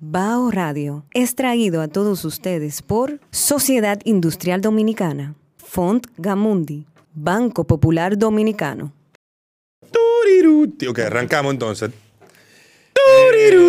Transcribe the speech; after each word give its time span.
Bao 0.00 0.50
Radio 0.50 1.04
es 1.14 1.34
traído 1.34 1.80
a 1.80 1.88
todos 1.88 2.24
ustedes 2.24 2.82
por 2.82 3.20
Sociedad 3.30 4.00
Industrial 4.04 4.60
Dominicana, 4.60 5.34
Font 5.56 6.06
Gamundi, 6.18 6.86
Banco 7.14 7.64
Popular 7.64 8.18
Dominicano. 8.18 8.92
Ok, 10.88 10.98
arrancamos 10.98 11.52
entonces. 11.52 11.90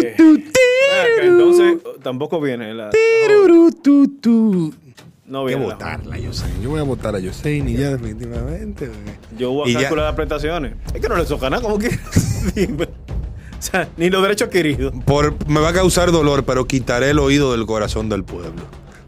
Que 0.05 1.27
entonces 1.27 1.77
tampoco 2.03 2.41
viene 2.41 2.73
la. 2.73 2.89
No 5.27 5.39
Hay 5.39 5.45
que 5.45 5.55
viene 5.55 5.67
la- 5.67 5.73
votarla, 5.73 6.19
Yosein. 6.19 6.61
Yo 6.61 6.69
voy 6.71 6.79
a 6.79 6.83
votar 6.83 7.15
a 7.15 7.19
Yosein 7.19 7.67
y 7.69 7.77
ya 7.77 7.91
definitivamente. 7.91 8.87
güey. 8.87 8.99
Yo 9.37 9.51
voy 9.51 9.71
Y 9.71 9.75
a 9.75 9.79
ya- 9.79 9.81
calcular 9.83 10.05
las 10.07 10.15
prestaciones. 10.15 10.73
Es 10.93 11.01
que 11.01 11.09
no 11.09 11.15
le 11.15 11.25
toca 11.25 11.49
nada, 11.49 11.61
como 11.63 11.79
que. 11.79 11.89
O 13.59 13.61
sea, 13.61 13.87
ni 13.97 14.09
los 14.09 14.21
derechos 14.21 14.47
adquiridos. 14.47 14.93
Por, 15.05 15.35
me 15.47 15.59
va 15.59 15.69
a 15.69 15.73
causar 15.73 16.11
dolor, 16.11 16.43
pero 16.45 16.65
quitaré 16.65 17.09
el 17.11 17.19
oído 17.19 17.51
del 17.53 17.65
corazón 17.65 18.09
del 18.09 18.23
pueblo. 18.23 18.51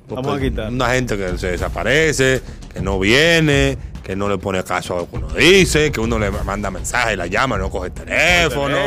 Porque 0.07 0.21
Vamos 0.25 0.39
a 0.39 0.41
quitar. 0.41 0.69
Una 0.71 0.89
gente 0.91 1.17
que 1.17 1.37
se 1.37 1.47
desaparece, 1.51 2.41
que 2.73 2.79
no 2.81 2.97
viene, 2.97 3.77
que 4.03 4.15
no 4.15 4.29
le 4.29 4.37
pone 4.37 4.63
caso 4.63 4.93
a 4.95 4.97
lo 4.99 5.09
que 5.09 5.17
uno 5.17 5.27
dice, 5.27 5.91
que 5.91 5.99
uno 5.99 6.17
le 6.17 6.31
manda 6.31 6.71
mensajes, 6.71 7.17
la 7.17 7.27
llama, 7.27 7.57
no 7.57 7.69
coge 7.69 7.87
el 7.87 7.93
teléfono. 7.93 8.77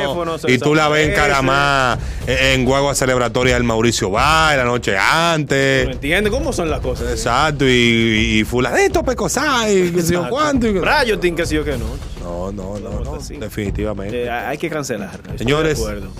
y 0.48 0.56
tú 0.56 0.74
la 0.74 0.88
ves 0.88 1.08
en. 1.10 1.14
Caramá, 1.14 1.98
en, 2.26 2.60
en 2.60 2.64
guagua 2.64 2.94
celebratoria 2.94 3.52
del 3.54 3.64
Mauricio 3.64 4.08
Bay, 4.10 4.56
la 4.56 4.64
noche 4.64 4.92
¿Me 4.92 4.98
antes. 4.98 5.88
entiendes 5.90 6.32
cómo 6.32 6.54
son 6.54 6.70
las 6.70 6.80
cosas? 6.80 7.10
Exacto, 7.10 7.66
y, 7.68 8.38
y 8.40 8.44
fulanito 8.44 9.02
pecosá, 9.04 9.70
y 9.70 9.90
qué 9.90 10.00
sé 10.02 10.14
yo 10.14 10.26
cuánto. 10.30 10.66
y- 10.68 10.78
Rayotin, 10.80 11.36
que 11.36 11.44
sí 11.44 11.58
o 11.58 11.64
que 11.64 11.76
no. 11.76 11.84
No, 12.20 12.52
no, 12.52 12.78
no, 12.78 13.00
No, 13.00 13.18
definitivamente. 13.18 14.24
Eh, 14.24 14.30
hay 14.30 14.58
que 14.58 14.68
cancelar. 14.68 15.20
Señores. 15.36 15.78
de 15.78 15.84
acuerdo. 15.84 16.10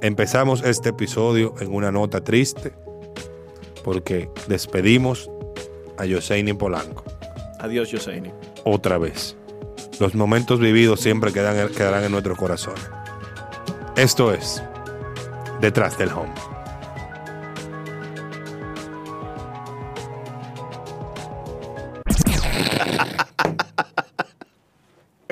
Empezamos 0.00 0.62
este 0.62 0.90
episodio 0.90 1.54
en 1.60 1.74
una 1.74 1.90
nota 1.90 2.22
triste 2.22 2.72
porque 3.82 4.30
despedimos 4.46 5.28
a 5.96 6.04
Yoseini 6.04 6.52
Polanco 6.52 7.02
Adiós, 7.58 7.90
Yoseini. 7.90 8.30
otra 8.64 8.98
vez. 8.98 9.36
Los 9.98 10.14
momentos 10.14 10.60
vividos 10.60 11.00
siempre 11.00 11.32
quedan, 11.32 11.68
quedarán 11.70 12.04
en 12.04 12.12
nuestros 12.12 12.38
corazones. 12.38 12.88
Esto 13.96 14.32
es 14.32 14.62
Detrás 15.60 15.98
del 15.98 16.10
Home. 16.10 16.32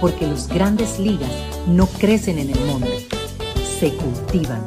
Porque 0.00 0.26
los 0.26 0.48
grandes 0.48 0.98
ligas 0.98 1.30
no 1.66 1.86
crecen 1.86 2.38
en 2.38 2.50
el 2.50 2.60
monte, 2.66 3.06
se 3.78 3.94
cultivan. 3.94 4.62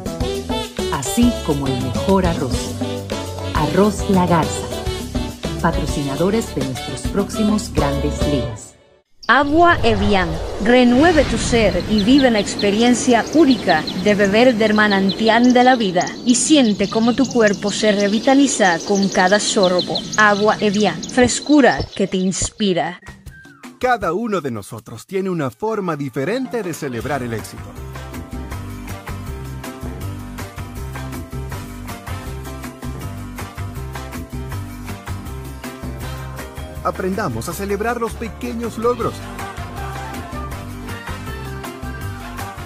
Así 0.94 1.32
como 1.46 1.68
el 1.68 1.82
mejor 1.82 2.26
arroz. 2.26 2.74
Arroz 3.54 4.10
La 4.10 4.26
Garza. 4.26 4.68
Patrocinadores 5.62 6.54
de 6.56 6.66
nuestros 6.66 7.02
próximos 7.12 7.72
grandes 7.74 8.16
ligas. 8.28 8.78
Agua 9.30 9.78
Evian. 9.84 10.30
Renueve 10.64 11.26
tu 11.26 11.38
ser 11.38 11.84
y 11.90 12.02
vive 12.02 12.32
la 12.32 12.40
experiencia 12.40 13.26
única 13.34 13.84
de 14.06 14.16
beber 14.16 14.56
del 14.56 14.74
manantial 14.74 15.52
de 15.52 15.66
la 15.66 15.76
vida 15.76 16.06
y 16.26 16.36
siente 16.36 16.90
cómo 16.90 17.14
tu 17.14 17.26
cuerpo 17.26 17.70
se 17.70 17.92
revitaliza 17.92 18.80
con 18.88 19.10
cada 19.10 19.42
sorbo. 19.42 20.00
Agua 20.16 20.56
Evian. 20.62 21.04
Frescura 21.04 21.80
que 21.94 22.08
te 22.08 22.16
inspira. 22.16 23.02
Cada 23.80 24.12
uno 24.14 24.42
de 24.42 24.50
nosotros 24.50 25.06
tiene 25.06 25.30
una 25.30 25.52
forma 25.52 25.96
diferente 25.96 26.64
de 26.64 26.74
celebrar 26.74 27.22
el 27.22 27.32
éxito. 27.32 27.62
Aprendamos 36.84 37.50
a 37.50 37.54
celebrar 37.54 38.02
los 38.02 38.14
pequeños 38.14 38.80
logros. 38.80 39.14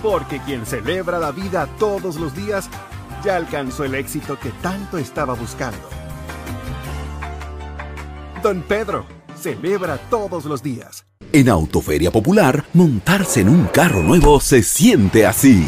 Porque 0.02 0.40
quien 0.40 0.66
celebra 0.66 1.20
la 1.20 1.32
vida 1.32 1.68
todos 1.78 2.16
los 2.16 2.34
días 2.34 2.70
ya 3.22 3.36
alcanzó 3.36 3.84
el 3.84 3.96
éxito 3.96 4.40
que 4.40 4.52
tanto 4.62 4.98
estaba 4.98 5.34
buscando. 5.34 5.90
Don 8.42 8.62
Pedro, 8.62 9.06
celebra 9.42 9.98
todos 10.10 10.46
los 10.46 10.62
días. 10.62 11.06
En 11.34 11.50
Autoferia 11.50 12.12
Popular, 12.12 12.66
montarse 12.74 13.42
en 13.42 13.50
un 13.50 13.66
carro 13.66 14.04
nuevo 14.04 14.40
se 14.40 14.64
siente 14.64 15.26
así. 15.26 15.68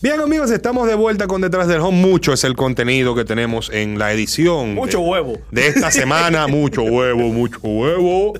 Bien 0.00 0.20
amigos, 0.20 0.50
estamos 0.52 0.86
de 0.86 0.94
vuelta 0.94 1.26
con 1.26 1.40
Detrás 1.40 1.66
del 1.66 1.80
Home. 1.80 1.98
Mucho 2.00 2.32
es 2.32 2.44
el 2.44 2.54
contenido 2.54 3.16
que 3.16 3.24
tenemos 3.24 3.68
en 3.70 3.98
la 3.98 4.12
edición. 4.12 4.74
Mucho 4.74 4.98
de- 4.98 5.04
huevo. 5.04 5.38
De 5.50 5.66
esta 5.66 5.90
semana, 5.90 6.46
mucho 6.48 6.82
huevo, 6.82 7.28
mucho 7.30 7.58
huevo. 7.62 8.34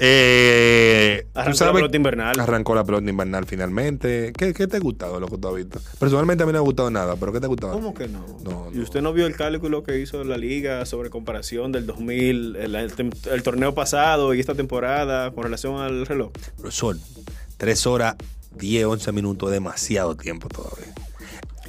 Eh, 0.00 1.24
¿tú 1.32 1.38
Arrancó 1.38 1.64
la 1.66 1.72
pelota 1.72 1.96
invernal. 1.96 2.40
Arrancó 2.40 2.74
la 2.74 2.82
pelota 2.84 3.08
invernal 3.08 3.46
finalmente. 3.46 4.32
¿Qué, 4.36 4.52
qué 4.52 4.66
te 4.66 4.78
ha 4.78 4.80
gustado 4.80 5.20
lo 5.20 5.28
que 5.28 5.38
tú 5.38 5.46
has 5.46 5.54
visto? 5.54 5.80
Personalmente 6.00 6.42
a 6.42 6.46
mí 6.46 6.52
no 6.52 6.58
me 6.58 6.62
ha 6.64 6.66
gustado 6.66 6.90
nada, 6.90 7.14
pero 7.14 7.32
¿qué 7.32 7.38
te 7.38 7.46
ha 7.46 7.48
gustado? 7.48 7.74
¿Cómo 7.74 7.94
que 7.94 8.08
no? 8.08 8.26
No, 8.42 8.70
¿Y 8.72 8.78
no. 8.78 8.82
usted 8.82 9.00
no 9.00 9.12
vio 9.12 9.26
el 9.28 9.36
cálculo 9.36 9.84
que 9.84 10.00
hizo 10.00 10.24
la 10.24 10.36
liga 10.36 10.84
sobre 10.84 11.10
comparación 11.10 11.70
del 11.70 11.86
2000, 11.86 12.56
el, 12.56 12.74
el 12.74 12.96
tem- 12.96 13.14
el 13.32 13.42
torneo 13.44 13.72
pasado 13.72 14.34
y 14.34 14.40
esta 14.40 14.56
temporada 14.56 15.30
con 15.30 15.44
relación 15.44 15.80
al 15.80 16.06
reloj? 16.06 16.32
Profesor, 16.58 16.96
3 17.58 17.86
horas, 17.86 18.16
10, 18.56 18.86
11 18.86 19.12
minutos, 19.12 19.52
demasiado 19.52 20.16
tiempo 20.16 20.48
todavía. 20.48 20.92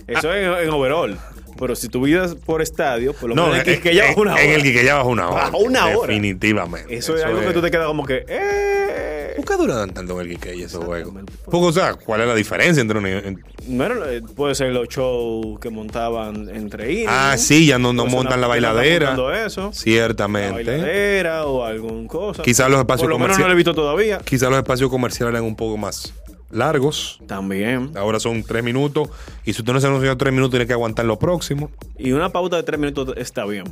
Eso 0.07 0.33
en, 0.33 0.51
en 0.65 0.69
overall. 0.69 1.17
Pero 1.57 1.73
si 1.75 1.87
tú 1.87 2.01
vives 2.01 2.35
por 2.35 2.61
estadio, 2.61 3.13
por 3.13 3.29
lo 3.29 3.35
No, 3.35 3.47
menos 3.47 3.65
en, 3.65 3.87
el 3.87 4.13
una 4.17 4.33
hora. 4.33 4.43
en 4.43 4.51
el 4.51 4.61
que 4.63 4.83
ya 4.83 4.95
baja 4.95 5.07
una 5.07 5.29
hora. 5.29 5.43
Bajo 5.45 5.57
una 5.59 5.85
hora. 5.87 6.07
Definitivamente. 6.07 6.93
Eso 6.95 7.15
es 7.15 7.23
algo 7.23 7.39
que 7.41 7.53
tú 7.53 7.61
te 7.61 7.71
quedas 7.71 7.87
como 7.87 8.05
que, 8.05 8.25
¡eh! 8.27 9.33
Nunca 9.37 9.55
duran 9.57 9.89
tanto 9.91 10.19
en 10.19 10.27
el 10.31 10.33
Quiqueya 10.37 10.65
esos 10.65 10.83
juegos. 10.83 11.13
Porque, 11.45 11.57
o 11.57 11.71
sea, 11.71 11.93
¿cuál 11.93 12.21
es 12.21 12.27
la 12.27 12.35
diferencia 12.35 12.81
entre 12.81 12.97
un... 12.99 13.05
en- 13.05 13.43
Bueno, 13.67 14.03
eh, 14.05 14.21
puede 14.35 14.53
ser 14.55 14.71
los 14.71 14.87
shows 14.89 15.59
que 15.59 15.69
montaban 15.69 16.49
entre 16.49 16.91
ellos. 16.91 17.11
Ah, 17.13 17.35
sí, 17.37 17.65
ya 17.67 17.77
no, 17.77 17.93
no 17.93 18.05
montan 18.05 18.41
la 18.41 18.47
una- 18.47 18.71
bailadera. 18.73 19.15
eso. 19.45 19.67
La 19.67 19.73
Ciertamente. 19.73 20.51
bailadera 20.51 21.45
o 21.45 21.63
alguna 21.63 22.07
cosa. 22.07 22.43
Quizás 22.43 22.69
los 22.69 22.79
espacios 22.79 23.03
Por 23.03 23.11
menos 23.11 23.19
no 23.19 23.23
comerciales. 23.25 23.47
lo 23.47 23.53
he 23.53 23.55
visto 23.55 23.73
todavía. 23.75 24.17
Quizás 24.19 24.49
los 24.49 24.57
espacios 24.57 24.89
comerciales 24.89 25.31
eran 25.33 25.43
un 25.43 25.55
poco 25.55 25.77
más 25.77 26.13
largos. 26.49 27.19
También. 27.27 27.91
Ahora 27.95 28.19
son 28.19 28.43
tres 28.43 28.63
minutos. 28.63 29.09
Y 29.45 29.53
si 29.53 29.61
usted 29.61 29.73
no 29.73 29.79
se 29.81 29.87
anunció 29.87 30.15
tres 30.17 30.31
minutos, 30.33 30.51
tiene 30.51 30.67
que 30.67 30.73
aguantar 30.73 31.05
lo 31.05 31.17
próximo. 31.19 31.69
Y 31.97 32.11
una 32.11 32.29
pauta 32.31 32.55
de 32.57 32.63
tres 32.63 32.79
minutos 32.79 33.13
está 33.17 33.45
bien. 33.45 33.65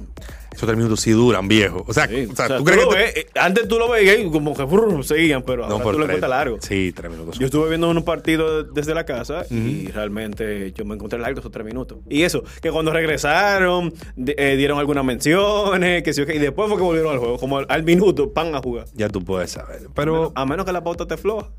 Esos 0.52 0.68
tres 0.68 0.78
minutos 0.78 1.00
sí 1.02 1.12
duran, 1.12 1.48
viejo. 1.48 1.84
O 1.88 1.94
sea, 1.94 2.08
Sí, 2.08 2.28
o 2.32 2.36
sea, 2.36 2.46
o 2.46 2.48
sea, 2.48 2.58
¿tú 2.58 2.64
tú 2.64 2.64
crees 2.66 2.86
que 2.88 2.96
ves, 2.96 3.26
antes 3.36 3.68
tú 3.68 3.80
lo 3.80 3.90
veías 3.90 4.20
y 4.20 4.30
como 4.30 4.54
que 4.56 4.64
brr, 4.64 5.04
seguían, 5.04 5.42
pero 5.44 5.66
ahora 5.66 5.84
tú 5.84 5.92
lo 5.94 6.04
encuentras 6.06 6.30
largo. 6.30 6.58
Sí, 6.62 6.92
tres 6.96 7.12
minutos. 7.12 7.40
Yo 7.40 7.46
estuve 7.48 7.70
viendo 7.70 7.90
un 7.90 8.04
partido 8.04 8.64
desde 8.64 8.94
la 8.94 9.06
casa 9.06 9.46
y 9.50 9.88
realmente 9.88 10.72
yo 10.74 10.86
me 10.86 10.94
encontré 10.96 11.18
largo 11.20 11.40
esos 11.40 11.52
tres 11.52 11.66
minutos. 11.66 11.98
Y 12.08 12.22
eso, 12.22 12.44
que 12.62 12.70
cuando 12.72 12.92
regresaron, 12.94 13.94
de- 14.16 14.36
eh, 14.38 14.56
dieron 14.56 14.78
algunas 14.78 15.04
menciones, 15.04 16.04
que 16.04 16.14
sí, 16.14 16.22
y 16.22 16.38
después 16.38 16.68
fue 16.70 16.78
que 16.78 16.84
volvieron 16.84 17.14
al 17.14 17.20
juego, 17.20 17.38
como 17.40 17.58
al, 17.58 17.66
al 17.70 17.84
minuto, 17.84 18.32
pan 18.32 18.54
a 18.54 18.60
jugar. 18.60 18.86
Ya 18.94 19.10
tú 19.10 19.24
puedes 19.24 19.52
saber. 19.52 19.88
Pero 19.96 20.32
A 20.36 20.46
menos 20.46 20.66
que 20.66 20.72
la 20.72 20.84
pauta 20.84 21.08
te 21.08 21.18
floja. 21.18 21.50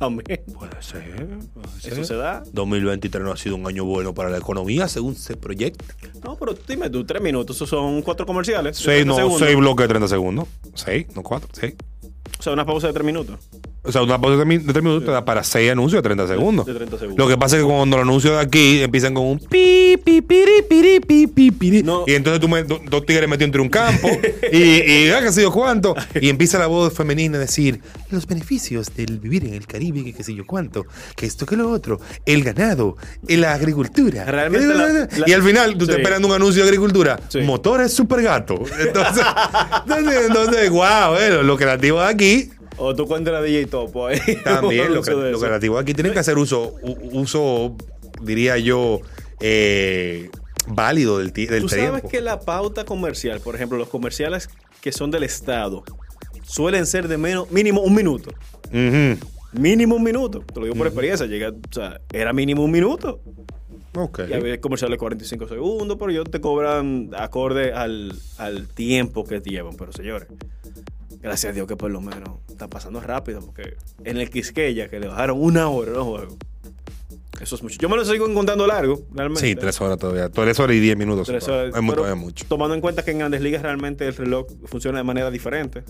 También. 0.00 0.40
puede 0.54 0.82
ser. 0.82 1.28
puede 1.52 1.68
ser. 1.78 1.92
Eso 1.92 2.04
se 2.04 2.14
da. 2.16 2.42
2023 2.54 3.22
no 3.22 3.32
ha 3.32 3.36
sido 3.36 3.56
un 3.56 3.66
año 3.66 3.84
bueno 3.84 4.14
para 4.14 4.30
la 4.30 4.38
economía, 4.38 4.88
según 4.88 5.14
se 5.14 5.36
proyecta. 5.36 5.84
No, 6.24 6.36
pero 6.36 6.54
dime 6.66 6.88
tú, 6.88 7.04
tres 7.04 7.20
minutos, 7.20 7.54
esos 7.56 7.68
son 7.68 8.00
cuatro 8.00 8.24
comerciales. 8.24 8.78
Seis, 8.78 9.04
30 9.04 9.10
no, 9.10 9.16
segundos. 9.16 9.40
seis 9.46 9.56
bloques 9.58 9.84
de 9.84 9.88
30 9.88 10.08
segundos. 10.08 10.48
Seis, 10.74 11.06
no 11.14 11.22
cuatro, 11.22 11.50
seis. 11.52 11.74
O 12.38 12.42
sea, 12.42 12.54
una 12.54 12.64
pausa 12.64 12.86
de 12.86 12.94
tres 12.94 13.04
minutos. 13.04 13.38
O 13.82 13.90
sea, 13.90 14.02
una 14.02 14.20
pausa 14.20 14.36
de, 14.36 14.44
mi- 14.44 14.58
de 14.58 14.72
tres 14.72 14.82
minutos 14.84 15.06
te 15.06 15.10
da 15.10 15.24
para 15.24 15.42
seis 15.42 15.70
anuncios 15.72 16.02
de 16.02 16.06
30 16.06 16.28
segundos. 16.28 16.66
de 16.66 16.74
30 16.74 16.98
segundos. 16.98 17.18
Lo 17.18 17.26
que 17.26 17.38
pasa 17.38 17.56
es 17.56 17.62
que 17.62 17.66
cuando 17.68 17.96
los 17.96 18.04
anuncios 18.04 18.34
de 18.34 18.40
aquí 18.40 18.82
empiezan 18.82 19.14
con 19.14 19.24
un 19.24 19.38
pi, 19.38 19.96
pi, 20.04 20.20
piri, 20.20 20.62
piri, 20.68 21.00
pi, 21.00 21.26
pi, 21.26 21.50
piri, 21.50 21.82
No. 21.82 22.04
y 22.06 22.12
entonces 22.12 22.40
tú 22.40 22.48
me, 22.48 22.62
do- 22.62 22.78
dos 22.90 23.06
tigres 23.06 23.26
metidos 23.26 23.46
entre 23.46 23.62
un 23.62 23.70
campo 23.70 24.06
y, 24.52 24.56
y 24.58 25.10
ah, 25.12 25.20
qué 25.22 25.32
sé 25.32 25.40
yo 25.42 25.50
cuánto, 25.50 25.94
y 26.20 26.28
empieza 26.28 26.58
la 26.58 26.66
voz 26.66 26.92
femenina 26.92 27.38
a 27.38 27.40
decir 27.40 27.80
los 28.10 28.26
beneficios 28.26 28.94
del 28.94 29.18
vivir 29.18 29.46
en 29.46 29.54
el 29.54 29.66
Caribe, 29.66 30.04
que 30.04 30.12
qué 30.12 30.24
sé 30.24 30.34
yo 30.34 30.44
cuánto, 30.46 30.84
que 31.16 31.24
esto, 31.24 31.46
que 31.46 31.56
lo 31.56 31.70
otro, 31.70 32.00
el 32.26 32.44
ganado, 32.44 32.98
la 33.28 33.54
agricultura. 33.54 34.26
Realmente 34.26 34.74
la- 34.74 34.88
la- 34.92 35.08
y 35.26 35.32
al 35.32 35.42
final 35.42 35.72
tú 35.78 35.86
Sí. 35.86 35.90
estás 35.92 35.96
esperando 35.96 36.28
un 36.28 36.34
anuncio 36.34 36.62
de 36.62 36.68
agricultura, 36.68 37.18
Sí. 37.28 37.40
motores 37.40 37.94
super 37.94 38.20
gato. 38.20 38.56
Entonces, 38.78 39.24
entonces, 39.86 40.26
entonces, 40.26 40.68
wow, 40.70 41.12
bueno, 41.12 41.42
lo 41.42 41.56
creativo 41.56 41.98
de 42.00 42.06
aquí 42.06 42.50
O 42.82 42.94
tú 42.96 43.06
cuentas 43.06 43.32
la 43.34 43.42
DJ 43.42 43.66
Topo 43.66 44.06
ahí. 44.06 44.18
también 44.44 44.86
Un 44.88 44.94
lo, 44.94 45.00
uso 45.00 45.20
de 45.20 45.30
lo 45.30 45.36
eso. 45.36 45.46
creativo 45.46 45.78
aquí 45.78 45.92
tienen 45.94 46.12
que 46.14 46.18
hacer 46.18 46.38
uso, 46.38 46.74
uso 47.12 47.76
diría 48.22 48.56
yo, 48.58 49.00
eh, 49.40 50.30
válido 50.66 51.18
del, 51.18 51.32
del 51.32 51.60
Tú 51.62 51.68
tiempo. 51.68 51.68
sabes 51.68 52.02
que 52.10 52.20
la 52.20 52.40
pauta 52.40 52.84
comercial, 52.84 53.40
por 53.40 53.54
ejemplo, 53.54 53.76
los 53.78 53.88
comerciales 53.88 54.48
que 54.80 54.92
son 54.92 55.10
del 55.10 55.24
Estado, 55.24 55.84
suelen 56.42 56.86
ser 56.86 57.06
de 57.06 57.18
menos, 57.18 57.50
mínimo 57.50 57.82
un 57.82 57.94
minuto. 57.94 58.32
Mínimo 59.52 59.96
un 59.96 60.02
minuto. 60.02 60.40
Te 60.40 60.60
lo 60.60 60.66
digo 60.66 60.76
por 60.76 60.86
experiencia. 60.86 61.26
Llega, 61.26 61.50
o 61.50 61.72
sea, 61.72 62.00
era 62.12 62.32
mínimo 62.32 62.64
un 62.64 62.70
minuto. 62.70 63.20
Ok. 63.94 64.20
Y 64.28 64.32
había 64.32 64.60
comerciales 64.60 64.94
de 64.94 64.98
45 64.98 65.48
segundos, 65.48 65.96
pero 65.98 66.10
ellos 66.12 66.30
te 66.30 66.40
cobran 66.40 67.10
acorde 67.16 67.72
al, 67.72 68.12
al 68.38 68.68
tiempo 68.68 69.24
que 69.24 69.40
te 69.40 69.50
llevan. 69.50 69.76
Pero 69.76 69.92
señores, 69.92 70.28
gracias 71.22 71.50
a 71.50 71.54
Dios 71.54 71.66
que 71.66 71.76
por 71.76 71.90
lo 71.90 72.00
menos 72.00 72.30
está 72.48 72.68
pasando 72.68 73.00
rápido, 73.00 73.40
porque 73.40 73.74
en 74.04 74.16
el 74.16 74.30
Quisqueya 74.30 74.88
que 74.88 75.00
le 75.00 75.08
bajaron 75.08 75.40
una 75.40 75.68
hora 75.68 75.92
los 75.92 76.04
juegos. 76.04 76.34
Eso 77.40 77.54
es 77.56 77.62
mucho. 77.62 77.78
Yo 77.80 77.88
me 77.88 77.96
lo 77.96 78.04
sigo 78.04 78.28
encontrando 78.28 78.66
largo, 78.66 79.00
realmente. 79.14 79.40
Sí, 79.46 79.54
tres 79.54 79.80
horas 79.80 79.96
todavía. 79.98 80.28
Tres 80.28 80.60
horas 80.60 80.76
y 80.76 80.80
diez 80.80 80.96
minutos. 80.98 81.26
Tres 81.26 81.48
horas, 81.48 81.74
Es 81.74 81.80
mu- 81.80 81.92
pero 81.92 82.02
todavía 82.02 82.14
mucho. 82.20 82.44
Tomando 82.46 82.74
en 82.74 82.82
cuenta 82.82 83.02
que 83.02 83.12
en 83.12 83.18
Grandes 83.18 83.40
Ligas 83.40 83.62
realmente 83.62 84.06
el 84.06 84.14
reloj 84.14 84.46
funciona 84.66 84.98
de 84.98 85.04
manera 85.04 85.30
diferente. 85.30 85.82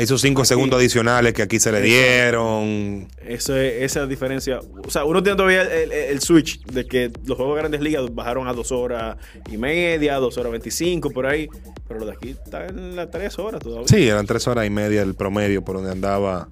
Esos 0.00 0.20
cinco 0.22 0.44
segundos 0.44 0.78
adicionales 0.78 1.32
que 1.34 1.42
aquí 1.42 1.60
se 1.60 1.70
le 1.72 1.80
dieron. 1.82 3.08
Eso 3.24 3.56
es- 3.56 3.82
esa 3.82 4.06
diferencia. 4.06 4.60
O 4.86 4.90
sea, 4.90 5.04
uno 5.04 5.22
tiene 5.22 5.36
todavía 5.36 5.62
el, 5.62 5.68
el- 5.70 5.92
el 5.92 6.20
switch 6.20 6.64
de 6.64 6.86
que 6.86 7.10
los 7.26 7.36
juegos 7.36 7.54
de 7.56 7.60
Grandes 7.60 7.80
Ligas 7.80 8.04
bajaron 8.14 8.48
a 8.48 8.52
dos 8.52 8.72
horas 8.72 9.16
y 9.50 9.56
media, 9.58 10.16
dos 10.16 10.38
horas 10.38 10.52
veinticinco, 10.52 11.10
por 11.10 11.26
ahí. 11.26 11.48
Pero 11.86 12.00
lo 12.00 12.06
de 12.06 12.12
aquí 12.12 12.30
está 12.30 12.66
en 12.66 12.96
las 12.96 13.10
tres 13.10 13.38
horas 13.38 13.60
todavía. 13.60 13.88
Sí, 13.88 14.08
eran 14.08 14.26
tres 14.26 14.46
horas 14.48 14.66
y 14.66 14.70
media 14.70 15.02
el 15.02 15.14
promedio 15.14 15.62
por 15.62 15.76
donde 15.76 15.90
andaba 15.92 16.48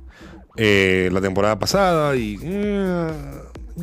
eh, 0.56 1.08
la 1.12 1.20
temporada 1.20 1.58
pasada 1.58 2.16
y 2.16 2.36
eh, 2.42 3.06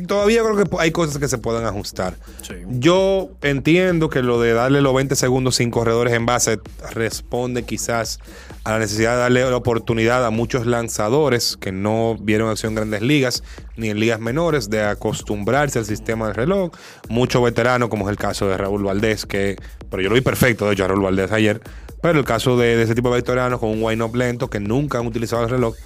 todavía 0.06 0.42
creo 0.42 0.56
que 0.56 0.76
hay 0.78 0.90
cosas 0.90 1.18
que 1.18 1.28
se 1.28 1.38
pueden 1.38 1.64
ajustar. 1.64 2.14
Sí. 2.42 2.54
Yo 2.68 3.30
entiendo 3.42 4.10
que 4.10 4.22
lo 4.22 4.40
de 4.40 4.52
darle 4.52 4.80
los 4.80 4.94
20 4.94 5.16
segundos 5.16 5.56
sin 5.56 5.70
corredores 5.70 6.12
en 6.14 6.26
base 6.26 6.60
responde 6.92 7.64
quizás 7.64 8.18
a 8.64 8.72
la 8.72 8.78
necesidad 8.80 9.12
de 9.12 9.18
darle 9.18 9.48
la 9.48 9.56
oportunidad 9.56 10.26
a 10.26 10.30
muchos 10.30 10.66
lanzadores 10.66 11.56
que 11.56 11.72
no 11.72 12.16
vieron 12.20 12.50
acción 12.50 12.72
en 12.72 12.76
grandes 12.76 13.02
ligas 13.02 13.44
ni 13.76 13.90
en 13.90 14.00
ligas 14.00 14.18
menores 14.18 14.68
de 14.70 14.82
acostumbrarse 14.82 15.78
al 15.78 15.84
sistema 15.84 16.26
del 16.26 16.34
reloj. 16.34 16.72
Muchos 17.08 17.42
veteranos, 17.42 17.88
como 17.88 18.06
es 18.06 18.10
el 18.10 18.18
caso 18.18 18.48
de 18.48 18.56
Raúl 18.56 18.82
Valdés, 18.82 19.24
que, 19.24 19.56
pero 19.90 20.02
yo 20.02 20.08
lo 20.08 20.14
vi 20.14 20.20
perfecto, 20.20 20.66
de 20.66 20.72
hecho, 20.72 20.84
a 20.84 20.88
Raúl 20.88 21.02
Valdés 21.02 21.30
ayer. 21.32 21.60
Pero 22.02 22.18
el 22.18 22.24
caso 22.24 22.56
de, 22.56 22.76
de 22.76 22.82
ese 22.82 22.94
tipo 22.94 23.08
de 23.10 23.16
veteranos 23.16 23.60
con 23.60 23.70
un 23.70 23.82
wind-up 23.82 24.14
lento 24.14 24.50
que 24.50 24.60
nunca 24.60 24.98
han 24.98 25.06
utilizado 25.06 25.44
el 25.44 25.50
reloj, 25.50 25.76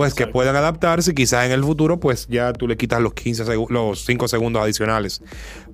pues 0.00 0.14
que 0.14 0.26
puedan 0.26 0.56
adaptarse 0.56 1.10
y 1.10 1.14
quizás 1.14 1.44
en 1.46 1.52
el 1.52 1.62
futuro 1.62 2.00
pues 2.00 2.26
ya 2.28 2.52
tú 2.52 2.66
le 2.66 2.76
quitas 2.76 3.00
los 3.02 3.12
15 3.14 3.44
segu- 3.44 3.68
los 3.70 4.04
5 4.06 4.28
segundos 4.28 4.62
adicionales 4.62 5.22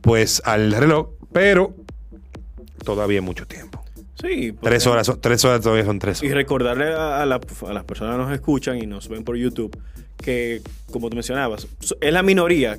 pues 0.00 0.42
al 0.44 0.72
reloj, 0.72 1.10
pero 1.32 1.74
todavía 2.84 3.18
hay 3.20 3.24
mucho 3.24 3.46
tiempo. 3.46 3.82
Sí. 4.20 4.52
por 4.52 4.62
Tres 4.70 4.82
ejemplo. 4.82 4.92
horas, 4.92 5.06
son- 5.06 5.20
tres 5.20 5.44
horas 5.44 5.60
todavía 5.60 5.84
son 5.84 5.98
tres 5.98 6.22
Y 6.22 6.26
horas. 6.26 6.36
recordarle 6.36 6.92
a, 6.94 7.20
a 7.22 7.26
la- 7.26 7.36
a 7.68 7.72
las 7.72 7.84
personas 7.84 8.16
que 8.16 8.22
nos 8.22 8.32
escuchan 8.32 8.78
y 8.82 8.86
nos 8.86 9.08
ven 9.08 9.24
por 9.24 9.36
YouTube 9.36 9.76
que, 10.16 10.62
como 10.90 11.08
tú 11.10 11.16
mencionabas, 11.16 11.66
es 12.00 12.12
la 12.12 12.22
minoría 12.22 12.78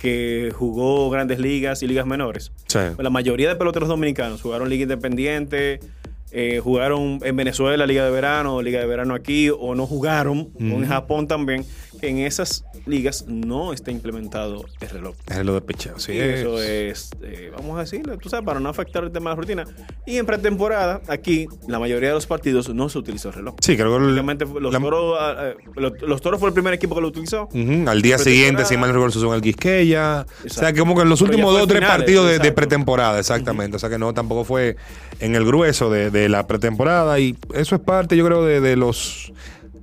que 0.00 0.52
jugó 0.54 1.10
grandes 1.10 1.40
ligas 1.40 1.82
y 1.82 1.88
ligas 1.88 2.06
menores. 2.06 2.52
Sí. 2.68 2.78
La 2.98 3.10
mayoría 3.10 3.48
de 3.48 3.56
peloteros 3.56 3.88
dominicanos 3.88 4.40
jugaron 4.40 4.68
liga 4.70 4.84
independiente, 4.84 5.80
eh, 6.30 6.60
jugaron 6.62 7.20
en 7.22 7.36
Venezuela 7.36 7.86
liga 7.86 8.04
de 8.04 8.10
verano, 8.10 8.60
liga 8.62 8.80
de 8.80 8.86
verano 8.86 9.14
aquí, 9.14 9.50
o 9.50 9.74
no 9.74 9.86
jugaron, 9.86 10.50
o 10.58 10.62
en 10.62 10.86
Japón 10.86 11.26
también. 11.26 11.64
En 12.00 12.18
esas 12.18 12.64
ligas 12.86 13.24
no 13.26 13.72
está 13.72 13.90
implementado 13.90 14.64
el 14.80 14.88
reloj. 14.88 15.16
El 15.28 15.36
reloj 15.38 15.54
de 15.56 15.60
picheo, 15.62 15.98
sí. 15.98 16.12
Y 16.12 16.18
eso 16.20 16.62
es, 16.62 17.10
eh, 17.24 17.50
vamos 17.56 17.76
a 17.76 17.80
decirlo, 17.80 18.16
tú 18.18 18.28
sabes, 18.28 18.46
para 18.46 18.60
no 18.60 18.68
afectar 18.68 19.02
el 19.02 19.10
tema 19.10 19.30
de 19.30 19.36
la 19.36 19.40
rutina. 19.40 19.64
Y 20.06 20.16
en 20.16 20.24
pretemporada, 20.24 21.00
aquí, 21.08 21.48
la 21.66 21.80
mayoría 21.80 22.10
de 22.10 22.14
los 22.14 22.26
partidos 22.28 22.72
no 22.72 22.88
se 22.88 22.98
utiliza 22.98 23.30
el 23.30 23.34
reloj. 23.34 23.56
Sí, 23.60 23.76
creo 23.76 23.92
que 23.92 23.98
Prácticamente 23.98 24.44
los, 24.60 24.72
la- 24.72 24.78
toros, 24.78 25.16
ah, 25.18 25.34
eh, 25.40 25.56
los, 25.74 26.00
los 26.02 26.20
toros 26.20 26.38
fue 26.38 26.50
el 26.50 26.54
primer 26.54 26.72
equipo 26.72 26.94
que 26.94 27.00
lo 27.00 27.08
utilizó. 27.08 27.48
Al 27.88 28.00
día 28.00 28.16
siguiente, 28.18 28.64
si 28.64 28.76
mal 28.76 28.90
recuerdo, 28.92 29.14
se 29.14 29.18
son 29.20 29.34
el 29.34 29.42
Quisqueya. 29.42 30.24
O 30.44 30.48
sea, 30.48 30.72
que 30.72 30.78
como 30.78 30.94
que 30.94 31.02
en 31.02 31.08
los 31.08 31.20
últimos 31.20 31.52
dos 31.52 31.62
o 31.62 31.66
tres 31.66 31.80
finales, 31.80 31.98
partidos 31.98 32.38
de, 32.40 32.52
pretemporada, 32.52 33.18
exactamente. 33.18 33.76
O 33.76 33.80
sea, 33.80 33.88
que 33.90 33.98
no, 33.98 34.14
tampoco 34.14 34.44
fue 34.44 34.76
en 35.18 35.34
el 35.34 35.44
grueso 35.44 35.90
de, 35.90 36.12
de 36.12 36.17
la 36.28 36.46
pretemporada. 36.46 37.18
Y 37.20 37.36
eso 37.54 37.74
es 37.76 37.80
parte, 37.82 38.16
yo 38.16 38.24
creo, 38.24 38.44
de, 38.44 38.60
de 38.62 38.76
los 38.76 39.32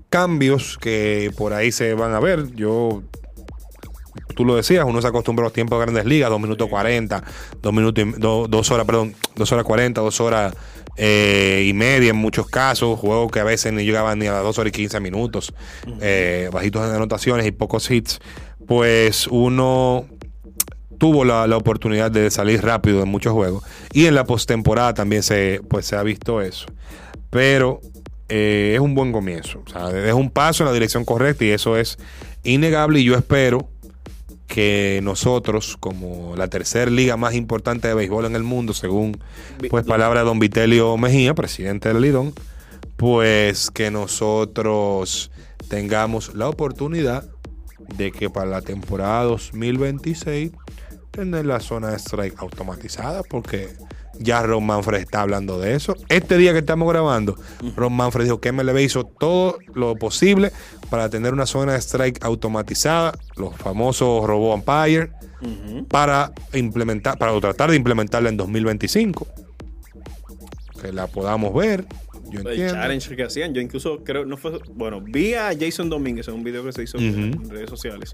cambios 0.10 0.78
que 0.80 1.32
por 1.38 1.54
ahí 1.54 1.72
se 1.72 1.94
van 1.94 2.14
a 2.16 2.20
ver. 2.20 2.52
Yo. 2.56 3.04
Tú 4.36 4.44
lo 4.44 4.56
decías, 4.56 4.84
uno 4.86 5.02
se 5.02 5.08
acostumbra 5.08 5.44
a 5.44 5.48
los 5.48 5.54
tiempos 5.54 5.78
de 5.80 5.86
grandes 5.86 6.06
ligas, 6.06 6.30
dos 6.30 6.42
minutos 6.42 6.68
40, 6.70 7.24
dos 7.62 7.74
minutos 7.74 8.04
y- 8.06 8.20
do- 8.20 8.48
dos 8.50 8.70
horas, 8.72 8.86
perdón, 8.86 9.14
dos 9.36 9.50
horas 9.54 9.64
40, 9.64 10.02
dos 10.02 10.20
horas 10.20 10.54
eh, 10.98 11.66
y 11.68 11.74
media 11.74 12.10
en 12.10 12.18
muchos 12.18 12.48
casos, 12.48 13.00
juegos 13.00 13.32
que 13.32 13.40
a 13.40 13.44
veces 13.46 13.72
ni 13.72 13.84
llegaban 13.86 14.20
ni 14.20 14.28
a 14.28 14.34
las 14.34 14.44
dos 14.44 14.58
horas 14.58 14.70
y 14.70 14.72
15 14.74 15.00
minutos, 15.00 15.54
eh, 16.02 16.50
bajitos 16.52 16.86
en 16.86 16.96
anotaciones 16.96 17.46
y 17.46 17.52
pocos 17.52 17.90
hits, 17.90 18.20
pues 18.68 19.28
uno 19.28 20.06
tuvo 21.06 21.24
la, 21.24 21.46
la 21.46 21.56
oportunidad 21.56 22.10
de 22.10 22.32
salir 22.32 22.64
rápido 22.64 23.04
en 23.04 23.08
muchos 23.08 23.32
juegos. 23.32 23.64
Y 23.94 24.08
en 24.08 24.16
la 24.16 24.24
postemporada 24.24 24.96
también 24.96 25.22
se, 25.22 25.62
pues, 25.70 25.86
se 25.86 25.96
ha 25.96 26.02
visto 26.02 26.42
eso. 26.42 26.66
Pero 27.30 27.80
eh, 28.28 28.72
es 28.74 28.80
un 28.80 28.96
buen 28.96 29.12
comienzo. 29.12 29.62
O 29.68 29.70
sea, 29.70 29.92
es 29.92 30.16
un 30.16 30.32
paso 30.32 30.64
en 30.64 30.70
la 30.70 30.74
dirección 30.74 31.06
correcta 31.06 31.46
y 31.46 31.50
eso 31.52 31.78
es 31.78 32.00
innegable. 32.44 33.02
Y 33.02 33.04
yo 33.04 33.14
espero 33.14 33.70
que 34.48 35.00
nosotros, 35.04 35.78
como 35.80 36.36
la 36.36 36.48
tercera 36.48 36.90
liga 36.90 37.18
más 37.18 37.36
importante 37.36 37.88
de 37.88 37.94
béisbol 37.94 38.26
en 38.26 38.36
el 38.36 38.42
mundo, 38.42 38.74
según 38.74 39.16
pues 39.70 39.86
palabra 39.86 40.22
de 40.22 40.26
don 40.26 40.40
Vitelio 40.40 40.98
Mejía, 40.98 41.36
presidente 41.36 41.90
del 41.90 42.02
Lidón, 42.02 42.34
pues 42.98 43.70
que 43.70 43.92
nosotros 43.92 45.30
tengamos 45.70 46.34
la 46.34 46.50
oportunidad 46.50 47.26
de 47.96 48.12
que 48.12 48.32
para 48.32 48.50
la 48.50 48.64
temporada 48.64 49.26
2026 49.26 50.52
tener 51.16 51.46
la 51.46 51.60
zona 51.60 51.90
de 51.92 51.98
strike 51.98 52.36
automatizada 52.40 53.24
porque 53.24 53.70
Ya 54.20 54.42
Ron 54.44 54.66
Manfred 54.66 55.00
está 55.00 55.22
hablando 55.22 55.60
de 55.60 55.76
eso. 55.76 55.96
Este 56.10 56.38
día 56.38 56.54
que 56.54 56.60
estamos 56.60 56.88
grabando, 56.92 57.36
Ron 57.76 57.94
Manfred 57.94 58.26
dijo 58.26 58.40
que 58.40 58.52
MLB 58.52 58.78
hizo 58.80 59.06
todo 59.06 59.58
lo 59.74 59.96
posible 59.96 60.52
para 60.90 61.10
tener 61.10 61.34
una 61.34 61.46
zona 61.46 61.74
de 61.74 61.80
strike 61.80 62.24
automatizada, 62.24 63.18
los 63.36 63.56
famosos 63.56 64.26
robot 64.26 64.56
umpire, 64.56 65.12
para 65.90 66.32
implementar, 66.54 67.18
para 67.18 67.38
tratar 67.40 67.70
de 67.72 67.76
implementarla 67.78 68.30
en 68.30 68.38
2025. 68.38 69.28
Que 70.82 70.92
la 70.92 71.08
podamos 71.08 71.54
ver. 71.54 71.86
Yo 72.32 72.40
El 72.42 72.48
entiendo. 72.48 72.74
challenge 72.74 73.16
que 73.16 73.24
hacían, 73.24 73.54
yo 73.54 73.62
incluso 73.62 74.04
creo, 74.04 74.26
no 74.26 74.36
fue, 74.36 74.60
bueno, 74.74 75.00
vi 75.00 75.36
a 75.36 75.52
Jason 75.58 75.90
Domínguez 75.90 76.28
en 76.28 76.34
un 76.34 76.44
video 76.44 76.64
que 76.66 76.72
se 76.72 76.84
hizo 76.84 76.98
en 76.98 77.50
redes 77.50 77.70
sociales, 77.70 78.14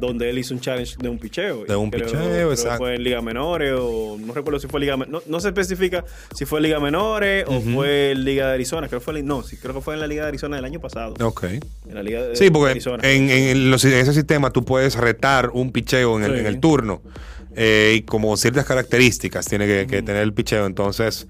donde 0.00 0.28
él 0.30 0.38
hizo 0.38 0.54
un 0.54 0.60
challenge 0.60 0.96
de 0.98 1.08
un 1.08 1.18
picheo. 1.18 1.64
De 1.66 1.76
un 1.76 1.90
Creo- 1.90 2.06
picheo, 2.06 2.20
creo 2.28 2.50
exacto. 2.52 2.78
Fue 2.78 2.94
en 2.96 3.04
Liga 3.04 3.20
Menores 3.22 3.74
o 3.78 4.16
no 4.18 4.32
recuerdo 4.32 4.58
si 4.58 4.66
fue 4.66 4.80
Liga 4.80 4.96
no, 4.96 5.22
no 5.24 5.40
se 5.40 5.48
especifica 5.48 6.04
si 6.34 6.46
fue 6.46 6.60
Liga 6.60 6.80
Menores 6.80 7.44
o 7.46 7.60
fue 7.60 8.14
Liga 8.16 8.48
de 8.48 8.54
Arizona, 8.54 8.88
creo 8.88 9.00
que 9.00 9.04
fue, 9.04 9.22
no, 9.22 9.42
sí, 9.42 9.56
creo 9.56 9.74
que 9.74 9.80
fue 9.80 9.94
en 9.94 10.00
la 10.00 10.06
Liga 10.06 10.22
de 10.22 10.28
Arizona 10.28 10.56
del 10.56 10.64
año 10.64 10.80
pasado. 10.80 11.14
Ok. 11.22 11.44
En 11.44 11.62
la 11.94 12.02
Liga 12.02 12.22
de 12.22 12.34
Sí, 12.36 12.50
porque 12.50 12.70
Arizona. 12.72 13.08
en, 13.08 13.30
en 13.30 13.70
los- 13.70 13.84
en 13.84 13.92
ese 13.92 14.12
sistema 14.14 14.50
tú 14.50 14.64
puedes 14.64 14.94
retar 14.96 15.50
un 15.52 15.70
picheo 15.72 16.16
en 16.18 16.24
el, 16.24 16.32
Sí. 16.34 16.38
en 16.40 16.46
el 16.46 16.58
turno. 16.60 17.02
eh, 17.56 17.94
y 17.96 18.02
como 18.02 18.36
ciertas 18.36 18.64
características 18.64 19.44
tiene 19.44 19.66
que, 19.66 19.86
que 19.88 20.02
tener 20.02 20.22
el 20.22 20.32
picheo. 20.32 20.66
Entonces, 20.66 21.26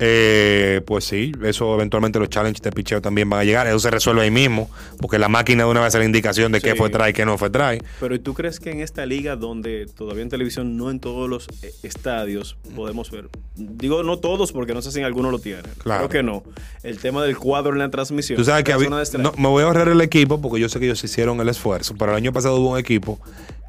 eh, 0.00 0.80
pues 0.86 1.04
sí, 1.04 1.32
eso 1.44 1.74
eventualmente 1.74 2.18
los 2.18 2.28
challenges 2.28 2.62
de 2.62 2.70
picheo 2.72 3.00
también 3.00 3.28
van 3.28 3.40
a 3.40 3.44
llegar. 3.44 3.66
Eso 3.66 3.78
se 3.78 3.90
resuelve 3.90 4.22
ahí 4.22 4.30
mismo, 4.30 4.70
porque 5.00 5.18
la 5.18 5.28
máquina 5.28 5.64
de 5.64 5.70
una 5.70 5.80
vez 5.80 5.88
hace 5.88 5.98
la 5.98 6.04
indicación 6.04 6.52
de 6.52 6.60
qué 6.60 6.74
fue 6.74 6.90
try 6.90 7.10
y 7.10 7.12
qué 7.12 7.24
no 7.24 7.36
fue 7.38 7.50
try. 7.50 7.82
Pero 8.00 8.14
¿y 8.14 8.18
tú 8.18 8.34
crees 8.34 8.60
que 8.60 8.70
en 8.70 8.80
esta 8.80 9.06
liga 9.06 9.36
donde 9.36 9.86
todavía 9.86 10.22
en 10.22 10.28
televisión 10.28 10.76
no 10.76 10.90
en 10.90 11.00
todos 11.00 11.28
los 11.28 11.48
eh, 11.62 11.72
estadios 11.82 12.56
podemos 12.76 13.10
ver? 13.10 13.28
Digo 13.56 14.02
no 14.02 14.18
todos 14.18 14.52
porque 14.52 14.74
no 14.74 14.82
sé 14.82 14.92
si 14.92 14.98
en 15.00 15.04
alguno 15.04 15.30
lo 15.30 15.38
tienen. 15.38 15.64
Claro. 15.78 16.08
Creo 16.08 16.22
que 16.22 16.22
no. 16.26 16.42
El 16.82 16.98
tema 16.98 17.22
del 17.24 17.36
cuadro 17.36 17.72
en 17.72 17.78
la 17.78 17.90
transmisión. 17.90 18.36
Tú 18.36 18.44
sabes 18.44 18.64
que 18.64 18.72
había- 18.72 18.88
no, 19.18 19.32
me 19.36 19.48
voy 19.48 19.62
a 19.62 19.66
ahorrar 19.66 19.88
el 19.88 20.00
equipo 20.00 20.40
porque 20.40 20.60
yo 20.60 20.68
sé 20.68 20.78
que 20.78 20.86
ellos 20.86 21.02
hicieron 21.02 21.40
el 21.40 21.48
esfuerzo. 21.48 21.94
Pero 21.98 22.12
el 22.12 22.16
año 22.16 22.32
pasado 22.32 22.56
hubo 22.56 22.70
un 22.72 22.78
equipo 22.78 23.20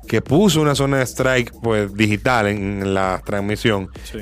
que 0.07 0.21
puso 0.21 0.61
una 0.61 0.73
zona 0.75 0.97
de 0.97 1.03
strike 1.05 1.51
pues 1.61 1.93
digital 1.95 2.47
en, 2.47 2.81
en 2.81 2.93
la 2.93 3.21
transmisión. 3.25 3.89
Sí. 4.03 4.19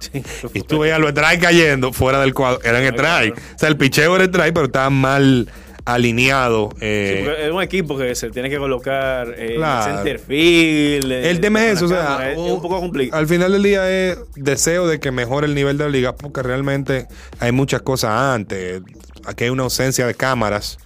Sí. 0.00 0.22
Y 0.54 0.62
tú 0.62 0.80
veías 0.80 0.98
los 0.98 1.10
strikes 1.10 1.38
cayendo 1.40 1.92
fuera 1.92 2.20
del 2.20 2.34
cuadro. 2.34 2.60
Eran 2.64 2.82
strike. 2.84 3.36
O 3.36 3.58
sea, 3.58 3.68
el 3.68 3.76
picheo 3.76 4.16
era 4.16 4.24
strike, 4.24 4.52
pero 4.54 4.66
estaba 4.66 4.90
mal 4.90 5.48
alineado. 5.84 6.70
Sí, 6.72 6.78
eh, 6.82 7.22
porque 7.24 7.46
es 7.46 7.52
un 7.52 7.62
equipo 7.62 7.96
que 7.98 8.14
se 8.14 8.30
tiene 8.30 8.48
que 8.50 8.58
colocar 8.58 9.34
eh, 9.36 9.54
Claro. 9.56 9.90
en 9.90 9.96
center 9.96 10.18
field. 10.18 11.10
eh, 11.12 11.30
el 11.30 11.40
tema 11.40 11.66
es 11.66 11.76
eso, 11.76 11.86
o 11.86 11.88
sea, 11.88 12.30
es, 12.30 12.38
es 12.38 12.38
un 12.38 12.60
poco 12.62 12.80
complicado. 12.80 13.18
al 13.20 13.26
final 13.26 13.52
del 13.52 13.62
día 13.62 13.90
es 13.90 14.18
deseo 14.36 14.86
de 14.86 15.00
que 15.00 15.10
mejore 15.10 15.46
el 15.46 15.54
nivel 15.54 15.78
de 15.78 15.84
la 15.84 15.90
liga, 15.90 16.14
porque 16.14 16.42
realmente 16.42 17.06
hay 17.40 17.52
muchas 17.52 17.82
cosas 17.82 18.10
antes. 18.10 18.82
Aquí 19.26 19.44
hay 19.44 19.50
una 19.50 19.64
ausencia 19.64 20.06
de 20.06 20.14
cámaras, 20.14 20.78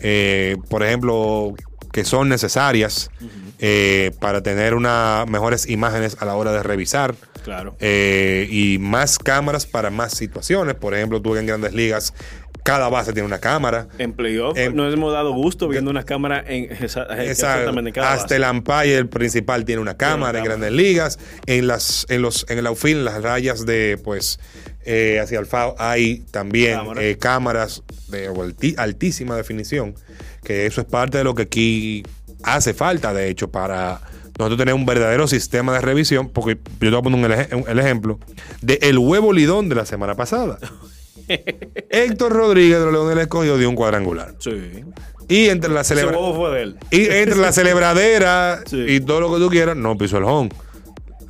eh, 0.00 0.56
por 0.68 0.82
ejemplo, 0.82 1.54
que 1.92 2.04
son 2.04 2.28
necesarias 2.28 3.10
eh, 3.58 4.12
para 4.20 4.42
tener 4.42 4.74
una, 4.74 5.24
mejores 5.28 5.68
imágenes 5.68 6.16
a 6.20 6.24
la 6.24 6.34
hora 6.36 6.52
de 6.52 6.62
revisar. 6.62 7.14
Claro. 7.44 7.76
Eh, 7.80 8.46
y 8.50 8.78
más 8.78 9.18
cámaras 9.18 9.66
para 9.66 9.90
más 9.90 10.12
situaciones. 10.14 10.74
Por 10.74 10.94
ejemplo, 10.94 11.20
tú 11.20 11.36
en 11.36 11.46
grandes 11.46 11.72
ligas, 11.74 12.14
cada 12.62 12.88
base 12.88 13.12
tiene 13.12 13.26
una 13.26 13.40
cámara. 13.40 13.88
En 13.98 14.12
playoff 14.12 14.56
en- 14.56 14.76
nos 14.76 14.92
hemos 14.94 15.12
dado 15.12 15.32
gusto 15.32 15.66
viendo 15.66 15.90
una 15.90 16.04
cámara 16.04 16.44
en 16.46 16.70
esa- 16.84 17.06
en 17.18 17.34
cada 17.92 18.12
Hasta 18.12 18.22
base. 18.22 18.36
el 18.36 18.44
umpire 18.44 18.96
el 18.96 19.08
principal 19.08 19.64
tiene 19.64 19.82
una 19.82 19.96
cámara 19.96 20.38
en 20.38 20.44
grandes 20.44 20.70
ligas. 20.70 21.18
En 21.46 21.66
las, 21.66 22.06
en 22.08 22.22
los, 22.22 22.46
en 22.48 22.58
el 22.58 22.66
outfield, 22.68 22.98
en 23.00 23.04
las 23.06 23.22
rayas 23.22 23.66
de 23.66 23.98
pues 24.04 24.38
eh, 24.84 25.18
hacia 25.20 25.38
el 25.40 25.46
FAO 25.46 25.74
hay 25.78 26.24
también 26.30 26.76
Cámara. 26.78 27.02
eh, 27.02 27.16
cámaras 27.18 27.82
de 28.08 28.74
altísima 28.76 29.36
definición. 29.36 29.94
Que 30.44 30.66
eso 30.66 30.80
es 30.80 30.86
parte 30.86 31.18
de 31.18 31.24
lo 31.24 31.34
que 31.34 31.42
aquí 31.42 32.02
hace 32.44 32.74
falta, 32.74 33.12
de 33.14 33.28
hecho, 33.28 33.50
para 33.50 34.00
nosotros 34.44 34.58
tener 34.58 34.74
un 34.74 34.86
verdadero 34.86 35.26
sistema 35.26 35.72
de 35.72 35.80
revisión. 35.80 36.28
Porque 36.28 36.54
yo 36.54 36.60
te 36.78 36.88
voy 36.90 36.98
a 36.98 37.02
poner 37.02 37.48
un, 37.52 37.64
el 37.68 37.78
ejemplo 37.78 38.18
de 38.60 38.78
el 38.82 38.98
huevo 38.98 39.32
lidón 39.32 39.68
de 39.68 39.74
la 39.74 39.86
semana 39.86 40.14
pasada. 40.14 40.58
Héctor 41.90 42.32
Rodríguez 42.32 42.78
de 42.78 42.84
los 42.84 42.92
Leones 42.92 43.10
del 43.10 43.18
Escogido 43.20 43.58
dio 43.58 43.68
un 43.68 43.76
cuadrangular. 43.76 44.34
Sí. 44.38 44.84
Y 45.28 45.48
entre 45.48 45.70
la 45.70 45.84
fue 45.84 46.50
de 46.50 46.62
él. 46.62 46.76
Y 46.90 47.06
entre 47.06 47.36
la 47.36 47.52
celebradera 47.52 48.60
Sí. 48.66 48.84
y 48.86 49.00
todo 49.00 49.20
lo 49.20 49.32
que 49.32 49.38
tú 49.38 49.48
quieras, 49.48 49.76
no 49.76 49.96
pisó 49.96 50.18
el 50.18 50.24
home. 50.24 50.50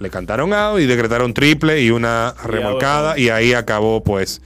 Le 0.00 0.11
cantaron 0.11 0.52
out 0.52 0.81
y 0.81 0.87
decretaron 0.87 1.33
triple 1.33 1.81
y 1.81 1.90
una 1.90 2.35
remolcada 2.45 3.16
y 3.16 3.28
ahí 3.28 3.52
acabó 3.52 4.02
pues 4.02 4.42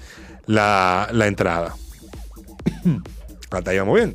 la, 0.46 1.08
la 1.12 1.26
entrada. 1.26 1.75
Hasta 3.50 3.70
ahí 3.70 3.78
vamos 3.78 3.94
bien. 3.94 4.14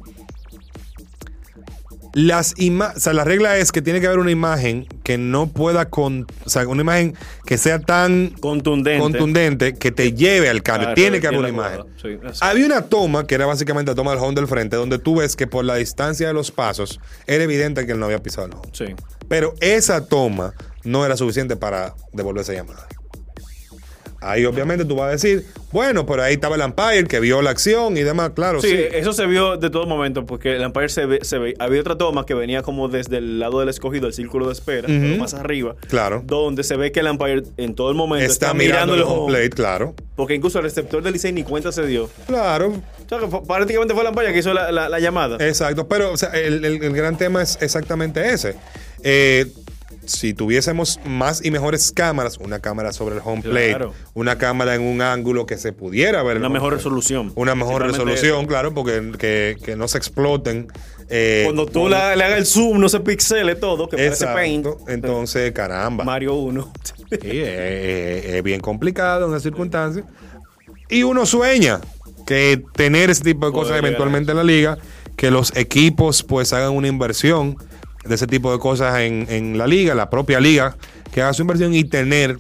Las 2.14 2.54
o 2.58 3.00
sea, 3.00 3.14
la 3.14 3.24
regla 3.24 3.58
es 3.58 3.72
que 3.72 3.82
tiene 3.82 4.02
que 4.02 4.08
haber 4.08 4.20
una 4.20 4.32
imagen 4.32 4.86
que 5.04 5.18
no 5.18 5.48
pueda 5.48 5.90
con, 5.90 6.28
o 6.46 6.50
sea, 6.50 6.68
una 6.68 6.82
imagen 6.82 7.16
que 7.46 7.58
sea 7.58 7.80
tan 7.80 8.30
Contundente. 8.40 9.02
contundente 9.02 9.74
que 9.76 9.92
te 9.92 10.14
lleve 10.14 10.50
al 10.50 10.62
cambio. 10.62 10.88
Claro, 10.88 10.96
tiene 10.96 11.20
que 11.22 11.28
haber 11.28 11.40
una 11.40 11.50
imagen. 11.50 11.82
Sí. 12.02 12.18
Había 12.42 12.66
una 12.66 12.82
toma 12.84 13.26
que 13.26 13.36
era 13.36 13.46
básicamente 13.46 13.92
la 13.92 13.96
toma 13.96 14.12
del 14.12 14.20
home 14.20 14.36
del 14.36 14.48
frente, 14.48 14.76
donde 14.76 15.00
tú 15.00 15.18
ves 15.18 15.36
que 15.36 15.48
por 15.48 15.64
la 15.64 15.76
distancia 15.76 16.28
de 16.28 16.34
los 16.34 16.52
pasos 16.52 17.00
era 17.28 17.44
evidente 17.44 17.86
que 17.86 17.94
él 17.94 18.00
no 18.00 18.06
había 18.06 18.22
pisado 18.22 18.48
el 18.48 18.54
home. 18.54 18.70
Sí. 18.74 18.86
Pero 19.28 19.54
esa 19.62 20.06
toma 20.06 20.54
no 20.84 21.06
era 21.06 21.16
suficiente 21.16 21.56
para 21.56 21.96
devolver 22.12 22.42
esa 22.42 22.54
llamada. 22.54 22.88
Ahí 24.24 24.46
obviamente 24.46 24.86
tú 24.86 24.96
vas 24.96 25.08
a 25.08 25.12
decir, 25.14 25.48
bueno, 25.72 26.06
pero 26.06 26.22
ahí 26.22 26.36
estaba 26.36 26.56
el 26.56 26.62
umpire 26.62 27.06
que 27.06 27.20
vio 27.20 27.42
la 27.42 27.50
acción 27.50 27.98
y 27.98 28.02
demás, 28.04 28.32
claro, 28.36 28.62
Sí, 28.62 28.68
sí. 28.70 28.78
eso 28.92 29.14
se 29.14 29.26
vio 29.26 29.58
de 29.58 29.72
todo 29.72 29.88
momento, 29.88 30.28
porque 30.28 30.56
el 30.58 30.62
Empire 30.62 30.90
se 30.90 31.08
ve, 31.08 31.20
se 31.24 31.40
ve- 31.40 31.56
Había 31.58 31.82
otra 31.82 31.98
toma 31.98 32.24
que 32.24 32.36
venía 32.36 32.62
como 32.62 32.88
desde 32.88 33.18
el 33.18 33.40
lado 33.40 33.60
del 33.62 33.70
escogido, 33.70 34.06
el 34.06 34.14
círculo 34.14 34.46
de 34.46 34.54
espera, 34.54 34.88
pero 34.88 35.18
más 35.18 35.34
arriba. 35.34 35.76
Claro. 35.88 36.22
Donde 36.24 36.64
se 36.64 36.76
ve 36.78 36.92
que 36.92 37.00
el 37.00 37.08
Empire 37.08 37.42
en 37.58 37.74
todo 37.74 37.90
el 37.90 37.96
momento 37.96 38.32
Está, 38.32 38.48
está, 38.48 38.54
mirando 38.58 38.94
el 38.94 39.02
home 39.02 39.12
home. 39.22 39.34
plate, 39.34 39.50
claro. 39.50 39.96
Porque 40.16 40.36
incluso 40.36 40.60
el 40.60 40.66
receptor 40.66 41.02
del 41.02 41.14
Licey 41.14 41.32
ni 41.34 41.44
cuenta 41.44 41.72
se 41.72 41.88
dio. 41.88 42.08
Claro, 42.28 42.68
O 42.70 43.10
sea, 43.10 43.18
que 43.18 43.26
fue- 43.28 43.44
prácticamente 43.44 43.96
fue 43.96 44.04
el 44.04 44.10
Empire 44.10 44.34
que 44.34 44.38
hizo 44.40 44.54
la, 44.54 44.72
la- 44.72 44.88
la 44.88 45.00
llamada. 45.00 45.38
Exacto, 45.44 45.88
pero 45.88 46.12
o 46.12 46.18
sea, 46.18 46.30
el, 46.30 46.64
el- 46.64 46.84
el 46.84 46.94
gran 46.94 47.18
tema 47.18 47.42
es 47.42 47.58
exactamente 47.60 48.32
ese. 48.32 48.56
Eh, 49.04 49.48
si 50.06 50.34
tuviésemos 50.34 51.00
más 51.06 51.44
y 51.46 51.52
mejores 51.52 51.92
cámaras, 51.92 52.38
una 52.38 52.60
cámara 52.60 52.92
sobre 52.92 53.16
el 53.16 53.22
home 53.24 53.42
plate, 53.42 53.70
Claro. 53.70 53.94
una 54.14 54.38
cámara 54.38 54.76
en 54.76 54.82
un 54.82 55.02
ángulo 55.02 55.46
que 55.46 55.58
se 55.58 55.74
pudiera 55.74 56.24
ver. 56.24 56.38
Una 56.38 56.50
mejor 56.50 56.70
plate. 56.70 56.84
resolución. 56.84 57.32
Una 57.36 57.56
mejor 57.56 57.84
resolución, 57.84 58.40
eso. 58.40 58.48
claro, 58.48 58.74
porque 58.74 59.12
que, 59.18 59.58
que 59.64 59.76
no 59.76 59.88
se 59.88 59.98
exploten. 59.98 60.68
eh, 61.14 61.42
Cuando 61.46 61.66
tú 61.66 61.90
la- 61.90 62.16
le 62.16 62.24
hagas 62.24 62.38
el 62.40 62.46
zoom, 62.46 62.80
no 62.80 62.88
se 62.90 63.00
pixele 63.02 63.56
todo, 63.56 63.90
que 63.90 63.98
parece 63.98 64.26
paint. 64.28 64.66
Exacto. 64.66 64.90
Entonces, 64.92 65.52
caramba. 65.52 66.04
Mario 66.04 66.36
1. 66.36 66.72
Sí, 67.12 67.18
es, 67.22 67.48
es- 67.48 68.26
es 68.36 68.44
bien 68.44 68.62
complicado 68.62 69.26
en 69.26 69.32
las 69.34 69.44
circunstancias. 69.44 70.06
Y 70.90 71.04
uno 71.04 71.26
sueña 71.26 71.82
que 72.26 72.64
tener 72.74 73.10
ese 73.10 73.24
tipo 73.24 73.46
de 73.46 73.52
Poder 73.52 73.64
cosas 73.66 73.78
eventualmente 73.80 74.32
en 74.32 74.38
la 74.38 74.44
liga, 74.44 74.78
que 75.18 75.32
los 75.32 75.56
equipos 75.58 76.24
pues 76.24 76.54
hagan 76.54 76.72
una 76.72 76.88
inversión 76.88 77.58
de 78.06 78.16
ese 78.16 78.28
tipo 78.28 78.52
de 78.52 78.60
cosas 78.60 79.00
en, 79.00 79.28
en 79.30 79.58
la 79.58 79.68
liga, 79.68 79.96
la 79.96 80.10
propia 80.10 80.40
liga, 80.40 80.76
que 81.12 81.22
haga 81.22 81.34
su 81.34 81.42
inversión 81.44 81.74
y 81.74 81.84
tener, 81.84 82.40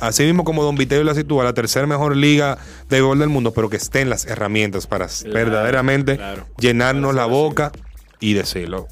así 0.00 0.24
mismo 0.24 0.44
como 0.44 0.62
Don 0.62 0.76
Vitero 0.76 1.04
la 1.04 1.14
sitúa, 1.14 1.44
la 1.44 1.54
tercera 1.54 1.86
mejor 1.86 2.16
liga 2.16 2.58
de 2.88 3.00
gol 3.00 3.18
del 3.18 3.28
mundo, 3.28 3.52
pero 3.52 3.70
que 3.70 3.76
estén 3.76 4.10
las 4.10 4.26
herramientas 4.26 4.86
para 4.86 5.06
verdaderamente 5.32 6.16
claro. 6.16 6.46
llenarnos 6.58 7.14
la 7.14 7.26
boca 7.26 7.72
y 8.20 8.34
decirlo. 8.34 8.88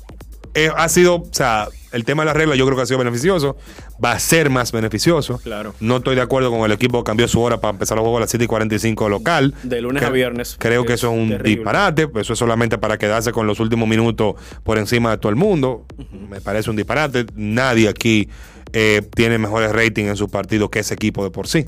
Eh, 0.54 0.71
ha 0.76 0.88
sido, 0.88 1.16
o 1.16 1.28
sea, 1.30 1.68
el 1.92 2.04
tema 2.04 2.23
de 2.23 2.26
la 2.26 2.33
regla 2.33 2.57
yo 2.57 2.64
creo 2.64 2.76
que 2.76 2.83
ha 2.83 2.87
sido 2.87 2.99
beneficioso, 2.99 3.57
va 4.02 4.12
a 4.12 4.18
ser 4.18 4.50
más 4.50 4.73
beneficioso. 4.73 5.38
Claro. 5.38 5.75
No 5.80 5.99
estoy 5.99 6.16
de 6.16 6.23
acuerdo 6.23 6.50
con 6.50 6.61
el 6.62 6.73
equipo 6.73 7.02
que 7.04 7.09
cambió 7.09 7.28
su 7.28 7.40
hora 7.40 7.61
para 7.61 7.73
empezar 7.73 7.97
los 7.97 8.02
juegos 8.02 8.18
a 8.18 8.21
las 8.23 8.30
7 8.30 8.45
y 8.45 8.49
45 8.49 9.09
local. 9.09 9.54
De 9.62 9.80
lunes 9.80 10.02
a 10.02 10.11
viernes. 10.11 10.57
Creo 10.59 10.85
que 10.85 10.95
Es 10.95 11.00
eso 11.00 11.12
es 11.12 11.18
un 11.18 11.28
terrible. 11.28 11.57
disparate, 11.57 12.09
eso 12.16 12.33
es 12.33 12.38
solamente 12.38 12.78
para 12.78 12.99
quedarse 12.99 13.30
con 13.33 13.47
los 13.47 13.61
últimos 13.61 13.88
minutos 13.88 14.35
por 14.64 14.78
encima 14.78 15.11
de 15.11 15.18
todo 15.18 15.30
el 15.30 15.37
mundo. 15.37 15.87
Me 16.28 16.40
parece 16.40 16.71
un 16.71 16.76
disparate. 16.76 17.26
Nadie 17.35 17.88
aquí 17.88 18.28
eh, 18.73 19.02
tiene 19.14 19.38
mejores 19.38 19.71
ratings 19.73 20.09
en 20.11 20.16
su 20.16 20.28
partido 20.28 20.71
que 20.71 20.80
ese 20.80 20.95
equipo 20.95 21.23
de 21.25 21.30
por 21.30 21.47
sí. 21.47 21.66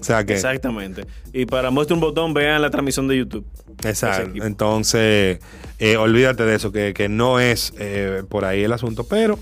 O 0.00 0.04
sea 0.04 0.24
que... 0.24 0.32
Exactamente. 0.34 1.04
Y 1.32 1.46
para 1.46 1.70
muestra 1.70 1.94
un 1.94 2.00
botón, 2.00 2.34
vean 2.34 2.60
la 2.60 2.70
transmisión 2.70 3.06
de 3.06 3.18
YouTube. 3.18 3.46
Exacto. 3.84 4.44
Entonces, 4.44 5.40
eh, 5.78 5.96
olvídate 5.96 6.44
de 6.44 6.54
eso, 6.54 6.72
que, 6.72 6.94
que 6.94 7.08
no 7.08 7.40
es 7.40 7.72
eh, 7.78 8.22
por 8.28 8.44
ahí 8.44 8.62
el 8.62 8.72
asunto, 8.72 9.04
pero 9.04 9.38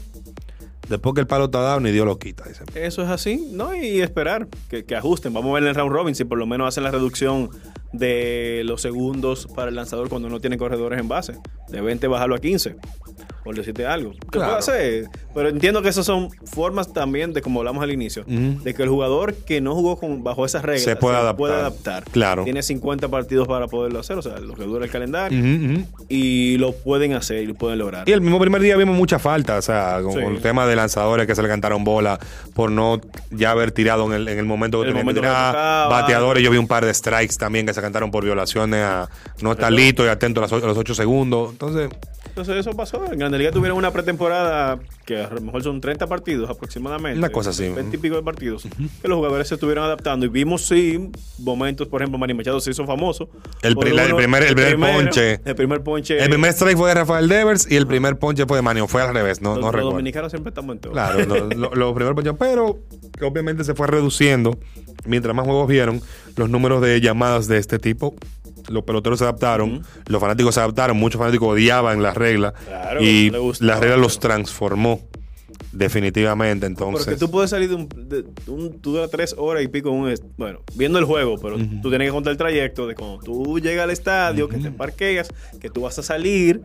después 0.89 1.15
que 1.15 1.21
el 1.21 1.27
palo 1.27 1.47
está 1.47 1.61
dado, 1.61 1.81
ni 1.81 1.93
Dios 1.93 2.07
lo 2.07 2.19
quita. 2.19 2.45
Dice. 2.45 2.65
Eso 2.75 3.03
es 3.03 3.09
así, 3.09 3.49
¿no? 3.53 3.75
Y 3.75 4.01
esperar 4.01 4.49
que, 4.69 4.85
que 4.85 4.97
ajusten. 4.97 5.33
Vamos 5.33 5.51
a 5.51 5.55
ver 5.55 5.63
en 5.63 5.69
el 5.71 5.75
round 5.75 5.93
robin 5.93 6.15
si 6.15 6.25
por 6.25 6.39
lo 6.39 6.47
menos 6.47 6.69
hacen 6.69 6.85
la 6.85 6.91
reducción 6.91 7.51
de 7.93 8.63
los 8.65 8.83
segundos 8.83 9.49
para 9.55 9.69
el 9.69 9.75
lanzador 9.75 10.09
cuando 10.09 10.29
no 10.29 10.41
tiene 10.41 10.59
corredores 10.59 11.01
en 11.01 11.09
base. 11.09 11.35
De 11.69 11.81
20 11.81 12.07
bajarlo 12.09 12.35
a 12.35 12.39
15. 12.39 12.77
Por 13.45 13.55
decirte 13.55 13.87
algo. 13.87 14.13
¿Qué 14.13 14.19
Claro. 14.31 14.47
puede 14.47 14.59
hacer? 14.59 15.05
Pero 15.35 15.49
entiendo 15.49 15.81
que 15.83 15.89
esas 15.89 16.05
son 16.07 16.31
formas 16.45 16.93
también 16.93 17.33
de, 17.33 17.41
como 17.43 17.61
hablamos 17.61 17.83
al 17.83 17.91
inicio, 17.91 18.25
de 18.27 18.75
que 18.75 18.83
el 18.83 18.89
jugador 18.89 19.35
que 19.35 19.61
no 19.61 19.75
jugó 19.75 19.97
con, 19.99 20.23
bajo 20.25 20.45
esas 20.45 20.63
reglas 20.63 20.83
Se 20.85 20.97
puede 20.97 21.17
adaptar. 21.17 21.51
adaptar. 21.53 22.05
Claro. 22.11 22.45
Tiene 22.45 22.63
50 22.63 23.09
partidos 23.09 23.47
para 23.49 23.67
poderlo 23.69 24.01
hacer, 24.01 24.19
o 24.19 24.23
sea, 24.23 24.39
lo 24.39 24.55
que 24.55 24.65
dura 24.65 24.85
el 24.85 24.91
calendario, 24.91 25.39
y 26.09 26.59
lo 26.59 26.73
pueden 26.73 27.15
hacer 27.15 27.43
y 27.43 27.47
lo 27.47 27.55
pueden 27.55 27.79
lograr. 27.79 28.09
Y 28.09 28.13
el 28.13 28.21
mismo 28.21 28.39
primer 28.41 28.61
día 28.61 28.77
vimos 28.77 28.97
mucha 28.97 29.19
falta, 29.19 29.57
o 29.59 29.63
sea, 29.63 30.01
con, 30.03 30.13
Sí. 30.13 30.21
con 30.21 30.35
el 30.35 30.43
tema 30.43 30.67
de 30.67 30.77
lanzadores 30.77 31.27
que 31.27 31.35
se 31.35 31.43
le 31.43 31.49
cantaron 31.49 31.85
bola 31.85 32.19
por 32.55 32.71
no 32.71 33.01
ya 33.31 33.53
haber 33.53 33.71
tirado 33.73 34.05
en 34.07 34.13
el, 34.13 34.29
en 34.29 34.39
el 34.39 34.45
momento 34.47 34.81
que 34.83 34.89
El 34.89 34.95
que 34.95 34.99
momento 35.01 35.21
que 35.21 35.27
tocaba. 35.29 35.89
Bateadores, 35.89 36.43
yo 36.43 36.51
vi 36.51 36.59
un 36.59 36.67
par 36.69 36.85
de 36.85 36.93
strikes 36.93 37.37
también 37.39 37.67
que 37.67 37.75
se 37.75 37.81
cantaron 37.81 38.11
por 38.11 38.25
violaciones 38.25 38.83
a 38.83 39.09
no 39.41 39.53
estar 39.53 39.73
listo 39.73 40.05
y 40.05 40.09
atento 40.09 40.43
a 40.43 40.47
los 40.49 40.53
8 40.79 40.95
segundos. 40.95 41.51
Entonces, 41.53 41.89
Entonces 42.29 42.57
eso 42.57 42.73
pasó. 42.73 43.05
En 43.13 43.23
Grande 43.31 43.39
Liga 43.39 43.53
tuvieron 43.53 43.79
una 43.79 43.91
pretemporada 43.93 44.79
que 45.07 45.23
a 45.23 45.31
lo 45.31 45.41
mejor 45.41 45.63
son 45.63 45.81
30 45.81 46.07
partidos 46.07 46.51
aproximadamente. 46.51 47.19
Una 47.19 47.31
cosa 47.31 47.51
así. 47.51 47.69
20 47.69 47.97
y 47.97 47.99
pico 48.01 48.17
de 48.17 48.23
partidos. 48.23 48.67
Que 49.03 49.09
los 49.09 49.17
jugadores 49.17 49.49
se 49.49 49.55
estuvieron 49.55 49.85
adaptando. 49.85 50.27
Y 50.27 50.29
vimos, 50.29 50.63
sí, 50.63 51.11
momentos, 51.39 51.89
por 51.89 52.03
ejemplo, 52.03 52.19
Manny 52.19 52.35
Machado 52.35 52.61
se 52.61 52.71
hizo 52.71 52.85
famoso. 52.87 53.29
El 53.63 53.77
pri- 53.77 53.91
primer- 53.93 54.11
el 54.11 54.17
primer 54.17 54.55
primero, 54.55 54.93
ponche. 54.99 55.41
El 55.45 55.55
primer 55.55 55.83
ponche. 55.83 56.19
el 56.19 56.29
primer 56.29 56.51
strike 56.53 56.77
fue 56.77 56.89
de 56.89 56.95
Rafael 56.95 57.29
Devers 57.29 57.71
y 57.71 57.77
el 57.77 57.87
primer 57.87 58.19
ponche 58.19 58.45
fue 58.47 58.59
de 58.59 58.63
Manio. 58.63 58.87
Fue 58.89 59.03
al 59.03 59.15
revés, 59.15 59.41
no, 59.41 59.51
los, 59.51 59.59
no 59.59 59.63
los 59.67 59.73
recuerdo. 59.73 59.91
dominicanos 59.91 60.33
siempre 60.33 60.51
estamos 60.51 60.75
en 60.75 60.81
todo. 60.81 60.93
Claro, 60.93 61.25
lo- 61.25 61.47
lo- 61.57 61.75
los 61.75 61.95
primeros 61.95 62.15
ponches. 62.15 62.35
Pero 62.39 62.79
que 63.19 63.25
obviamente 63.25 63.65
se 63.65 63.75
fue 63.75 63.87
reduciendo. 63.87 64.59
Mientras 65.07 65.35
más 65.35 65.47
juegos 65.47 65.67
vieron, 65.69 66.03
los 66.37 66.51
números 66.51 66.83
de 66.83 67.01
llamadas 67.01 67.47
de 67.49 67.59
este 67.59 67.79
tipo. 67.79 68.15
Los 68.69 68.85
peloteros 68.85 69.19
se 69.19 69.25
adaptaron, 69.25 69.83
los 70.07 70.21
fanáticos 70.21 70.55
se 70.55 70.61
adaptaron, 70.61 70.97
muchos 70.97 71.19
fanáticos 71.19 71.49
odiaban 71.49 72.03
las 72.03 72.17
reglas 72.17 72.53
Claro, 72.67 73.03
y 73.03 73.29
no 73.31 73.33
le 73.33 73.39
gustaba, 73.39 73.73
la 73.73 73.81
regla 73.81 73.97
los 73.97 74.19
transformó 74.19 75.01
definitivamente. 75.73 76.67
Entonces, 76.67 77.05
Porque 77.05 77.19
tú 77.19 77.31
puedes 77.31 77.51
salir 77.51 77.69
de 77.69 77.75
un. 77.75 77.89
De, 77.89 78.25
un 78.47 78.81
tú 78.81 78.93
duras 78.93 79.11
tres 79.11 79.35
horas 79.37 79.63
y 79.63 79.69
pico. 79.69 79.91
Un, 79.91 80.15
bueno, 80.37 80.61
viendo 80.75 80.99
el 80.99 81.05
juego, 81.05 81.39
pero 81.39 81.57
tú 81.83 81.89
tienes 81.89 82.09
que 82.09 82.13
contar 82.13 82.33
el 82.33 82.37
trayecto 82.37 82.87
de 82.87 82.95
cuando 82.95 83.19
tú 83.19 83.59
llegas 83.59 83.85
al 83.85 83.91
estadio, 83.91 84.49
que 84.49 84.59
te 84.59 84.71
parqueas, 84.71 85.29
que 85.61 85.71
tú 85.71 85.83
vas 85.83 85.99
a 85.99 86.03
salir. 86.03 86.63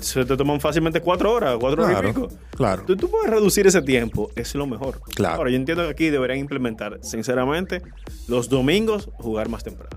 Se 0.00 0.24
te 0.24 0.36
toman 0.36 0.60
fácilmente 0.60 1.00
cuatro 1.00 1.32
horas, 1.32 1.56
cuatro 1.58 1.82
horas 1.84 1.96
y 1.98 2.00
Claro, 2.00 2.14
pico. 2.28 2.28
claro. 2.56 2.84
Tú, 2.86 2.96
tú 2.96 3.10
puedes 3.10 3.28
reducir 3.30 3.66
ese 3.66 3.82
tiempo, 3.82 4.30
es 4.36 4.54
lo 4.54 4.66
mejor. 4.66 5.00
Claro. 5.14 5.36
Ahora, 5.36 5.50
yo 5.50 5.56
entiendo 5.56 5.84
que 5.84 5.90
aquí 5.90 6.08
deberían 6.10 6.38
implementar, 6.38 6.98
sinceramente, 7.02 7.82
los 8.28 8.48
domingos 8.48 9.08
jugar 9.18 9.48
más 9.48 9.64
temprano. 9.64 9.90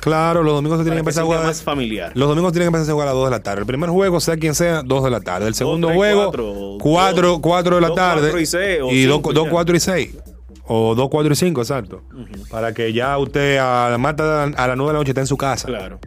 claro, 0.00 0.42
los 0.42 0.54
domingos 0.54 0.78
se 0.78 0.84
tienen 0.84 0.96
que 0.98 1.00
empezar 1.00 1.22
a 1.22 1.26
jugar. 1.26 1.44
más 1.46 1.62
familiar. 1.62 2.12
Los 2.14 2.28
domingos 2.28 2.52
tienen 2.52 2.66
que 2.70 2.76
empezar 2.76 2.90
a 2.90 2.92
jugar 2.94 3.08
a 3.08 3.10
las 3.12 3.16
2 3.20 3.24
de 3.24 3.30
la 3.30 3.42
tarde. 3.42 3.60
El 3.60 3.66
primer 3.66 3.90
juego, 3.90 4.20
sea 4.20 4.36
quien 4.36 4.54
sea, 4.54 4.82
2 4.82 5.04
de 5.04 5.10
la 5.10 5.20
tarde. 5.20 5.48
El 5.48 5.54
segundo 5.54 5.88
tres, 5.88 5.96
juego, 5.96 6.24
cuatro, 6.26 6.78
4, 6.80 7.28
dos, 7.28 7.40
4 7.40 7.74
de 7.76 7.80
la 7.80 7.88
dos, 7.88 7.96
tarde. 7.96 8.20
cuatro 8.22 8.40
y 8.40 8.46
seis, 8.46 8.78
o 8.82 8.90
y 8.90 9.04
2, 9.04 9.16
cinco, 9.16 9.32
2, 9.32 9.44
ya. 9.44 9.50
4 9.50 9.76
y 9.76 9.80
6. 9.80 10.16
O 10.66 10.94
2, 10.94 11.08
4 11.10 11.32
y 11.32 11.36
5, 11.36 11.60
exacto. 11.62 12.02
Para 12.50 12.72
que 12.74 12.92
ya 12.92 13.16
usted 13.18 13.56
a 13.58 13.86
a 13.86 13.98
las 13.98 13.98
9 13.98 14.52
de 14.56 14.76
la 14.92 14.92
noche 14.92 15.10
esté 15.10 15.20
en 15.22 15.26
su 15.26 15.36
casa. 15.36 15.66
Claro. 15.66 15.98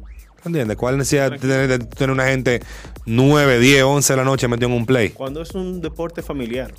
¿Entiendes? 0.46 0.77
¿Cuál 0.77 0.98
necesidad 1.00 1.32
de 1.32 1.39
tener, 1.39 1.67
de 1.67 1.79
tener 1.79 2.12
una 2.12 2.25
gente 2.27 2.62
9, 3.05 3.59
10, 3.59 3.83
11 3.83 4.13
de 4.13 4.17
la 4.17 4.24
noche 4.24 4.47
metido 4.47 4.67
en 4.69 4.75
un 4.75 4.85
play? 4.85 5.09
Cuando 5.09 5.41
es 5.41 5.51
un 5.51 5.81
deporte 5.81 6.21
familiar, 6.21 6.74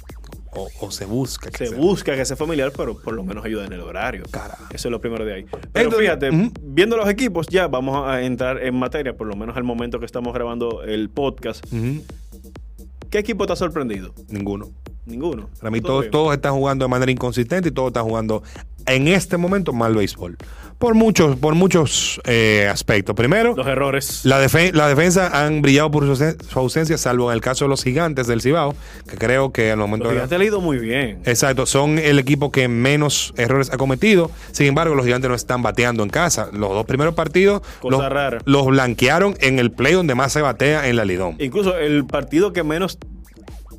O, 0.59 0.69
o 0.81 0.91
se 0.91 1.05
busca. 1.05 1.51
que 1.51 1.59
se 1.59 1.67
sea. 1.69 1.77
busca 1.79 2.17
que 2.17 2.25
sea 2.25 2.37
familiar, 2.37 2.73
pero 2.75 2.97
por 2.97 3.13
lo 3.15 3.23
menos 3.23 3.45
ayuda 3.45 3.67
en 3.67 3.73
el 3.75 3.81
horario. 3.83 4.23
Carajo. 4.31 4.65
Eso 4.73 4.89
es 4.89 4.91
lo 4.93 5.01
primero 5.01 5.25
de 5.25 5.35
ahí. 5.35 5.45
Pero 5.73 5.91
Entonces, 5.91 6.01
fíjate, 6.01 6.31
viendo 6.63 6.97
los 6.97 7.09
equipos, 7.09 7.47
ya 7.49 7.69
vamos 7.69 8.09
a 8.09 8.23
entrar 8.23 8.63
en 8.63 8.75
materia, 8.75 9.15
por 9.17 9.27
lo 9.27 9.37
menos 9.37 9.57
al 9.57 9.65
momento 9.65 9.99
que 10.01 10.07
estamos 10.07 10.33
grabando 10.33 10.83
el 10.83 11.11
podcast. 11.11 11.63
¿Qué 13.11 13.19
equipo 13.19 13.47
te 13.47 13.53
ha 13.53 13.57
sorprendido? 13.57 14.15
Ninguno. 14.29 14.71
Ninguno. 15.05 15.49
Para 15.61 15.71
mí 15.71 15.81
Todo 15.81 16.01
todos, 16.01 16.11
todos 16.11 16.35
están 16.35 16.55
jugando 16.55 16.85
de 16.85 16.89
manera 16.89 17.13
inconsistente 17.13 17.69
y 17.69 17.73
todos 17.73 17.89
están 17.89 18.05
jugando 18.05 18.43
en 18.87 19.09
este 19.09 19.37
momento 19.37 19.73
mal 19.73 19.95
béisbol. 19.95 20.37
Por 20.79 20.95
muchos, 20.95 21.37
por 21.37 21.55
muchos 21.55 22.21
eh, 22.27 22.69
aspectos. 22.71 23.17
Primero, 23.17 23.55
Los 23.57 23.67
errores. 23.67 24.27
la, 24.27 24.39
la 24.75 24.89
defensa 24.89 25.31
han 25.47 25.63
brillado 25.63 25.91
por 25.91 26.05
su, 26.05 26.13
ausen- 26.23 26.37
su 26.43 26.59
ausencia, 26.59 26.99
salvo 26.99 27.31
en 27.31 27.35
el 27.37 27.41
caso 27.41 27.65
de 27.65 27.71
los 27.71 27.83
gigantes 27.83 28.27
del 28.27 28.43
Cibao, 28.43 28.75
que 29.09 29.17
creo 29.17 29.53
que 29.53 29.71
al 29.71 29.79
momento 29.79 30.05
Los 30.05 30.11
de- 30.13 30.17
gigantes 30.19 30.37
han 30.39 30.45
ido 30.47 30.61
muy 30.61 30.77
bien. 30.79 31.21
Exacto, 31.25 31.65
son 31.65 31.99
el 31.99 32.19
equipo 32.19 32.53
que 32.53 32.69
menos 32.69 33.33
errores 33.39 33.73
ha 33.73 33.79
cometido. 33.79 34.31
Sin 34.53 34.67
embargo, 34.67 34.95
los 34.95 35.07
gigantes 35.07 35.31
no 35.31 35.35
están 35.35 35.63
bateando 35.63 36.03
en 36.03 36.11
casa. 36.11 36.51
Los 36.53 36.69
dos 36.71 36.85
primeros 36.85 37.15
partidos 37.15 37.63
Cosa 37.81 37.97
los, 37.97 38.13
rara. 38.13 38.39
los 38.45 38.67
blanquearon 38.67 39.35
en 39.41 39.59
el 39.59 39.71
play 39.73 39.95
donde 39.95 40.15
más 40.15 40.31
se 40.35 40.43
batea 40.43 40.89
en 40.89 40.97
la 40.97 41.07
Lidón. 41.07 41.37
Incluso 41.39 41.75
el 41.79 42.05
partido 42.05 42.53
que 42.53 42.63
menos 42.65 42.99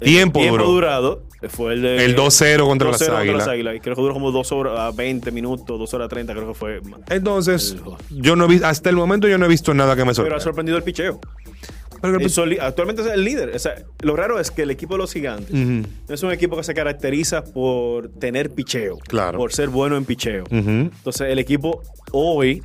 eh, 0.02 0.06
Tiempo 0.06 0.44
duró. 0.44 0.66
durado 0.66 1.24
fue 1.50 1.74
el 1.74 1.82
de 1.84 2.04
El 2.06 2.16
2-0 2.16 2.66
contra 2.66 2.90
las 2.92 3.02
2-0 3.02 3.16
Águilas. 3.16 3.76
Y 3.76 3.80
creo 3.80 3.96
que 3.96 4.02
duró 4.02 4.14
como 4.14 4.32
2 4.32 4.52
horas 4.52 4.80
a 4.80 4.92
20 4.92 5.32
minutos, 5.32 5.78
2 5.80 5.94
horas 5.94 6.10
30, 6.10 6.34
creo 6.34 6.48
que 6.48 6.54
fue. 6.54 6.82
Entonces, 7.10 7.76
El- 8.12 8.22
yo 8.22 8.36
no 8.36 8.46
he 8.46 8.48
vi- 8.48 8.62
hasta 8.64 8.90
el 8.90 8.96
momento 8.96 9.28
yo 9.28 9.38
no 9.38 9.46
he 9.46 9.50
visto 9.50 9.74
nada 9.74 9.96
que 9.96 10.02
me 10.04 10.06
Pero 10.06 10.12
ha 10.12 10.16
sorprenda. 10.16 10.40
sorprendido 10.44 10.78
el 10.78 10.84
picheo. 10.84 11.20
Pero 12.00 12.18
el 12.18 12.22
Y 12.24 12.30
soli- 12.30 12.60
actualmente 12.62 13.02
es 13.02 13.08
el 13.08 13.24
líder. 13.24 13.56
O 13.56 13.60
sea, 13.60 13.74
lo 14.02 14.16
raro 14.16 14.40
es 14.40 14.52
que 14.52 14.62
el 14.62 14.70
equipo 14.72 14.94
de 14.94 14.98
los 15.00 15.12
gigantes 15.14 15.50
Ujú. 15.50 15.88
no 16.08 16.14
es 16.14 16.22
un 16.22 16.32
equipo 16.32 16.56
que 16.56 16.64
se 16.64 16.76
caracteriza 16.76 17.44
por 17.44 18.10
tener 18.10 18.52
picheo. 18.52 18.98
Claro. 19.08 19.40
Por 19.40 19.52
ser 19.52 19.70
bueno 19.70 19.98
en 19.98 20.06
picheo. 20.06 20.44
Ujú. 20.44 20.70
Entonces, 20.70 21.22
el 21.32 21.40
equipo 21.40 21.82
hoy, 22.12 22.62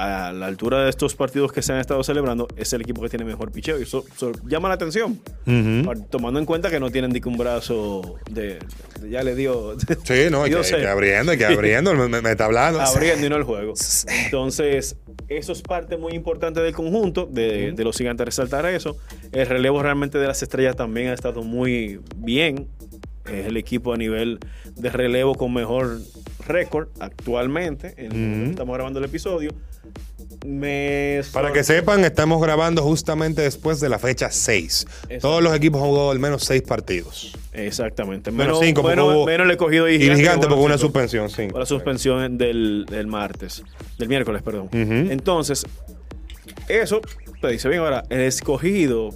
a 0.00 0.32
la 0.32 0.46
altura 0.46 0.82
de 0.84 0.88
estos 0.88 1.14
partidos 1.14 1.52
que 1.52 1.60
se 1.60 1.74
han 1.74 1.78
estado 1.78 2.02
celebrando, 2.02 2.48
es 2.56 2.72
el 2.72 2.80
equipo 2.80 3.02
que 3.02 3.10
tiene 3.10 3.24
mejor 3.26 3.52
picheo. 3.52 3.78
Y 3.78 3.82
eso, 3.82 4.02
eso 4.16 4.32
llama 4.48 4.68
la 4.68 4.74
atención. 4.74 5.20
Tomando 6.08 6.40
en 6.40 6.46
cuenta 6.46 6.70
que 6.70 6.80
no 6.80 6.90
tienen 6.90 7.10
ni 7.10 7.20
que 7.20 7.28
un 7.28 7.36
brazo 7.36 8.14
de. 8.30 8.58
de- 9.00 9.10
ya 9.10 9.22
le 9.22 9.34
dio. 9.34 9.76
Sí, 10.04 10.28
no, 10.30 10.42
hay 10.44 10.50
que, 10.70 10.86
abriendo, 10.86 11.32
hay 11.32 11.38
que 11.38 11.44
abriendo, 11.44 11.92
me, 11.94 12.30
está 12.30 12.46
hablando. 12.46 12.80
abriendo 12.80 13.26
y 13.26 13.28
no 13.28 13.36
el 13.36 13.42
juego. 13.44 13.74
Entonces, 14.24 14.96
eso 15.28 15.52
es 15.52 15.60
parte 15.62 15.96
muy 15.98 16.14
importante 16.14 16.60
del 16.60 16.74
conjunto, 16.74 17.26
de, 17.30 17.72
de 17.72 17.84
los 17.84 17.96
gigantes 17.96 18.24
resaltar 18.24 18.64
eso. 18.66 18.96
El 19.32 19.46
relevo 19.46 19.82
realmente 19.82 20.16
de 20.18 20.26
las 20.26 20.42
estrellas 20.42 20.76
también 20.76 21.08
ha 21.08 21.12
estado 21.14 21.42
muy 21.42 22.00
bien. 22.16 22.68
Es 23.26 23.46
el 23.46 23.56
equipo 23.58 23.92
a 23.92 23.96
nivel 23.96 24.38
de 24.76 24.88
relevo 24.88 25.34
con 25.34 25.52
mejor 25.52 25.98
récord 26.46 26.88
actualmente. 27.00 27.94
En 27.98 28.46
Estamos 28.50 28.74
grabando 28.74 28.98
el 28.98 29.04
episodio. 29.04 29.50
Me 30.46 31.20
Para 31.32 31.52
que 31.52 31.62
sepan, 31.62 32.04
estamos 32.04 32.40
grabando 32.40 32.82
justamente 32.82 33.42
después 33.42 33.78
de 33.80 33.88
la 33.90 33.98
fecha 33.98 34.30
6. 34.30 34.86
Exacto. 35.02 35.18
Todos 35.20 35.42
los 35.42 35.54
equipos 35.54 35.82
han 35.82 35.88
jugado 35.88 36.10
al 36.10 36.18
menos 36.18 36.44
6 36.44 36.62
partidos. 36.62 37.36
Exactamente. 37.52 38.30
Menos 38.30 38.46
Menos, 38.46 38.60
cinco, 38.64 38.82
menos, 38.82 39.12
hubo- 39.14 39.26
menos 39.26 39.46
le 39.46 39.54
he 39.54 39.56
cogido 39.56 39.88
y 39.88 39.96
Y 39.96 40.08
el 40.08 40.16
gigante 40.16 40.46
porque 40.46 40.62
una 40.64 40.78
suspensión, 40.78 41.28
sí. 41.28 41.48
Por 41.48 41.60
la 41.60 41.66
suspensión 41.66 42.38
del, 42.38 42.86
del 42.88 43.06
martes, 43.06 43.62
del 43.98 44.08
miércoles, 44.08 44.42
perdón. 44.42 44.68
Entonces, 44.72 45.64
eso 46.68 47.00
te 47.40 47.48
dice 47.48 47.68
bien 47.68 47.80
ahora, 47.80 48.04
el 48.08 48.20
escogido 48.20 49.10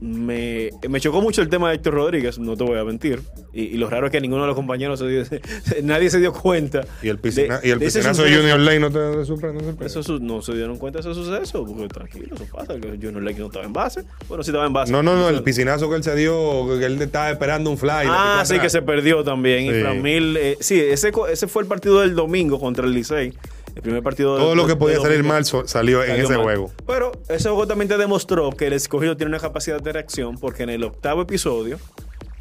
me, 0.00 0.70
me 0.88 0.98
chocó 1.00 1.20
mucho 1.20 1.42
el 1.42 1.48
tema 1.50 1.68
de 1.68 1.76
Héctor 1.76 1.94
Rodríguez, 1.94 2.38
no 2.38 2.56
te 2.56 2.64
voy 2.64 2.78
a 2.78 2.84
mentir. 2.84 3.20
Y, 3.52 3.62
y 3.64 3.74
lo 3.76 3.90
raro 3.90 4.06
es 4.06 4.12
que 4.12 4.20
ninguno 4.20 4.42
de 4.42 4.46
los 4.48 4.56
compañeros 4.56 4.98
se 4.98 5.06
dio- 5.06 5.24
nadie 5.82 6.08
se 6.08 6.18
dio 6.18 6.32
cuenta. 6.32 6.80
Y 7.02 7.08
el, 7.08 7.18
piscina- 7.18 7.60
y 7.62 7.70
el 7.70 7.78
piscinazo 7.78 8.22
de. 8.22 8.34
Junior 8.34 8.58
Lane 8.60 8.80
no 8.80 8.90
te 8.90 9.24
sorprende. 9.26 9.62
no. 9.78 9.84
Eso 9.84 10.02
su- 10.02 10.18
no 10.20 10.40
se 10.40 10.54
dieron 10.54 10.78
cuenta 10.78 11.00
de 11.00 11.10
ese 11.10 11.14
suceso, 11.22 11.64
porque 11.66 11.88
tranquilo, 11.88 12.34
eso 12.34 12.46
pasa. 12.50 12.74
que 12.80 12.88
Junior 12.88 13.22
Lake 13.22 13.38
no 13.40 13.46
estaba 13.46 13.64
en 13.66 13.72
base. 13.72 14.04
Bueno, 14.28 14.42
sí 14.42 14.50
estaba 14.50 14.66
en 14.66 14.72
base. 14.72 14.90
No, 14.92 15.02
no, 15.02 15.16
no, 15.16 15.28
el 15.28 15.42
piscinazo 15.42 15.90
que 15.90 15.96
él 15.96 16.02
se 16.02 16.14
dio, 16.16 16.66
que 16.78 16.86
él 16.86 17.00
estaba 17.02 17.30
esperando 17.30 17.70
un 17.70 17.76
fly. 17.76 17.90
Ah, 18.06 18.42
sí, 18.46 18.58
que 18.58 18.70
se 18.70 18.82
perdió 18.82 19.22
también. 19.22 19.70
Sí. 19.70 19.76
Y 19.78 19.82
Fran 19.82 20.02
Mil, 20.02 20.36
eh, 20.38 20.56
sí, 20.60 20.80
ese, 20.80 21.12
ese 21.30 21.46
fue 21.46 21.62
el 21.62 21.68
partido 21.68 22.00
del 22.00 22.14
domingo 22.14 22.58
contra 22.58 22.86
el 22.86 22.92
Licey. 22.92 23.34
El 23.74 23.82
primer 23.82 24.02
partido 24.02 24.36
Todo 24.36 24.54
lo 24.54 24.66
que 24.66 24.76
podía 24.76 24.98
salir 25.00 25.22
mal 25.24 25.44
salió 25.44 26.02
en 26.04 26.20
ese 26.20 26.34
mal. 26.34 26.42
juego. 26.42 26.70
Pero 26.86 27.12
ese 27.28 27.48
juego 27.48 27.66
también 27.66 27.88
te 27.88 27.96
demostró 27.98 28.50
que 28.50 28.66
el 28.66 28.72
escogido 28.72 29.16
tiene 29.16 29.30
una 29.30 29.38
capacidad 29.40 29.80
de 29.80 29.92
reacción 29.92 30.36
porque 30.38 30.62
en 30.64 30.70
el 30.70 30.82
octavo 30.84 31.22
episodio 31.22 31.78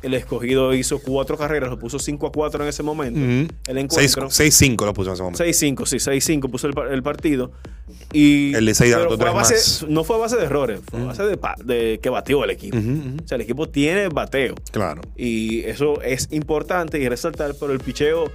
el 0.01 0.13
escogido 0.13 0.73
hizo 0.73 0.99
cuatro 0.99 1.37
carreras, 1.37 1.69
lo 1.69 1.77
puso 1.77 1.99
5 1.99 2.27
a 2.27 2.31
4 2.31 2.63
en 2.63 2.69
ese 2.69 2.83
momento. 2.83 3.19
Ujú. 3.19 3.53
El 3.67 3.89
Seis- 3.89 4.11
encuentro. 4.15 4.29
6-5 4.29 4.85
lo 4.85 4.93
puso 4.93 5.09
en 5.09 5.13
ese 5.15 5.23
momento. 5.23 5.43
6-5, 5.43 5.85
sí, 5.85 5.97
6-5 5.97 6.49
puso 6.49 6.67
el, 6.67 6.73
el 6.93 7.03
partido. 7.03 7.51
Y, 8.13 8.53
El 8.55 8.63
Licey 8.65 8.89
pero 8.91 9.01
anotó 9.01 9.17
fue 9.17 9.29
a 9.29 9.33
base- 9.33 9.53
más. 9.55 9.85
No 9.89 10.03
fue 10.05 10.15
a 10.15 10.19
base 10.19 10.37
de 10.37 10.45
errores, 10.45 10.79
fue 10.89 11.01
a 11.01 11.03
base 11.05 11.23
de, 11.23 11.37
de 11.65 11.99
que 11.99 12.09
batió 12.09 12.43
el 12.45 12.49
equipo. 12.51 12.77
Ujú, 12.77 12.87
ujú. 12.89 13.23
O 13.23 13.27
sea, 13.27 13.35
el 13.35 13.41
equipo 13.41 13.67
tiene 13.67 14.07
bateo. 14.07 14.55
Claro. 14.71 15.01
Y 15.17 15.61
eso 15.65 16.01
es 16.01 16.29
importante 16.31 16.97
y 16.99 17.09
resaltar, 17.09 17.53
pero 17.59 17.73
el 17.73 17.79
picheo. 17.79 18.31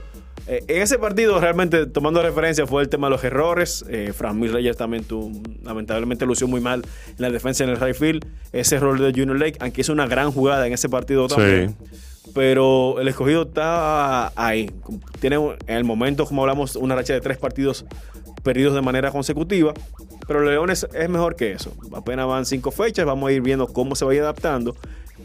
Eh, 0.46 0.62
en 0.68 0.82
ese 0.82 0.98
partido, 0.98 1.40
realmente, 1.40 1.86
tomando 1.86 2.22
referencia, 2.22 2.66
fue 2.66 2.82
el 2.82 2.88
tema 2.88 3.06
de 3.06 3.12
los 3.12 3.24
errores. 3.24 3.84
Eh, 3.88 4.12
Fran 4.14 4.38
Mil 4.38 4.52
Reyes 4.52 4.76
también 4.76 5.04
tuvo, 5.04 5.32
lamentablemente 5.62 6.26
lució 6.26 6.46
muy 6.48 6.60
mal 6.60 6.82
en 7.08 7.16
la 7.18 7.30
defensa 7.30 7.64
en 7.64 7.70
el 7.70 7.80
right 7.80 7.96
field. 7.96 8.26
Ese 8.52 8.76
error 8.76 9.00
de 9.00 9.10
Junior 9.10 9.38
Lake, 9.38 9.56
aunque 9.60 9.80
hizo 9.80 9.92
una 9.92 10.06
gran 10.06 10.32
jugada 10.32 10.66
en 10.66 10.72
ese 10.72 10.88
partido 10.88 11.28
también. 11.28 11.76
Pero 12.34 13.00
el 13.00 13.08
escogido 13.08 13.42
está 13.42 14.32
ahí. 14.34 14.70
Tiene 15.20 15.36
en 15.36 15.76
el 15.76 15.84
momento, 15.84 16.26
como 16.26 16.42
hablamos, 16.42 16.74
una 16.76 16.94
racha 16.94 17.12
de 17.12 17.20
tres 17.20 17.38
partidos 17.38 17.84
perdidos 18.42 18.74
de 18.74 18.82
manera 18.82 19.10
consecutiva. 19.10 19.72
Pero 20.26 20.40
los 20.40 20.50
Leones 20.50 20.86
es 20.92 21.08
mejor 21.08 21.36
que 21.36 21.52
eso. 21.52 21.72
Apenas 21.94 22.26
van 22.26 22.46
cinco 22.46 22.70
fechas, 22.70 23.04
vamos 23.04 23.28
a 23.28 23.32
ir 23.32 23.42
viendo 23.42 23.66
cómo 23.66 23.94
se 23.94 24.04
va 24.04 24.12
a 24.12 24.14
ir 24.14 24.22
adaptando. 24.22 24.74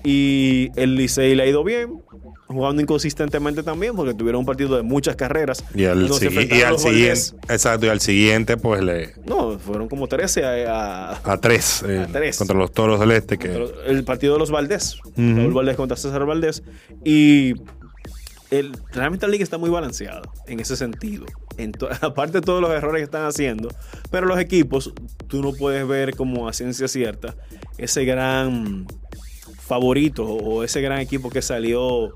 Y 0.03 0.69
el 0.75 0.95
Licey 0.95 1.35
le 1.35 1.43
ha 1.43 1.47
ido 1.47 1.63
bien, 1.63 2.01
jugando 2.47 2.81
inconsistentemente 2.81 3.63
también, 3.63 3.95
porque 3.95 4.13
tuvieron 4.13 4.39
un 4.39 4.45
partido 4.45 4.75
de 4.77 4.81
muchas 4.83 5.15
carreras. 5.15 5.63
Y 5.75 5.85
al, 5.85 6.09
sigui- 6.09 6.45
y 6.45 6.79
siguiente, 6.79 7.53
exacto, 7.53 7.85
y 7.85 7.89
al 7.89 7.99
siguiente, 7.99 8.57
pues 8.57 8.81
le 8.81 9.13
No, 9.25 9.59
fueron 9.59 9.87
como 9.89 10.07
13 10.07 10.45
a, 10.45 11.11
a- 11.11 11.21
a 11.33 11.37
tres, 11.41 11.83
eh, 11.87 12.07
tres. 12.11 12.37
contra 12.37 12.57
los 12.57 12.71
toros 12.71 12.99
del 12.99 13.11
este 13.11 13.37
que 13.37 13.67
el 13.85 14.03
partido 14.03 14.33
de 14.33 14.39
los 14.39 14.51
Valdés. 14.51 14.97
Raúl 15.17 15.53
Valdés 15.53 15.75
contra 15.75 15.97
César 15.97 16.25
Valdés. 16.25 16.63
Y 17.03 17.53
el, 18.51 18.71
realmente 18.93 19.27
la 19.27 19.31
liga 19.31 19.43
está 19.43 19.57
muy 19.59 19.69
balanceada 19.69 20.21
en 20.47 20.59
ese 20.59 20.75
sentido. 20.75 21.25
En 21.57 21.73
aparte 22.01 22.39
de 22.39 22.41
todos 22.41 22.61
los 22.61 22.71
errores 22.71 23.01
que 23.01 23.03
están 23.05 23.25
haciendo. 23.25 23.69
Pero 24.11 24.25
los 24.27 24.39
equipos, 24.39 24.93
tú 25.27 25.41
no 25.43 25.53
puedes 25.53 25.85
ver 25.87 26.15
como 26.15 26.47
a 26.47 26.53
ciencia 26.53 26.87
cierta 26.87 27.35
ese 27.77 28.05
gran 28.05 28.87
favorito 29.69 30.25
o 30.25 30.63
ese 30.63 30.81
gran 30.81 30.99
equipo 30.99 31.29
que 31.29 31.41
salió 31.41 32.11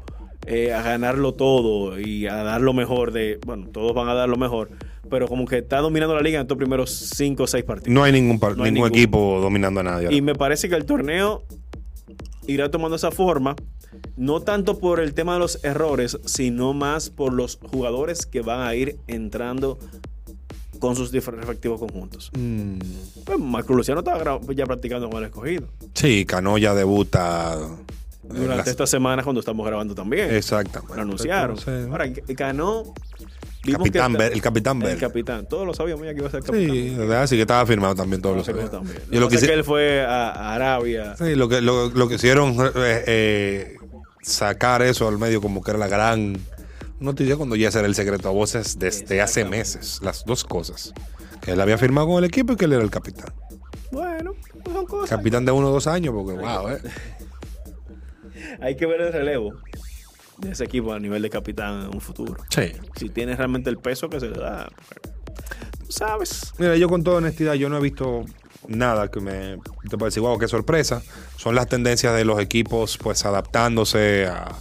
eh, 0.46 0.74
a 0.74 0.82
ganarlo 0.82 1.34
todo 1.34 1.98
y 2.00 2.28
a 2.28 2.36
dar 2.44 2.60
lo 2.60 2.74
mejor 2.74 3.14
de. 3.14 3.40
Bueno, 3.46 3.68
todos 3.72 3.94
van 3.94 4.10
a 4.10 4.14
dar 4.14 4.28
lo 4.28 4.36
mejor. 4.38 4.70
Pero 5.10 5.28
como 5.28 5.46
que 5.46 5.60
está 5.60 5.78
dominando 5.80 6.16
la 6.16 6.22
liga 6.22 6.38
en 6.40 6.42
estos 6.42 6.58
primeros 6.58 6.90
5 7.16 7.44
o 7.44 7.48
6 7.48 7.64
partidos. 7.64 7.94
no 7.94 8.04
hay 8.04 8.12
ningún, 8.12 8.40
par- 8.40 8.58
No 8.58 8.64
hay 8.64 8.72
ningún 8.72 8.88
ningún. 8.90 9.00
equipo 9.00 9.40
dominando 9.42 9.80
a 9.82 9.84
nadie. 9.84 10.06
ahora. 10.08 10.18
Y 10.18 10.22
me 10.22 10.34
parece 10.34 10.68
que 10.70 10.76
el 10.76 10.86
torneo 10.86 11.44
irá 12.48 12.70
tomando 12.72 12.96
esa 12.96 13.12
forma, 13.12 13.56
no 14.18 14.40
tanto 14.42 14.80
por 14.80 15.00
el 15.00 15.14
tema 15.14 15.34
de 15.36 15.40
los 15.40 15.64
errores, 15.64 16.18
sino 16.26 16.74
más 16.74 17.10
por 17.12 17.32
los 17.34 17.60
jugadores 17.72 18.26
que 18.26 18.42
van 18.42 18.62
a 18.68 18.74
ir 18.76 18.98
entrando 19.08 19.78
con 20.84 20.98
sus 20.98 21.14
respectivos 21.14 21.80
conjuntos. 21.80 22.30
Mm, 22.38 22.78
Pues 23.24 23.40
Marco 23.40 23.74
Luciano 23.74 24.02
está 24.02 24.18
gra- 24.22 24.54
ya 24.54 24.66
practicando 24.66 25.10
con 25.10 25.20
el 25.20 25.30
escogido. 25.30 25.70
sí, 25.94 26.26
Cano 26.26 26.58
ya 26.58 26.74
debuta 26.76 27.58
Durante 28.22 28.58
las- 28.58 28.68
esta 28.68 28.86
semana 28.86 29.24
cuando 29.24 29.40
estamos 29.40 29.66
grabando 29.66 29.96
también. 29.96 30.30
Exactamente. 30.36 30.94
Lo 30.98 31.02
anunciaron. 31.04 31.58
Entonces, 31.58 31.90
Ahora, 31.90 32.06
vimos 33.64 33.80
Capitán 33.80 34.18
el 34.34 34.42
Capitán 34.42 34.78
El 34.82 34.88
Ver. 34.90 34.98
capitán. 34.98 35.46
Todos 35.48 35.66
lo 35.66 35.74
sabíamos 35.74 36.04
ya 36.06 36.12
que 36.14 36.20
iba 36.20 36.28
a 36.28 36.32
ser 36.32 36.44
capitán. 36.44 36.70
Sí, 36.76 36.96
verdad, 36.98 37.28
sí 37.28 37.36
que 37.38 37.42
estaba 37.44 37.66
firmado 37.66 37.96
también 37.96 38.22
todos 38.22 38.36
los 38.36 38.46
Estaba 38.46 38.68
sabían. 38.68 38.84
firmado 38.84 38.94
también. 38.94 39.10
Yo 39.10 39.20
Lo 39.22 39.26
lo 39.26 39.30
que 39.30 39.38
que 39.48 39.54
él 39.54 39.64
fue 39.64 40.02
a, 40.02 40.32
a 40.32 40.56
Arabia. 40.56 41.16
Sí, 41.18 41.34
lo 41.36 41.48
que, 41.48 41.62
lo, 41.62 41.90
lo 41.92 42.08
que 42.10 42.16
hicieron 42.16 42.58
eh, 42.76 43.04
eh, 43.08 43.76
sacar 44.22 44.82
eso 44.82 45.08
al 45.08 45.18
medio 45.18 45.42
como 45.42 45.62
que 45.64 45.72
era 45.72 45.80
la 45.80 45.88
gran 45.88 46.38
noticia 47.04 47.36
cuando 47.38 47.56
ya 47.56 47.70
ese 47.70 47.80
era 47.80 47.88
el 47.88 47.96
secreto 47.96 48.30
a 48.30 48.32
voces 48.32 48.80
desde 48.80 49.22
hace 49.22 49.46
meses. 49.46 50.00
Las 50.02 50.26
dos 50.26 50.44
cosas. 50.44 50.94
Que 51.42 51.52
él 51.52 51.62
había 51.62 51.78
firmado 51.78 52.08
con 52.08 52.18
el 52.18 52.26
equipo 52.26 52.54
y 52.54 52.56
que 52.56 52.66
él 52.66 52.74
era 52.74 52.84
el 52.84 52.90
capitán. 52.90 53.34
Bueno, 53.92 54.34
pues 54.64 54.76
son 54.76 54.86
cosas. 54.86 55.10
Capitán 55.10 55.46
de 55.46 55.52
uno 55.52 55.70
o 55.70 55.72
dos 55.72 55.88
años, 55.88 56.14
porque 56.14 56.40
wow, 56.40 56.70
eh. 56.70 56.82
Hay 58.62 58.76
que 58.76 58.86
ver 58.86 59.02
el 59.02 59.14
relevo 59.14 59.54
de 60.38 60.52
ese 60.52 60.64
equipo 60.64 60.94
a 60.94 61.00
nivel 61.00 61.22
de 61.22 61.30
capitán 61.30 61.84
en 61.84 61.94
un 61.94 62.02
futuro. 62.02 62.38
Sí. 62.50 62.72
Si 62.96 63.10
tiene 63.10 63.36
realmente 63.36 63.70
el 63.70 63.78
peso 63.78 64.10
que 64.10 64.20
se 64.20 64.30
le 64.30 64.40
da. 64.40 64.70
Tú 65.80 65.92
sabes. 65.92 66.54
Mira, 66.58 66.76
yo 66.78 66.88
con 66.90 67.04
toda 67.04 67.18
honestidad, 67.18 67.54
yo 67.54 67.70
no 67.70 67.78
he 67.78 67.82
visto 67.82 68.26
nada 68.68 69.10
que 69.10 69.20
me 69.20 69.58
te 69.90 69.98
parece 69.98 70.20
wow, 70.20 70.38
qué 70.38 70.48
sorpresa. 70.48 71.02
Son 71.38 71.56
las 71.56 71.68
tendencias 71.68 72.16
de 72.16 72.26
los 72.26 72.40
equipos, 72.40 72.98
pues 72.98 73.26
adaptándose 73.26 74.28
a 74.28 74.56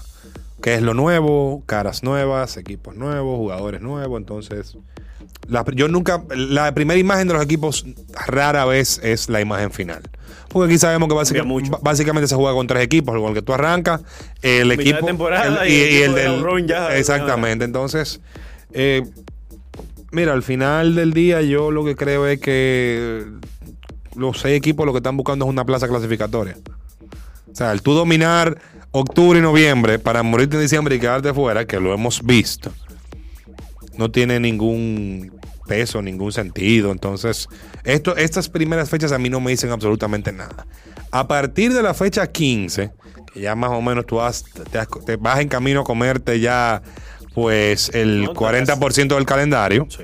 qué 0.63 0.75
es 0.75 0.83
lo 0.83 0.95
nuevo, 0.95 1.63
caras 1.67 2.03
nuevas, 2.03 2.57
equipos 2.57 2.95
nuevos, 2.97 3.37
jugadores 3.37 3.81
nuevos. 3.81 4.19
Entonces, 4.19 4.77
la- 5.49 5.65
yo 5.75 5.89
nunca, 5.89 6.23
la 6.35 6.73
primera 6.73 6.99
imagen 6.99 7.29
de 7.29 7.35
los 7.35 7.43
equipos 7.43 7.85
rara 8.27 8.65
vez 8.65 9.01
es 9.03 9.29
la 9.29 9.41
imagen 9.41 9.71
final. 9.73 10.03
Porque 10.49 10.73
aquí 10.73 10.79
sabemos 10.79 11.09
que 11.09 11.75
básicamente 11.83 12.29
se 12.29 12.35
juega 12.35 12.53
con 12.55 12.67
tres 12.67 12.83
equipos, 12.85 13.15
con 13.19 13.29
el 13.29 13.35
que 13.35 13.43
tú 13.43 13.55
arrancas, 13.55 14.03
el 14.43 14.69
Mitad 14.69 14.77
de 14.85 14.91
equipo 14.91 15.07
temporada 15.07 15.65
el- 15.67 15.71
y 15.73 15.75
y, 15.75 16.03
el 16.03 16.15
de 16.15 16.23
del 16.29 16.67
ya- 16.67 16.97
exactamente. 16.97 17.65
Entonces, 17.65 18.21
eh, 18.73 19.03
Mira, 20.15 20.35
al 20.35 20.43
final 20.43 20.95
del 20.95 21.15
día 21.15 21.41
yo 21.41 21.71
lo 21.71 21.87
que 21.87 21.97
creo 21.97 22.27
es 22.27 22.39
que 22.39 23.25
los 24.15 24.39
seis 24.41 24.59
equipos 24.59 24.85
lo 24.85 24.93
que 24.93 24.99
están 24.99 25.17
buscando 25.17 25.47
es 25.47 25.49
una 25.51 25.65
plaza 25.65 25.89
clasificatoria. 25.89 26.59
O 27.51 27.55
sea, 27.55 27.73
el 27.73 27.81
tú 27.81 27.95
dominar 27.95 28.59
octubre 28.93 29.39
y 29.39 29.43
noviembre 29.43 29.99
para 29.99 30.23
morirte 30.23 30.57
en 30.57 30.63
diciembre 30.63 30.95
y 30.97 31.01
quedarte 31.01 31.33
fuera, 31.35 31.67
que 31.67 31.81
lo 31.81 31.93
hemos 31.95 32.23
visto, 32.25 32.71
no 33.97 34.11
tiene 34.11 34.39
ningún 34.41 35.33
peso, 35.67 36.03
ningún 36.03 36.33
sentido. 36.33 36.93
Entonces, 36.93 37.49
esto, 37.85 38.17
estas 38.17 38.49
primeras 38.49 38.89
fechas 38.91 39.13
a 39.13 39.19
mí 39.19 39.29
no 39.31 39.41
me 39.41 39.51
dicen 39.51 39.71
absolutamente 39.71 40.33
nada. 40.33 40.67
A 41.11 41.27
partir 41.29 41.73
de 41.73 41.83
la 41.83 41.95
fecha 41.95 42.27
15, 42.27 42.91
que 43.33 43.41
ya 43.41 43.55
más 43.55 43.71
o 43.71 43.81
menos 43.83 44.07
tú 44.07 44.21
has- 44.21 44.45
te, 44.71 44.79
has- 44.79 44.89
te 45.07 45.17
vas 45.17 45.41
en 45.41 45.49
camino 45.49 45.81
a 45.81 45.85
comerte 45.85 46.41
ya 46.41 46.83
pues 47.35 47.91
el 47.95 48.25
No, 48.25 48.35
40% 48.35 49.15
del 49.15 49.25
calendario, 49.25 49.87
Sí. 49.89 50.03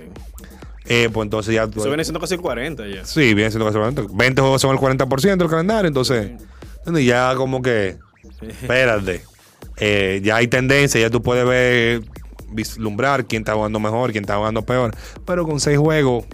eh, 0.86 1.10
pues 1.12 1.26
entonces 1.26 1.54
ya... 1.54 1.64
Eso 1.64 1.84
viene 1.88 2.04
siendo 2.04 2.20
casi 2.20 2.34
el 2.34 2.40
40 2.40 2.86
ya. 2.86 3.04
Sí, 3.04 3.34
viene 3.34 3.50
siendo 3.50 3.66
casi 3.66 3.76
40. 3.76 4.04
20 4.14 4.40
juegos 4.40 4.62
son 4.62 4.70
el 4.74 4.78
40% 4.80 5.36
del 5.36 5.48
calendario, 5.50 5.88
entonces 5.88 6.30
¿entiendes? 6.78 7.04
ya 7.04 7.34
como 7.36 7.60
que, 7.60 7.98
espérate, 8.40 9.22
eh, 9.76 10.20
ya 10.22 10.36
hay 10.36 10.48
tendencia, 10.48 11.00
ya 11.00 11.10
tú 11.10 11.22
puedes 11.22 11.46
ver, 11.46 12.02
vislumbrar 12.50 13.26
quién 13.26 13.42
está 13.42 13.54
jugando 13.54 13.80
mejor, 13.80 14.12
quién 14.12 14.24
está 14.24 14.36
jugando 14.36 14.62
peor, 14.62 14.94
pero 15.24 15.44
con 15.46 15.60
seis 15.60 15.78
juegos 15.78 16.24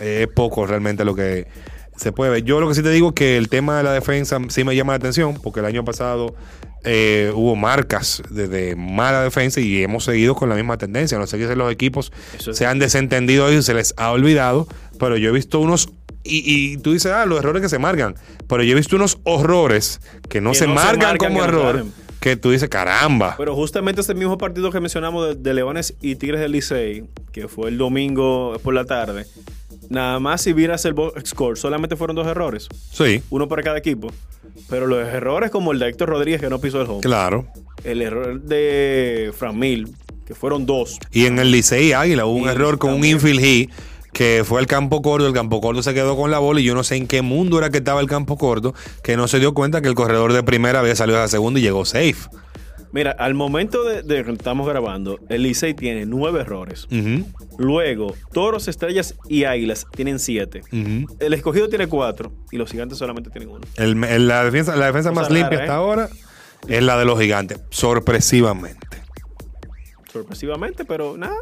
eh, 0.00 0.26
es 0.26 0.34
poco 0.34 0.66
realmente 0.66 1.04
lo 1.04 1.14
que 1.14 1.46
se 1.96 2.12
puede 2.12 2.30
ver. 2.30 2.44
Yo 2.44 2.60
lo 2.60 2.68
que 2.68 2.74
sí 2.74 2.82
te 2.82 2.90
digo 2.90 3.08
es 3.08 3.14
que 3.14 3.36
el 3.36 3.48
tema 3.48 3.76
de 3.76 3.84
la 3.84 3.92
defensa 3.92 4.38
sí 4.48 4.64
me 4.64 4.74
llama 4.74 4.92
la 4.92 4.96
atención, 4.96 5.38
porque 5.42 5.60
el 5.60 5.66
año 5.66 5.84
pasado 5.84 6.34
eh, 6.84 7.32
hubo 7.34 7.56
marcas 7.56 8.22
de, 8.30 8.48
de 8.48 8.76
mala 8.76 9.22
defensa 9.22 9.60
y 9.60 9.82
hemos 9.82 10.04
seguido 10.04 10.34
con 10.34 10.48
la 10.48 10.54
misma 10.54 10.76
tendencia. 10.76 11.18
No 11.18 11.26
sé 11.26 11.38
si 11.38 11.54
los 11.54 11.72
equipos 11.72 12.12
Eso 12.36 12.52
se 12.52 12.66
han 12.66 12.78
desentendido 12.78 13.52
y 13.52 13.62
se 13.62 13.74
les 13.74 13.94
ha 13.96 14.10
olvidado, 14.10 14.66
pero 14.98 15.16
yo 15.16 15.30
he 15.30 15.32
visto 15.32 15.60
unos. 15.60 15.90
Y, 16.24 16.72
y 16.72 16.76
tú 16.78 16.92
dices, 16.92 17.12
ah, 17.12 17.26
los 17.26 17.38
errores 17.38 17.62
que 17.62 17.68
se 17.68 17.78
marcan. 17.78 18.14
Pero 18.48 18.62
yo 18.62 18.72
he 18.72 18.74
visto 18.74 18.96
unos 18.96 19.18
horrores 19.24 20.00
que 20.28 20.40
no, 20.40 20.52
Que 20.52 20.58
se, 20.58 20.66
no 20.66 20.78
se 20.78 20.86
marcan 20.86 21.16
como 21.18 21.40
que 21.40 21.44
error. 21.44 21.84
Que 22.20 22.36
tú 22.36 22.50
dices, 22.50 22.70
caramba. 22.70 23.34
Pero 23.36 23.54
justamente 23.54 24.00
ese 24.00 24.14
mismo 24.14 24.38
partido 24.38 24.70
que 24.70 24.80
mencionamos 24.80 25.28
de, 25.28 25.34
de 25.34 25.54
Leones 25.54 25.94
y 26.00 26.16
Tigres 26.16 26.40
del 26.40 26.52
Licey, 26.52 27.04
que 27.32 27.48
fue 27.48 27.68
el 27.68 27.76
domingo 27.76 28.58
por 28.62 28.72
la 28.72 28.86
tarde, 28.86 29.26
nada 29.90 30.18
más 30.20 30.40
si 30.40 30.52
vieras 30.52 30.84
el 30.84 30.94
box 30.94 31.28
score, 31.28 31.58
solamente 31.58 31.96
fueron 31.96 32.16
dos 32.16 32.26
errores, 32.26 32.68
Sí, 32.90 33.22
uno 33.30 33.48
para 33.48 33.62
cada 33.62 33.78
equipo. 33.78 34.10
Pero 34.70 34.86
los 34.86 35.06
errores 35.06 35.50
como 35.50 35.72
el 35.72 35.78
de 35.78 35.88
Héctor 35.88 36.08
Rodríguez 36.10 36.40
que 36.40 36.48
no 36.48 36.60
pisó 36.60 36.80
el 36.80 36.88
home, 36.88 37.00
claro. 37.00 37.46
el 37.82 38.00
error 38.00 38.40
de 38.40 39.32
Fran 39.36 39.58
Mil, 39.58 39.94
que 40.26 40.34
fueron 40.34 40.64
dos. 40.64 40.98
Y 41.12 41.26
en 41.26 41.38
el 41.38 41.50
Licey 41.50 41.92
Águila 41.92 42.24
hubo 42.24 42.36
un 42.38 42.48
error 42.48 42.78
con 42.78 42.94
un 42.94 43.04
infield 43.04 43.40
hit 43.40 43.70
que 44.14 44.42
fue 44.46 44.60
el 44.62 44.66
campo 44.66 45.02
corto. 45.02 45.26
El 45.26 45.34
campo 45.34 45.60
corto 45.60 45.82
se 45.82 45.92
quedó 45.92 46.16
con 46.16 46.30
la 46.30 46.38
bola 46.38 46.60
y 46.60 46.64
yo 46.64 46.74
no 46.74 46.84
sé 46.84 46.96
en 46.96 47.06
qué 47.06 47.20
mundo 47.20 47.58
era 47.58 47.68
que 47.68 47.78
estaba 47.78 48.00
el 48.00 48.06
campo 48.06 48.38
corto, 48.38 48.72
que 49.02 49.16
no 49.18 49.28
se 49.28 49.38
dio 49.40 49.52
cuenta 49.52 49.82
que 49.82 49.88
el 49.88 49.94
corredor 49.94 50.32
de 50.32 50.42
primera 50.42 50.80
había 50.80 50.96
salido 50.96 51.18
a 51.18 51.22
la 51.22 51.28
segunda 51.28 51.60
y 51.60 51.62
llegó 51.62 51.84
safe. 51.84 52.14
Mira, 52.92 53.10
al 53.10 53.34
momento 53.34 53.82
de, 53.82 54.02
de 54.04 54.24
que 54.24 54.30
estamos 54.30 54.68
grabando, 54.68 55.18
el 55.28 55.42
Licey 55.42 55.74
tiene 55.74 56.06
nueve 56.06 56.42
errores. 56.42 56.86
Luego, 57.58 58.14
Toros, 58.32 58.68
Estrellas 58.68 59.16
y 59.28 59.42
Águilas 59.44 59.86
tienen 59.96 60.20
siete. 60.20 60.62
El 61.18 61.34
escogido 61.34 61.68
tiene 61.68 61.88
cuatro 61.88 62.32
y 62.52 62.56
los 62.56 62.70
gigantes 62.70 62.96
solamente 62.98 63.30
tienen 63.30 63.48
uno. 63.50 63.62
El- 63.76 64.02
el- 64.04 64.28
la 64.28 64.44
defensa, 64.44 64.76
la 64.76 64.86
defensa 64.86 65.10
más 65.10 65.28
limpia 65.28 65.58
rara, 65.58 65.62
hasta 65.62 65.72
¿eh? 65.74 65.76
ahora 65.76 66.08
es 66.68 66.82
la 66.84 66.96
de 66.96 67.04
los 67.04 67.18
gigantes, 67.18 67.60
sorpresivamente. 67.70 68.86
Sorpresivamente, 70.12 70.84
pero 70.84 71.16
nada. 71.16 71.34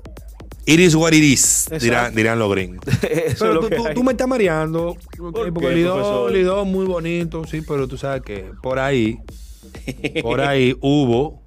It 0.64 0.78
is 0.78 0.94
what 0.94 1.12
it 1.12 1.22
is, 1.24 1.68
dirán, 1.80 2.14
dirán 2.14 2.38
los 2.38 2.50
gringos. 2.52 2.84
Pero 3.38 3.60
tú, 3.60 3.68
tú- 3.70 3.84
tú 3.94 4.04
me 4.04 4.12
estás 4.12 4.28
mareando. 4.28 4.90
ok, 4.90 5.16
¿Por 5.32 5.52
porque 5.52 5.68
qué, 5.70 5.74
Lidó, 5.74 5.94
profesor? 5.94 6.32
Lidó 6.32 6.64
muy 6.64 6.86
bonito, 6.86 7.42
sí, 7.44 7.62
pero 7.62 7.88
tú 7.88 7.96
sabes 7.96 8.22
que 8.22 8.50
por 8.62 8.78
ahí, 8.78 9.18
por 10.22 10.40
ahí 10.40 10.76
hubo 10.80 11.42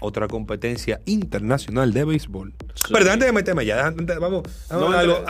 otra 0.00 0.28
competencia 0.28 1.00
internacional 1.06 1.92
de 1.92 2.04
béisbol. 2.04 2.54
Pero 2.92 3.10
antes 3.10 3.26
de 3.26 3.32
meterme 3.32 3.62
allá, 3.62 3.86
antes- 3.86 4.18
vamos, 4.18 4.42
vamos 4.68 4.90
No, 4.90 4.96
a 4.96 5.00
algo, 5.00 5.24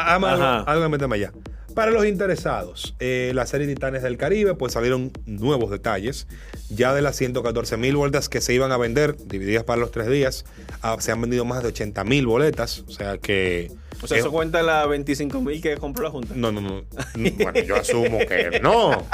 algo, 0.66 0.82
de 0.82 0.88
meterme 0.88 1.16
allá. 1.16 1.32
Para 1.74 1.92
los 1.92 2.04
interesados, 2.04 2.96
eh, 2.98 3.30
la 3.34 3.46
serie 3.46 3.66
Titanes 3.68 4.02
del 4.02 4.16
Caribe, 4.16 4.54
pues 4.54 4.72
salieron 4.72 5.12
nuevos 5.26 5.70
detalles. 5.70 6.26
Ya 6.68 6.92
de 6.94 7.00
las 7.02 7.14
114 7.16 7.76
mil 7.76 7.94
boletas 7.96 8.28
que 8.28 8.40
se 8.40 8.52
iban 8.52 8.72
a 8.72 8.76
vender, 8.76 9.16
divididas 9.26 9.62
para 9.64 9.80
los 9.80 9.92
tres 9.92 10.08
días, 10.08 10.44
ah, 10.82 10.96
se 10.98 11.12
han 11.12 11.20
vendido 11.20 11.44
más 11.44 11.62
de 11.62 11.68
80 11.68 12.02
mil 12.04 12.26
boletas. 12.26 12.84
O 12.88 12.90
sea 12.90 13.18
que. 13.18 13.70
O 14.02 14.06
sea, 14.06 14.16
es- 14.18 14.22
eso 14.24 14.32
cuenta 14.32 14.62
las 14.62 14.88
25 14.88 15.40
mil 15.40 15.60
que 15.60 15.76
compró 15.76 16.04
la 16.04 16.10
Junta. 16.10 16.34
no, 16.36 16.50
no, 16.52 16.60
no. 16.60 16.82
Bueno, 17.14 17.60
yo 17.66 17.76
asumo 17.76 18.18
que 18.20 18.60
no. 18.62 19.06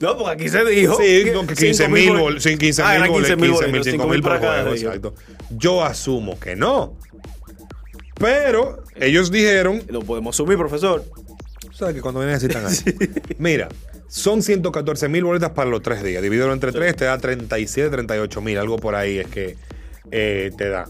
No, 0.00 0.16
porque 0.16 0.30
aquí 0.32 0.48
se 0.48 0.64
dijo. 0.64 0.96
Sí, 1.00 1.24
no, 1.32 1.46
que 1.46 1.54
15 1.54 1.88
mil 1.88 2.08
bol- 2.10 2.20
boletas. 2.20 2.42
Sí, 2.44 2.56
15 2.56 2.82
Ah, 2.82 2.86
mil 2.86 2.96
eran 2.96 3.08
boletas. 3.10 3.36
15 3.36 3.36
mil, 3.42 3.50
boletos, 3.52 3.86
5 3.92 4.08
mil 4.08 4.22
por 4.22 4.38
juego. 4.38 4.72
Exacto. 4.74 5.14
Yo 5.50 5.84
asumo 5.84 6.38
que 6.40 6.56
no. 6.56 6.96
Pero 8.18 8.82
ellos 8.96 9.30
dijeron 9.30 9.82
Lo 9.88 10.00
podemos 10.02 10.34
asumir, 10.36 10.56
profesor. 10.56 11.04
Sabes 11.72 11.94
que 11.96 12.00
cuando 12.00 12.20
vienen 12.20 12.36
así 12.36 12.46
ahí. 12.48 13.10
Mira, 13.38 13.68
son 14.08 14.42
114 14.42 15.08
mil 15.08 15.24
boletas 15.24 15.50
para 15.50 15.68
los 15.68 15.82
tres 15.82 16.02
días. 16.04 16.22
Divídelo 16.22 16.52
entre 16.52 16.70
tres, 16.70 16.94
te 16.94 17.04
da 17.04 17.18
37, 17.18 17.90
38 17.90 18.40
mil. 18.40 18.56
Algo 18.58 18.76
por 18.78 18.94
ahí 18.94 19.18
es 19.18 19.26
que 19.26 19.56
eh, 20.12 20.52
te 20.56 20.68
da. 20.68 20.86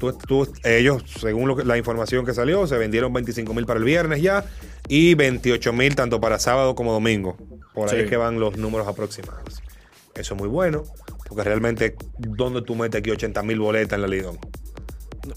Tú- 0.00 0.12
tú- 0.14 0.52
ellos, 0.64 1.04
según 1.20 1.46
lo 1.46 1.54
que- 1.54 1.64
la 1.64 1.76
información 1.78 2.24
que 2.26 2.32
salió, 2.34 2.66
se 2.66 2.76
vendieron 2.78 3.12
25 3.12 3.54
mil 3.54 3.66
para 3.66 3.78
el 3.78 3.84
viernes 3.84 4.22
ya 4.22 4.44
y 4.88 5.14
28 5.14 5.72
mil 5.74 5.94
tanto 5.94 6.20
para 6.20 6.38
sábado 6.38 6.74
como 6.74 6.92
domingo. 6.92 7.36
Por 7.74 7.88
ahí 7.90 7.96
Sí. 7.98 8.02
es 8.04 8.10
que 8.10 8.16
van 8.16 8.40
los 8.40 8.56
números 8.56 8.88
aproximados. 8.88 9.62
Eso 10.14 10.34
es 10.34 10.40
muy 10.40 10.48
bueno, 10.48 10.84
porque 11.28 11.44
realmente, 11.44 11.94
¿dónde 12.18 12.62
tú 12.62 12.74
metes 12.74 12.98
aquí 12.98 13.10
80 13.10 13.42
mil 13.42 13.60
boletas 13.60 13.96
en 13.96 14.02
la 14.02 14.08
Lidón? 14.08 14.38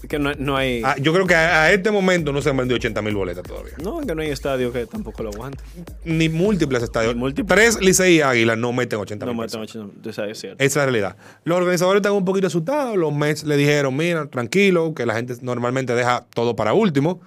Que 0.08 0.18
no, 0.18 0.32
no 0.34 0.56
hay. 0.56 0.82
Ah, 0.84 0.96
yo 1.00 1.12
creo 1.12 1.26
que 1.26 1.34
a, 1.34 1.62
a 1.64 1.72
este 1.72 1.90
momento 1.90 2.32
no 2.32 2.40
se 2.40 2.50
han 2.50 2.56
vendido 2.56 2.76
80 2.76 3.02
mil 3.02 3.14
boletas 3.14 3.42
todavía. 3.42 3.74
No, 3.82 4.00
que 4.00 4.14
no 4.14 4.22
hay 4.22 4.30
estadio 4.30 4.72
que 4.72 4.86
tampoco 4.86 5.22
lo 5.22 5.30
aguante. 5.30 5.62
Ni 6.04 6.28
múltiples 6.28 6.82
estadios. 6.82 7.14
Ni 7.14 7.20
múltiples. 7.20 7.54
Tres 7.58 7.80
Licey 7.80 8.16
y 8.16 8.20
Águila 8.22 8.56
no 8.56 8.72
meten 8.72 8.98
80 8.98 9.26
No 9.26 9.32
mil 9.32 9.42
matan 9.42 9.60
personas. 9.60 9.86
80, 9.88 10.10
esa 10.10 10.26
es 10.26 10.38
cierto. 10.38 10.62
Esa 10.64 10.66
es 10.66 10.76
la 10.76 10.84
realidad. 10.84 11.16
Los 11.44 11.58
organizadores 11.58 11.98
están 12.00 12.12
un 12.12 12.24
poquito 12.24 12.46
asustados. 12.46 12.96
Los 12.96 13.12
Mets 13.14 13.44
le 13.44 13.56
dijeron, 13.56 13.96
mira, 13.96 14.26
tranquilo, 14.26 14.94
que 14.94 15.06
la 15.06 15.14
gente 15.14 15.34
normalmente 15.42 15.94
deja 15.94 16.24
todo 16.34 16.56
para 16.56 16.72
último. 16.72 17.20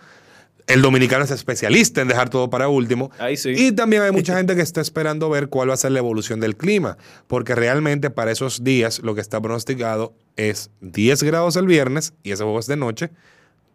El 0.67 0.81
dominicano 0.81 1.23
es 1.23 1.31
especialista 1.31 2.01
en 2.01 2.09
dejar 2.09 2.29
todo 2.29 2.49
para 2.49 2.67
último. 2.67 3.09
Ahí 3.19 3.37
sí. 3.37 3.53
Y 3.55 3.71
también 3.71 4.01
hay 4.03 4.11
mucha 4.11 4.35
gente 4.37 4.55
que 4.55 4.61
está 4.61 4.81
esperando 4.81 5.29
ver 5.29 5.47
cuál 5.47 5.69
va 5.69 5.73
a 5.73 5.77
ser 5.77 5.91
la 5.91 5.99
evolución 5.99 6.39
del 6.41 6.55
clima, 6.57 6.97
porque 7.27 7.55
realmente 7.55 8.09
para 8.09 8.31
esos 8.31 8.63
días 8.63 8.99
lo 8.99 9.15
que 9.15 9.21
está 9.21 9.39
pronosticado 9.41 10.13
es 10.35 10.69
10 10.81 11.23
grados 11.23 11.55
el 11.55 11.65
viernes, 11.67 12.13
y 12.21 12.31
ese 12.31 12.43
juego 12.43 12.59
es 12.59 12.67
de 12.67 12.75
noche, 12.75 13.09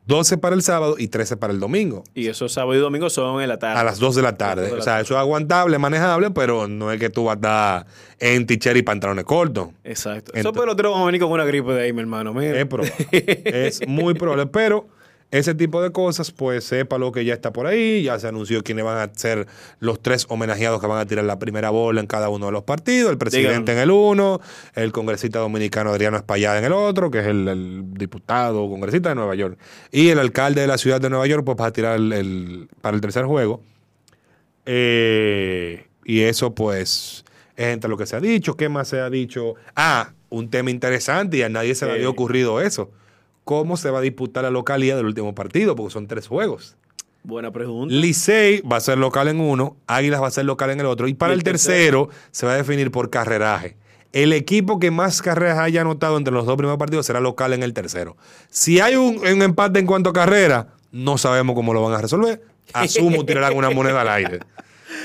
12 0.05 0.37
para 0.39 0.57
el 0.57 0.63
sábado 0.63 0.97
y 0.99 1.09
13 1.09 1.37
para 1.37 1.53
el 1.53 1.61
domingo. 1.61 2.03
Y 2.13 2.27
esos 2.27 2.53
sábado 2.53 2.75
y 2.75 2.79
domingo 2.79 3.09
son 3.09 3.41
en 3.41 3.49
la 3.49 3.59
tarde. 3.59 3.79
A 3.81 3.85
las 3.85 3.99
2 4.01 4.17
de 4.17 4.23
la 4.23 4.37
tarde. 4.37 4.63
dos 4.63 4.71
de 4.71 4.77
la 4.77 4.81
O 4.81 4.83
sea, 4.85 4.93
tarde. 4.95 5.05
eso 5.05 5.15
es 5.15 5.21
aguantable, 5.21 5.79
manejable, 5.79 6.31
pero 6.33 6.67
no 6.67 6.91
es 6.91 6.99
que 6.99 7.09
tú 7.09 7.25
vas 7.25 7.35
a 7.37 7.37
estar 7.37 7.87
en 8.19 8.45
t-shirt 8.47 8.77
y 8.79 8.83
pantalones 8.83 9.25
cortos. 9.25 9.69
Exacto. 9.85 10.33
Ento- 10.33 10.39
Esos 10.41 10.53
peloteros 10.53 10.93
van 10.93 11.03
a 11.03 11.07
venir 11.07 11.21
con 11.21 11.31
una 11.31 11.45
gripe 11.45 11.73
de 11.73 11.83
ahí, 11.85 11.93
mi 11.93 12.01
hermano. 12.01 12.35
Mira. 12.35 12.59
Es 12.61 12.67
probable. 12.67 12.93
es 13.69 13.87
muy 13.87 14.15
probable. 14.15 14.47
Pero 14.47 14.89
ese 15.33 15.55
tipo 15.57 15.83
de 15.83 15.91
cosas, 15.91 16.31
pues 16.31 16.63
sepa 16.63 16.99
lo 16.99 17.11
que 17.11 17.25
ya 17.25 17.35
está 17.35 17.53
por 17.53 17.67
ahí. 17.67 18.03
Ya 18.05 18.19
se 18.21 18.29
anunció 18.29 18.63
quiénes 18.63 18.85
van 18.85 18.99
a 18.99 19.13
ser 19.15 19.49
los 19.81 20.01
tres 20.01 20.27
homenajeados 20.29 20.81
que 20.81 20.87
van 20.87 20.99
a 21.01 21.07
tirar 21.07 21.25
la 21.25 21.39
primera 21.41 21.71
bola 21.71 22.01
en 22.01 22.07
cada 22.07 22.29
uno 22.29 22.47
de 22.47 22.53
los 22.53 22.63
partidos. 22.65 23.11
El 23.11 23.19
presidente 23.19 23.73
en 23.73 23.79
el 23.79 23.91
uno, 23.91 24.41
el 24.75 24.93
congresista 24.93 25.41
dominicano 25.41 25.91
Adriano 25.91 26.17
Espallada 26.19 26.59
en 26.59 26.67
el 26.67 26.73
otro, 26.73 27.11
que 27.11 27.21
es 27.21 27.27
el, 27.27 27.49
el 27.49 27.83
diputado 27.95 28.69
congresista 28.69 29.09
de 29.09 29.15
Nueva 29.17 29.35
York. 29.35 29.59
Y 29.91 30.11
el 30.11 30.19
alcalde 30.21 30.61
de 30.61 30.67
la 30.69 30.77
ciudad 30.79 31.01
de 31.01 31.11
Nueva 31.11 31.27
York, 31.27 31.43
pues 31.45 31.57
va 31.59 31.67
a 31.67 31.73
tirar 31.73 31.97
el- 31.97 32.13
el- 32.13 32.69
para 32.81 32.95
el 32.95 33.01
tercer 33.01 33.25
juego. 33.25 33.63
Eh, 34.67 35.87
y 36.05 36.21
eso, 36.21 36.55
pues, 36.55 37.25
es 37.57 37.67
entre 37.67 37.91
lo 37.91 37.97
que 37.97 38.07
se 38.07 38.17
ha 38.17 38.21
dicho. 38.21 38.57
¿Qué 38.57 38.69
más 38.69 38.89
se 38.89 39.01
ha 39.01 39.11
dicho? 39.11 39.55
Ah, 39.77 40.13
un 40.31 40.51
tema 40.51 40.71
interesante 40.71 41.39
y 41.39 41.43
a 41.43 41.49
nadie 41.49 41.75
se 41.75 41.85
le 41.87 41.93
había 41.93 42.09
ocurrido 42.09 42.61
eso. 42.61 42.91
¿Cómo 43.45 43.77
se 43.77 43.91
va 43.91 43.99
a 43.99 44.03
disputar 44.03 44.45
la 44.45 44.51
localidad 44.51 44.97
del 44.97 45.07
último 45.07 45.35
partido? 45.35 45.75
Porque 45.75 45.93
son 45.93 46.07
tres 46.07 46.29
juegos. 46.29 46.77
Buena 47.25 47.53
pregunta. 47.53 47.95
Licey 47.95 48.63
va 48.63 48.77
a 48.77 48.81
ser 48.81 48.99
local 48.99 49.29
en 49.29 49.41
uno, 49.41 49.77
Águilas 49.87 50.21
va 50.21 50.27
a 50.27 50.31
ser 50.31 50.45
local 50.45 50.71
en 50.71 50.81
el 50.81 50.87
otro. 50.87 51.07
Y 51.07 51.15
para 51.15 51.33
¿Y 51.33 51.35
el 51.35 51.41
el 51.41 51.45
tercero, 51.45 52.09
se 52.33 52.47
va 52.47 52.53
a 52.53 52.57
definir 52.57 52.91
por 52.91 53.11
carreraje. 53.11 53.77
El 54.13 54.33
equipo 54.33 54.79
que 54.79 54.91
más 54.91 55.23
carreras 55.23 55.59
haya 55.59 55.81
anotado 55.81 56.19
entre 56.19 56.35
los 56.35 56.45
dos 56.47 56.57
primeros 56.57 56.79
partidos 56.79 57.07
será 57.07 57.21
local 57.21 57.53
en 57.53 57.63
el 57.63 57.73
tercero. 57.73 58.17
Si 58.51 58.81
hay 58.81 58.97
un, 58.97 59.19
un 59.19 59.43
empate 59.43 59.79
en 59.79 59.87
cuanto 59.87 60.11
a 60.11 60.13
carrera, 60.13 60.69
no 60.91 61.17
sabemos 61.17 61.55
cómo 61.55 61.73
lo 61.73 61.83
van 61.83 61.95
a 61.95 62.03
resolver. 62.03 62.43
Asumo 62.73 63.25
tirarán 63.25 63.57
una 63.57 63.71
moneda 63.71 64.03
al 64.03 64.09
aire. 64.09 64.41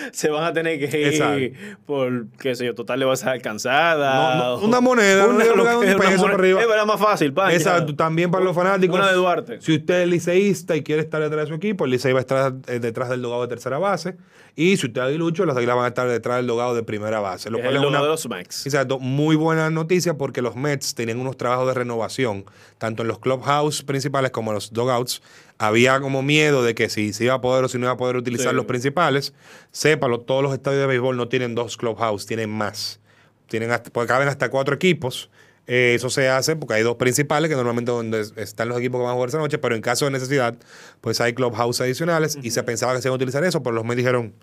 Se 0.13 0.29
van 0.29 0.43
a 0.43 0.53
tener 0.53 0.79
que 0.79 0.99
ir 1.01 1.07
Exacto. 1.07 1.77
por, 1.85 2.27
qué 2.39 2.55
sé 2.55 2.65
yo, 2.65 2.75
total 2.75 2.99
le 2.99 3.05
vas 3.05 3.23
a 3.25 3.31
alcanzada. 3.31 4.35
No, 4.37 4.57
no, 4.59 4.65
una 4.65 4.81
moneda, 4.81 5.27
una- 5.27 5.45
lo 5.45 5.79
un 5.79 5.85
que- 5.85 5.95
una 5.95 5.97
peso 5.97 6.21
para 6.23 6.33
arriba. 6.35 6.61
Es 6.61 6.67
verdad, 6.67 6.85
más 6.85 6.99
fácil, 6.99 7.33
pan. 7.33 7.51
Exacto, 7.51 7.95
también 7.95 8.31
para 8.31 8.43
los 8.43 8.55
fanáticos. 8.55 8.97
Una 8.97 9.07
de 9.09 9.13
Duarte. 9.15 9.61
Si 9.61 9.75
usted 9.75 10.01
es 10.03 10.07
liceísta 10.07 10.75
y 10.75 10.83
quiere 10.83 11.01
estar 11.01 11.21
detrás 11.21 11.45
de 11.45 11.47
su 11.49 11.53
equipo, 11.55 11.85
el 11.85 11.91
Licey 11.91 12.13
va 12.13 12.19
a 12.19 12.21
estar 12.21 12.53
eh, 12.67 12.79
detrás 12.79 13.09
del 13.09 13.21
dogado 13.21 13.41
de 13.43 13.47
tercera 13.47 13.77
base. 13.77 14.17
Y 14.55 14.75
si 14.77 14.87
usted 14.87 15.01
es 15.01 15.07
aguilucho, 15.09 15.45
las 15.45 15.55
águilas 15.55 15.75
van 15.75 15.85
a 15.85 15.89
estar 15.89 16.07
detrás 16.09 16.37
del 16.37 16.47
dogado 16.47 16.73
de 16.73 16.81
primera 16.81 17.19
base. 17.19 17.51
Lo 17.51 17.59
cual 17.59 17.75
el 17.75 17.83
es 17.83 17.87
una, 17.87 18.01
de 18.01 18.07
los 18.07 18.27
Max. 18.27 18.65
Exacto, 18.65 18.97
muy 18.97 19.35
buena 19.35 19.69
noticia 19.69 20.15
porque 20.17 20.41
los 20.41 20.55
Mets 20.55 20.95
tenían 20.95 21.19
unos 21.19 21.37
trabajos 21.37 21.67
de 21.67 21.75
renovación, 21.75 22.45
tanto 22.79 23.03
en 23.03 23.07
los 23.07 23.19
clubhouse 23.19 23.83
principales 23.83 24.31
como 24.31 24.49
en 24.51 24.55
los 24.55 24.73
dogouts. 24.73 25.21
Había 25.59 25.99
como 25.99 26.21
miedo 26.21 26.63
de 26.63 26.75
que 26.75 26.89
si 26.89 27.13
se 27.13 27.23
iba 27.25 27.33
a 27.33 27.41
poder 27.41 27.63
o 27.65 27.67
si 27.67 27.77
no 27.77 27.85
iba 27.85 27.93
a 27.93 27.97
poder 27.97 28.15
utilizar 28.17 28.51
Sí. 28.51 28.55
los 28.55 28.65
principales. 28.65 29.33
Sépalo, 29.71 30.19
todos 30.19 30.43
los 30.43 30.53
estadios 30.53 30.81
de 30.81 30.87
béisbol 30.87 31.17
no 31.17 31.27
tienen 31.29 31.55
dos 31.55 31.77
clubhouse, 31.77 32.25
tienen 32.25 32.49
más. 32.49 32.99
Tienen 33.47 33.71
hasta, 33.71 33.89
porque 33.89 34.07
caben 34.07 34.27
hasta 34.27 34.49
cuatro 34.49 34.75
equipos. 34.75 35.29
Eh, 35.65 35.93
eso 35.95 36.09
se 36.09 36.29
hace 36.29 36.55
porque 36.55 36.75
hay 36.75 36.83
dos 36.83 36.95
principales 36.95 37.49
que 37.49 37.55
normalmente 37.55 37.91
donde 37.91 38.21
están 38.37 38.69
los 38.69 38.77
equipos 38.77 38.99
que 38.99 39.03
van 39.03 39.11
a 39.11 39.13
jugar 39.15 39.29
esa 39.29 39.37
noche, 39.39 39.57
pero 39.57 39.75
en 39.75 39.81
caso 39.81 40.05
de 40.05 40.11
necesidad, 40.11 40.55
pues 41.01 41.19
hay 41.19 41.33
clubhouse 41.33 41.81
adicionales 41.81 42.37
y 42.41 42.51
se 42.51 42.63
pensaba 42.63 42.95
que 42.95 43.01
se 43.01 43.07
iban 43.09 43.13
a 43.13 43.15
utilizar 43.17 43.43
eso, 43.43 43.61
pero 43.63 43.75
los 43.75 43.83
Mets 43.83 43.97
dijeron, 43.97 44.33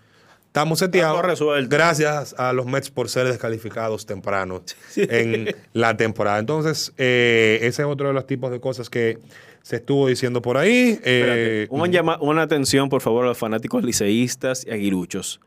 estamos 0.47 0.77
seteados. 0.79 1.41
Gracias 1.67 2.35
a 2.37 2.53
los 2.53 2.67
Mets 2.67 2.91
por 2.91 3.09
ser 3.09 3.25
descalificados 3.27 4.05
temprano 4.05 4.61
en 4.97 5.55
la 5.73 5.97
temporada. 5.97 6.37
Entonces, 6.37 6.93
eh, 6.97 7.57
ese 7.61 7.81
es 7.81 7.87
otro 7.87 8.07
de 8.09 8.13
los 8.13 8.27
tipos 8.27 8.51
de 8.51 8.59
cosas 8.59 8.91
que 8.91 9.17
se 9.65 9.77
estuvo 9.77 10.07
diciendo 10.07 10.43
por 10.43 10.57
ahí. 10.57 10.99
Eh, 11.03 11.65
una, 11.71 11.87
llama- 11.87 12.19
una 12.21 12.43
atención, 12.43 12.87
por 12.87 13.01
favor, 13.01 13.25
a 13.25 13.29
los 13.29 13.37
fanáticos 13.39 13.83
liceístas 13.83 14.63
y 14.63 14.69
aguiluchos. 14.69 15.39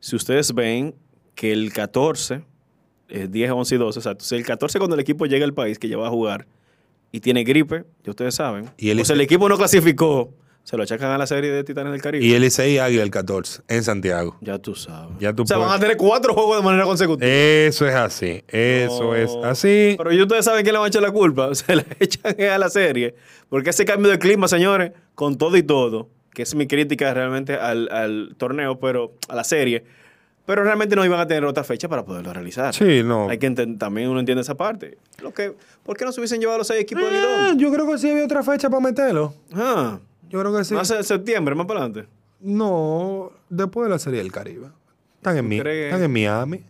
Si 0.00 0.16
ustedes 0.16 0.54
ven 0.54 0.94
que 1.34 1.52
el 1.52 1.70
14, 1.74 2.40
eh, 3.10 3.28
10, 3.30 3.50
11 3.50 3.74
y 3.74 3.78
12, 3.78 3.98
exacto. 3.98 4.24
Si 4.24 4.34
el 4.34 4.46
14 4.46 4.78
cuando 4.78 4.94
el 4.94 5.00
equipo 5.00 5.26
llega 5.26 5.44
al 5.44 5.52
país 5.52 5.78
que 5.78 5.88
ya 5.90 5.98
va 5.98 6.06
a 6.06 6.10
jugar 6.10 6.46
y 7.12 7.20
tiene 7.20 7.44
gripe, 7.44 7.84
ya 8.02 8.10
ustedes 8.12 8.34
saben. 8.34 8.70
Y 8.78 8.88
el 8.88 8.98
o 9.00 9.04
sea, 9.04 9.12
el 9.14 9.20
equipo 9.20 9.46
no 9.46 9.58
clasificó, 9.58 10.32
se 10.66 10.76
lo 10.76 10.82
achacan 10.82 11.12
a 11.12 11.16
la 11.18 11.28
serie 11.28 11.52
de 11.52 11.62
Titanes 11.62 11.92
del 11.92 12.02
Caribe. 12.02 12.24
y 12.24 12.34
el 12.34 12.42
Licey 12.42 12.78
Águila 12.78 13.04
el 13.04 13.10
14 13.12 13.62
en 13.68 13.84
Santiago. 13.84 14.36
ya 14.40 14.58
tú 14.58 14.74
sabes. 14.74 15.14
Ya 15.20 15.32
tú 15.32 15.44
o 15.44 15.46
sea, 15.46 15.58
puedes- 15.58 15.68
van 15.70 15.78
a 15.78 15.80
tener 15.80 15.96
cuatro 15.96 16.34
juegos 16.34 16.56
de 16.56 16.62
manera 16.64 16.84
consecutiva. 16.84 17.30
Eso 17.30 17.86
es 17.86 17.94
así. 17.94 18.42
Eso 18.48 19.04
No. 19.04 19.14
es 19.14 19.30
así. 19.44 19.94
Pero 19.96 20.10
ya 20.12 20.22
ustedes 20.22 20.44
saben 20.44 20.64
que 20.64 20.72
le 20.72 20.78
van 20.78 20.86
a 20.86 20.88
echar 20.88 21.02
la 21.02 21.12
culpa. 21.12 21.48
Se 21.54 21.76
la 21.76 21.84
echan 22.00 22.34
a 22.50 22.58
la 22.58 22.68
serie. 22.68 23.14
Porque 23.48 23.70
ese 23.70 23.84
cambio 23.84 24.10
de 24.10 24.18
clima, 24.18 24.48
señores, 24.48 24.90
con 25.14 25.38
todo 25.38 25.56
y 25.56 25.62
todo, 25.62 26.08
que 26.34 26.42
es 26.42 26.54
mi 26.56 26.66
crítica 26.66 27.14
realmente 27.14 27.54
al, 27.54 27.88
al 27.92 28.34
torneo, 28.36 28.80
pero 28.80 29.14
a 29.28 29.36
la 29.36 29.44
serie. 29.44 29.84
Pero 30.46 30.62
realmente 30.64 30.94
no 30.96 31.04
iban 31.04 31.18
a 31.20 31.26
tener 31.26 31.44
otra 31.44 31.62
fecha 31.64 31.88
para 31.88 32.04
poderlo 32.04 32.32
realizar. 32.32 32.72
Sí, 32.74 33.02
no. 33.04 33.28
Hay 33.28 33.38
que 33.38 33.50
también 33.50 34.08
uno 34.08 34.20
entiende 34.20 34.42
esa 34.42 34.54
parte. 34.56 34.98
Lo 35.22 35.32
que, 35.32 35.54
¿Por 35.84 35.96
qué 35.96 36.04
no 36.04 36.12
se 36.12 36.20
hubiesen 36.20 36.40
llevado 36.40 36.58
los 36.58 36.66
seis 36.68 36.80
equipos 36.82 37.02
de 37.04 37.16
Ah, 37.18 37.20
Lidón? 37.52 37.58
yo 37.58 37.72
creo 37.72 37.86
que 37.90 37.98
sí 37.98 38.08
había 38.10 38.24
otra 38.24 38.42
fecha 38.44 38.68
para 38.70 38.80
meterlo. 38.80 39.34
Ah, 39.54 39.98
Yo 40.28 40.40
creo 40.40 40.56
que 40.56 40.64
sí. 40.64 40.74
más 40.74 40.90
en 40.90 41.04
septiembre, 41.04 41.54
más 41.54 41.66
para 41.66 41.80
adelante. 41.80 42.08
No, 42.40 43.32
después 43.48 43.86
de 43.86 43.90
la 43.90 43.98
Serie 43.98 44.20
del 44.20 44.32
Caribe. 44.32 44.68
Están 45.16 45.38
en, 45.38 45.48
mi, 45.48 45.58
están 45.58 46.02
en 46.02 46.12
Miami. 46.12 46.64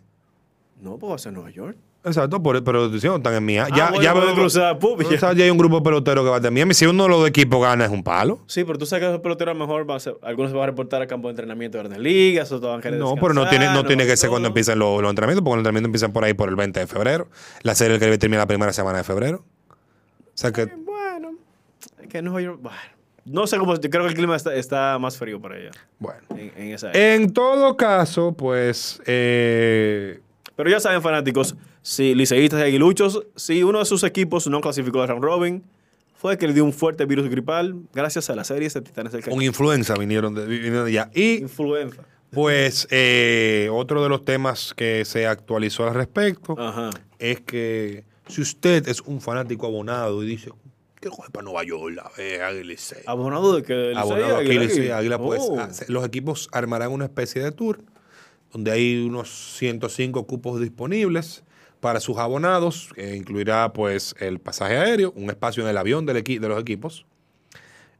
No, 0.81 0.97
pues 0.97 1.11
va 1.11 1.15
a 1.15 1.19
ser 1.19 1.33
Nueva 1.33 1.49
York. 1.49 1.77
Exacto, 2.03 2.41
por, 2.41 2.63
pero 2.63 2.85
están 2.85 3.33
en 3.33 3.45
Miami. 3.45 3.69
Ah, 3.71 3.75
ya, 3.75 3.89
bueno, 3.89 4.01
ya 4.03 4.13
veo- 4.13 4.33
cruzar, 4.33 4.79
pup, 4.79 5.01
ya. 5.11 5.33
ya 5.33 5.43
hay 5.43 5.49
un 5.49 5.57
grupo 5.57 5.83
pelotero 5.83 6.23
que 6.23 6.29
va 6.29 6.35
a 6.35 6.39
estar 6.39 6.47
en 6.49 6.53
Miami. 6.53 6.73
Si 6.73 6.85
uno 6.85 7.03
de 7.03 7.09
los 7.09 7.27
equipos 7.27 7.61
gana, 7.61 7.83
es 7.85 7.91
un 7.91 8.01
palo. 8.03 8.39
Sí, 8.47 8.63
pero 8.63 8.77
tú 8.79 8.85
sabes 8.85 9.05
que 9.05 9.11
los 9.11 9.19
peloteros 9.21 9.51
a 9.51 9.57
lo 9.57 9.65
mejor 9.67 9.89
va 9.89 9.95
a 9.97 9.99
ser- 9.99 10.15
algunos 10.21 10.51
se 10.51 10.55
van 10.57 10.63
a 10.63 10.67
reportar 10.67 11.01
al 11.01 11.07
campo 11.07 11.27
de 11.27 11.31
entrenamiento 11.31 11.77
de 11.77 11.83
Grandes 11.83 11.99
Ligas, 12.01 12.49
otros 12.51 12.71
van 12.71 12.79
a 12.79 12.81
querer 12.81 12.99
No, 12.99 13.15
pero 13.15 13.33
no 13.33 13.41
tiene, 13.49 13.65
no 13.65 13.71
descansar, 13.71 13.87
tiene 13.87 14.05
que 14.05 14.15
ser 14.17 14.29
cuando 14.29 14.45
todo. 14.47 14.51
empiezan 14.51 14.79
los, 14.79 15.01
los 15.01 15.09
entrenamientos, 15.09 15.43
porque 15.43 15.55
los 15.55 15.59
entrenamientos 15.61 15.87
empiezan 15.89 16.13
por 16.13 16.23
ahí 16.23 16.33
por 16.33 16.47
el 16.49 16.55
20 16.55 16.79
de 16.79 16.87
febrero. 16.87 17.27
La 17.63 17.75
Serie 17.75 17.91
del 17.93 17.99
Caribe 17.99 18.17
termina 18.17 18.39
la 18.43 18.47
primera 18.47 18.71
semana 18.71 18.99
de 18.99 19.03
febrero. 19.03 19.43
O 19.69 19.75
sea 20.33 20.51
que 20.53 20.65
Bueno, 20.67 21.31
es 22.01 22.07
que 22.07 22.21
Nueva 22.21 22.41
York, 22.41 22.59
bueno, 22.61 22.77
no 23.27 23.45
sé 23.47 23.57
cómo, 23.57 23.75
yo 23.79 23.89
creo 23.89 24.03
que 24.03 24.09
el 24.09 24.15
clima 24.15 24.35
está, 24.35 24.55
está 24.55 24.97
más 24.99 25.17
frío 25.17 25.39
para 25.41 25.55
allá. 25.55 25.71
Bueno. 25.99 26.21
En, 26.31 26.51
en 26.55 26.73
esa. 26.73 26.91
En 26.93 27.31
todo 27.33 27.75
caso, 27.77 28.33
pues. 28.33 29.01
eh, 29.05 30.19
Pero 30.55 30.69
ya 30.69 30.79
saben, 30.79 31.01
fanáticos, 31.01 31.55
si 31.81 32.15
liceístas 32.15 32.59
y 32.61 32.63
aguiluchos, 32.63 33.23
si 33.35 33.63
uno 33.63 33.79
de 33.79 33.85
sus 33.85 34.03
equipos 34.03 34.47
no 34.47 34.61
clasificó 34.61 35.01
al 35.01 35.09
round 35.09 35.23
robin, 35.23 35.63
fue 36.15 36.37
que 36.37 36.47
le 36.47 36.53
dio 36.53 36.65
un 36.65 36.73
fuerte 36.73 37.05
virus 37.05 37.29
gripal 37.29 37.75
gracias 37.93 38.29
a 38.29 38.35
la 38.35 38.43
serie 38.43 38.69
de 38.69 38.81
Titanes 38.81 39.11
del 39.13 39.23
con 39.23 39.41
influenza 39.41 39.93
vinieron 39.93 40.33
de, 40.33 40.45
vinieron 40.47 40.85
de 40.85 40.89
allá. 40.91 41.11
Y 41.13 41.35
Influenza. 41.43 42.01
pues 42.31 42.87
eh, 42.89 43.69
otro 43.71 44.01
de 44.01 44.09
los 44.09 44.25
temas 44.25 44.73
que 44.75 45.05
se 45.05 45.27
actualizó 45.27 45.87
al 45.87 45.93
respecto 45.93 46.55
Ajá. 46.57 46.89
es 47.19 47.41
que 47.41 48.03
si 48.27 48.41
usted 48.41 48.87
es 48.87 49.01
un 49.01 49.21
fanático 49.21 49.67
abonado 49.67 50.23
y 50.23 50.27
dice, 50.27 50.49
quiero 50.99 51.15
coger 51.15 51.31
para 51.31 51.43
Nueva 51.45 51.63
York, 51.63 51.93
la 51.95 52.11
ve, 52.17 52.41
Águila 52.41 52.73
y 52.73 52.77
seis". 52.77 53.03
Abonado 53.07 53.55
de 53.55 53.63
que 53.63 53.93
Abonado 53.95 54.37
aquí, 54.37 54.57
Licey, 54.57 54.89
Águila, 54.91 55.17
pues 55.17 55.41
Oh. 55.43 55.59
ah, 55.59 55.69
los 55.87 56.05
equipos 56.05 56.49
armarán 56.51 56.91
una 56.91 57.05
especie 57.05 57.41
de 57.43 57.51
tour 57.51 57.79
donde 58.51 58.71
hay 58.71 59.05
unos 59.05 59.29
105 59.57 60.25
cupos 60.25 60.59
disponibles 60.61 61.43
para 61.79 61.99
sus 61.99 62.17
abonados, 62.17 62.89
que 62.95 63.15
incluirá 63.15 63.71
pues 63.73 64.15
el 64.19 64.39
pasaje 64.39 64.77
aéreo, 64.77 65.13
un 65.15 65.29
espacio 65.29 65.63
en 65.63 65.69
el 65.69 65.77
avión 65.77 66.05
del 66.05 66.17
equi- 66.23 66.39
de 66.39 66.47
los 66.47 66.59
equipos, 66.59 67.05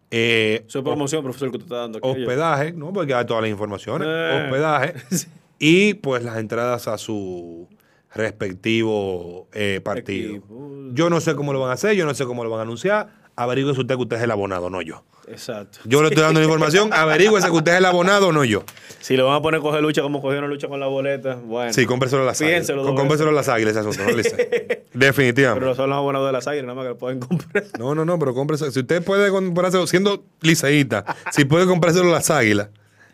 eh, 0.10 0.64
Eso 0.68 0.80
es 0.80 0.84
promoción, 0.86 1.22
profesor, 1.24 1.52
que 1.52 1.58
tú 1.58 1.66
estás 1.66 1.80
dando 1.80 1.98
aquí. 2.00 2.08
hospedaje, 2.08 2.72
¿no? 2.72 2.94
Porque 2.94 3.14
hay 3.14 3.26
todas 3.26 3.42
las 3.44 3.52
informaciones. 3.52 4.08
Eh. 4.10 4.42
Hospedaje. 4.46 4.94
Y 5.60 5.96
pues 5.96 6.24
las 6.24 6.38
entradas 6.38 6.88
a 6.88 7.00
su 7.00 7.68
respectivo 8.18 9.48
eh, 9.54 9.82
partido. 9.84 10.32
Equipo. 10.32 10.72
Yo 10.94 11.10
no 11.10 11.22
sé 11.22 11.36
cómo 11.36 11.54
lo 11.54 11.60
van 11.60 11.72
a 11.72 11.74
hacer, 11.74 11.96
yo 11.96 12.06
no 12.06 12.14
sé 12.14 12.26
cómo 12.26 12.44
lo 12.44 12.50
van 12.50 12.60
a 12.60 12.64
anunciar. 12.64 13.10
Averígüese 13.36 13.80
usted 13.80 13.96
que 13.96 14.02
usted 14.02 14.18
es 14.18 14.24
el 14.24 14.32
abonado, 14.32 14.70
no 14.70 14.82
yo. 14.82 15.04
Exacto. 15.28 15.80
Yo 15.84 16.02
le 16.02 16.08
estoy 16.08 16.24
dando 16.24 16.40
la 16.40 16.46
información, 16.46 16.92
averígüese 16.92 17.48
que 17.48 17.54
usted 17.54 17.74
es 17.74 17.78
el 17.80 17.86
abonado, 17.86 18.32
no 18.32 18.44
yo. 18.46 18.64
Si 19.00 19.16
lo 19.16 19.28
van 19.28 19.36
a 19.36 19.42
poner 19.42 19.60
a 19.60 19.62
coger 19.62 19.82
lucha 19.82 20.02
como 20.02 20.22
cogieron 20.22 20.50
lucha 20.50 20.68
con 20.68 20.80
la 20.80 20.88
boleta, 20.88 21.36
bueno. 21.36 21.72
Sí, 21.74 21.86
cómpreselo 21.86 22.24
a 22.24 22.26
las 22.26 22.42
águilas. 22.42 22.72
Cómpreselo 22.72 23.30
a 23.30 23.34
las 23.34 23.50
águilas 23.50 23.76
ese 23.76 23.82
asunto, 23.82 24.04
no 24.10 24.18
Licey. 24.18 24.36
Pero 24.50 24.82
Definitivamente. 24.94 25.76
son 25.76 25.90
los 25.90 25.98
abonados 25.98 26.28
de 26.28 26.32
las 26.32 26.48
águilas, 26.48 26.66
nada 26.66 26.76
más 26.76 26.86
que 26.86 26.90
lo 26.90 26.98
pueden 26.98 27.20
comprar. 27.20 27.66
No, 27.78 27.94
no, 27.94 28.06
no, 28.06 28.18
pero 28.18 28.34
cómprese. 28.34 28.72
Si 28.72 28.80
usted 28.80 29.04
puede 29.04 29.30
comprárselo, 29.30 29.86
siendo 29.86 30.24
liceísta, 30.42 31.06
si 31.32 31.46
puede 31.46 31.68
comprárselo 31.68 32.10
a 32.10 32.14
las 32.14 32.32
águilas, 32.32 32.70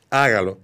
hágalo. 0.09 0.59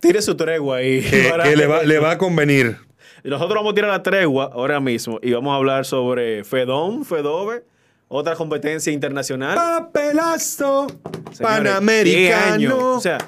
Tire 0.00 0.22
su 0.22 0.36
tregua 0.36 0.78
ahí. 0.78 1.02
Que, 1.02 1.32
que 1.42 1.56
le, 1.56 1.66
va, 1.66 1.82
le 1.82 1.98
va 1.98 2.12
a 2.12 2.18
convenir. 2.18 2.85
Y 3.26 3.28
Nosotros 3.28 3.56
vamos 3.56 3.72
a 3.72 3.74
tirar 3.74 3.90
la 3.90 4.04
tregua 4.04 4.50
ahora 4.52 4.78
mismo 4.78 5.18
y 5.20 5.32
vamos 5.32 5.52
a 5.52 5.56
hablar 5.56 5.84
sobre 5.84 6.44
Fedón, 6.44 7.04
Fedove, 7.04 7.64
otra 8.06 8.36
competencia 8.36 8.92
internacional. 8.92 9.56
Papelazo 9.56 10.86
panamericano. 11.40 12.92
O 12.94 13.00
sea, 13.00 13.18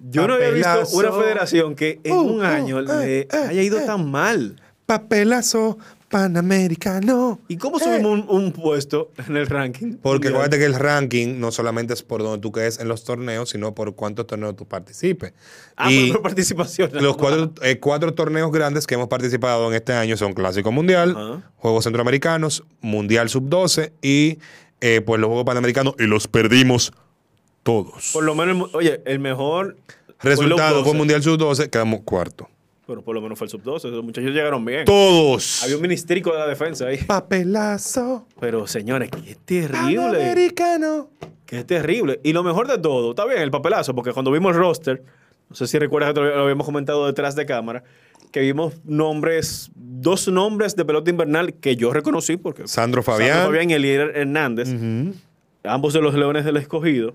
yo 0.00 0.28
no 0.28 0.34
había 0.34 0.50
visto 0.50 0.82
una 0.92 1.12
federación 1.12 1.74
que 1.74 1.98
en 2.04 2.12
Uh, 2.12 2.20
un 2.20 2.40
uh, 2.40 2.44
año 2.44 2.82
le 2.82 3.20
eh, 3.20 3.28
haya 3.48 3.62
ido 3.62 3.78
eh. 3.78 3.86
tan 3.86 4.10
mal. 4.10 4.60
Papelazo 4.84 5.78
panamericano. 6.08 7.40
¿Y 7.48 7.56
cómo 7.56 7.78
subimos 7.78 8.12
un, 8.12 8.26
un 8.28 8.52
puesto 8.52 9.10
en 9.26 9.36
el 9.36 9.46
ranking? 9.46 9.96
Porque 10.00 10.28
acuérdate 10.28 10.58
que 10.58 10.64
el 10.64 10.74
ranking 10.74 11.38
no 11.38 11.52
solamente 11.52 11.94
es 11.94 12.02
por 12.02 12.22
donde 12.22 12.40
tú 12.40 12.52
quedes 12.52 12.80
en 12.80 12.88
los 12.88 13.04
torneos, 13.04 13.50
sino 13.50 13.74
por 13.74 13.94
cuántos 13.94 14.26
torneos 14.26 14.56
tú 14.56 14.66
participes. 14.66 15.32
Ah, 15.76 15.92
y 15.92 16.12
por 16.12 16.22
participación. 16.28 16.90
los 16.94 17.16
cuatro, 17.16 17.52
eh, 17.62 17.78
cuatro 17.78 18.14
torneos 18.14 18.50
grandes 18.50 18.86
que 18.86 18.94
hemos 18.94 19.08
participado 19.08 19.68
en 19.68 19.74
este 19.74 19.92
año 19.92 20.16
son 20.16 20.32
Clásico 20.32 20.72
Mundial. 20.72 21.42
Juegos 21.56 21.84
Centroamericanos, 21.84 22.64
Mundial 22.80 23.28
Sub-12 23.28 23.92
y 24.02 24.38
eh, 24.80 25.00
pues 25.00 25.20
los 25.20 25.28
Juegos 25.28 25.44
Panamericanos 25.44 25.94
y 25.98 26.04
los 26.04 26.28
perdimos 26.28 26.92
todos. 27.62 28.10
Por 28.12 28.24
lo 28.24 28.34
menos, 28.34 28.74
oye, 28.74 29.02
el 29.04 29.18
mejor 29.18 29.76
Resultado 30.20 30.84
fue 30.84 30.94
Mundial 30.94 31.22
Sub-12, 31.22 31.70
quedamos 31.70 32.00
cuarto. 32.00 32.48
Pero 32.88 33.02
por 33.02 33.14
lo 33.14 33.20
menos 33.20 33.36
fue 33.38 33.44
el 33.44 33.50
sub-12. 33.50 33.90
Los 33.90 34.02
muchachos 34.02 34.30
llegaron 34.30 34.64
bien. 34.64 34.86
Todos. 34.86 35.62
Había 35.62 35.76
un 35.76 35.82
ministrico 35.82 36.32
de 36.32 36.38
la 36.38 36.46
defensa 36.46 36.86
ahí. 36.86 36.96
Papelazo 36.96 38.26
Pero 38.40 38.66
señores, 38.66 39.10
qué 39.10 39.36
terrible. 39.44 39.96
panamericano. 39.98 41.10
Qué 41.44 41.64
terrible. 41.64 42.18
Y 42.24 42.32
lo 42.32 42.42
mejor 42.42 42.66
de 42.66 42.78
todo, 42.78 43.10
está 43.10 43.26
bien 43.26 43.42
el 43.42 43.50
papelazo, 43.50 43.94
porque 43.94 44.12
cuando 44.14 44.30
vimos 44.32 44.54
el 44.54 44.58
roster, 44.62 45.02
no 45.50 45.54
sé 45.54 45.66
si 45.66 45.78
recuerdas 45.78 46.14
que 46.14 46.20
lo 46.20 46.42
habíamos 46.42 46.64
comentado 46.64 47.06
detrás 47.06 47.36
de 47.36 47.44
cámara, 47.44 47.84
que 48.32 48.40
vimos 48.40 48.74
nombres, 48.84 49.70
dos 49.74 50.26
nombres 50.28 50.74
de 50.74 50.86
pelota 50.86 51.10
invernal 51.10 51.52
que 51.52 51.76
yo 51.76 51.92
reconocí, 51.92 52.38
porque 52.38 52.66
Sandro 52.68 53.02
Fabián. 53.02 53.28
Sandro 53.34 53.48
Fabián 53.48 53.68
y 53.70 53.74
Elier 53.74 54.12
Hernández, 54.16 54.68
ambos 55.62 55.92
de 55.92 56.00
los 56.00 56.14
Leones 56.14 56.46
del 56.46 56.56
Escogido, 56.56 57.12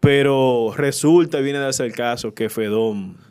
pero 0.00 0.74
resulta 0.76 1.38
viene 1.38 1.58
a 1.58 1.62
darse 1.62 1.84
el 1.86 1.92
caso 1.92 2.34
que 2.34 2.48
Fedón. 2.48 3.24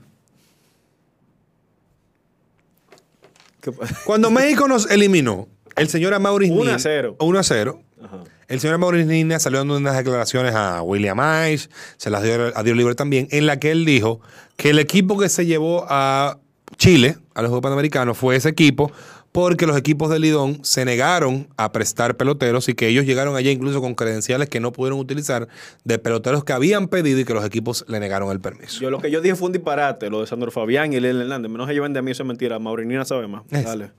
¿Qué 3.54 3.54
pa- 3.54 3.54
Cuando 4.05 4.31
México 4.31 4.67
nos 4.67 4.89
eliminó, 4.89 5.47
el 5.75 5.89
señor 5.89 6.13
Amaury 6.13 6.49
1 6.49 6.71
a 6.71 6.79
0. 6.79 7.17
1 7.19 7.39
a 7.39 7.43
0. 7.43 7.81
Ajá. 8.03 8.23
El 8.47 8.59
señor 8.59 8.75
Amaury 8.75 9.05
Nina 9.05 9.39
salió 9.39 9.59
dando 9.59 9.75
unas 9.75 9.97
declaraciones 9.97 10.53
a 10.53 10.83
William 10.83 11.19
Ice, 11.51 11.67
se 11.97 12.11
las 12.11 12.21
dio 12.21 12.55
a 12.55 12.61
Dios 12.61 12.77
Libre 12.77 12.93
también, 12.93 13.27
en 13.31 13.47
la 13.47 13.59
que 13.59 13.71
él 13.71 13.85
dijo 13.85 14.21
que 14.55 14.69
el 14.69 14.77
equipo 14.77 15.17
que 15.17 15.29
se 15.29 15.47
llevó 15.47 15.85
a 15.89 16.37
Chile, 16.77 17.17
a 17.33 17.41
los 17.41 17.49
Juegos 17.49 17.63
Panamericanos, 17.63 18.17
fue 18.17 18.35
ese 18.35 18.49
equipo 18.49 18.91
porque 19.35 19.65
los 19.65 19.75
equipos 19.75 20.09
de 20.09 20.17
Lidón 20.17 20.59
se 20.63 20.85
negaron 20.85 21.49
a 21.57 21.73
prestar 21.73 22.15
peloteros 22.15 22.69
y 22.69 22.73
que 22.73 22.87
ellos 22.87 23.05
llegaron 23.05 23.35
allá 23.35 23.51
incluso 23.51 23.81
con 23.81 23.93
credenciales 23.93 24.47
que 24.47 24.61
no 24.61 24.71
pudieron 24.71 24.97
utilizar 24.97 25.49
de 25.83 25.99
peloteros 25.99 26.45
que 26.45 26.53
habían 26.53 26.87
pedido 26.87 27.19
y 27.19 27.25
que 27.25 27.33
los 27.33 27.43
equipos 27.43 27.83
le 27.89 27.99
negaron 27.99 28.31
el 28.31 28.39
permiso. 28.39 28.79
Yo 28.79 28.89
lo 28.89 28.99
que 28.99 29.11
yo 29.11 29.19
dije 29.19 29.35
fue 29.35 29.47
un 29.47 29.51
disparate, 29.51 30.09
lo 30.09 30.21
de 30.21 30.27
Sandro 30.27 30.51
Fabián 30.51 30.93
y 30.93 30.95
Elier 30.95 31.17
Hernández. 31.17 31.51
No 31.51 31.67
se 31.67 31.73
lleven 31.73 31.91
de 31.91 32.01
mí, 32.01 32.11
eso 32.11 32.23
es 32.23 32.27
mentira. 32.27 32.59
Maurinina 32.59 33.03
sabe 33.03 33.27
más. 33.27 33.43
Dale. 33.49 33.91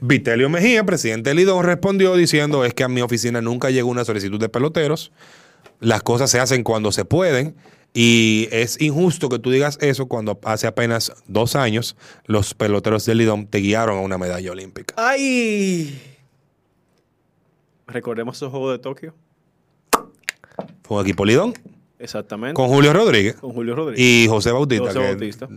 Vitelio 0.00 0.48
Mejía, 0.48 0.84
presidente 0.84 1.28
de 1.28 1.34
Lidón, 1.34 1.66
respondió 1.66 2.16
diciendo 2.16 2.64
es 2.64 2.72
que 2.72 2.82
a 2.82 2.88
mi 2.88 3.02
oficina 3.02 3.42
nunca 3.42 3.68
llegó 3.68 3.90
una 3.90 4.06
solicitud 4.06 4.40
de 4.40 4.48
peloteros. 4.48 5.12
Las 5.80 6.02
cosas 6.02 6.30
se 6.30 6.40
hacen 6.40 6.62
cuando 6.62 6.92
se 6.92 7.04
pueden 7.04 7.56
y 7.94 8.48
es 8.50 8.80
injusto 8.80 9.28
que 9.28 9.38
tú 9.38 9.50
digas 9.50 9.78
eso 9.82 10.06
cuando 10.06 10.38
hace 10.44 10.66
apenas 10.66 11.12
dos 11.26 11.56
años 11.56 11.96
los 12.26 12.54
peloteros 12.54 13.04
de 13.04 13.14
Lidón 13.14 13.46
te 13.46 13.58
guiaron 13.58 13.98
a 13.98 14.00
una 14.00 14.16
medalla 14.18 14.50
olímpica. 14.52 14.94
¡Ay! 14.96 16.00
Recordemos 17.86 18.36
esos 18.36 18.50
Juegos 18.50 18.72
de 18.72 18.78
Tokio. 18.78 19.14
Fue 20.82 20.96
un 20.98 21.02
equipo 21.02 21.24
Lidón 21.24 21.54
Exactamente. 21.98 22.54
con 22.54 22.68
Julio 22.68 22.92
Rodríguez 22.92 23.34
Con 23.36 23.52
Julio 23.52 23.74
Rodríguez. 23.74 24.04
y 24.04 24.26
José 24.28 24.52
Bautista. 24.52 24.86
José 24.86 24.98
que- 24.98 25.06
Bautista. 25.06 25.48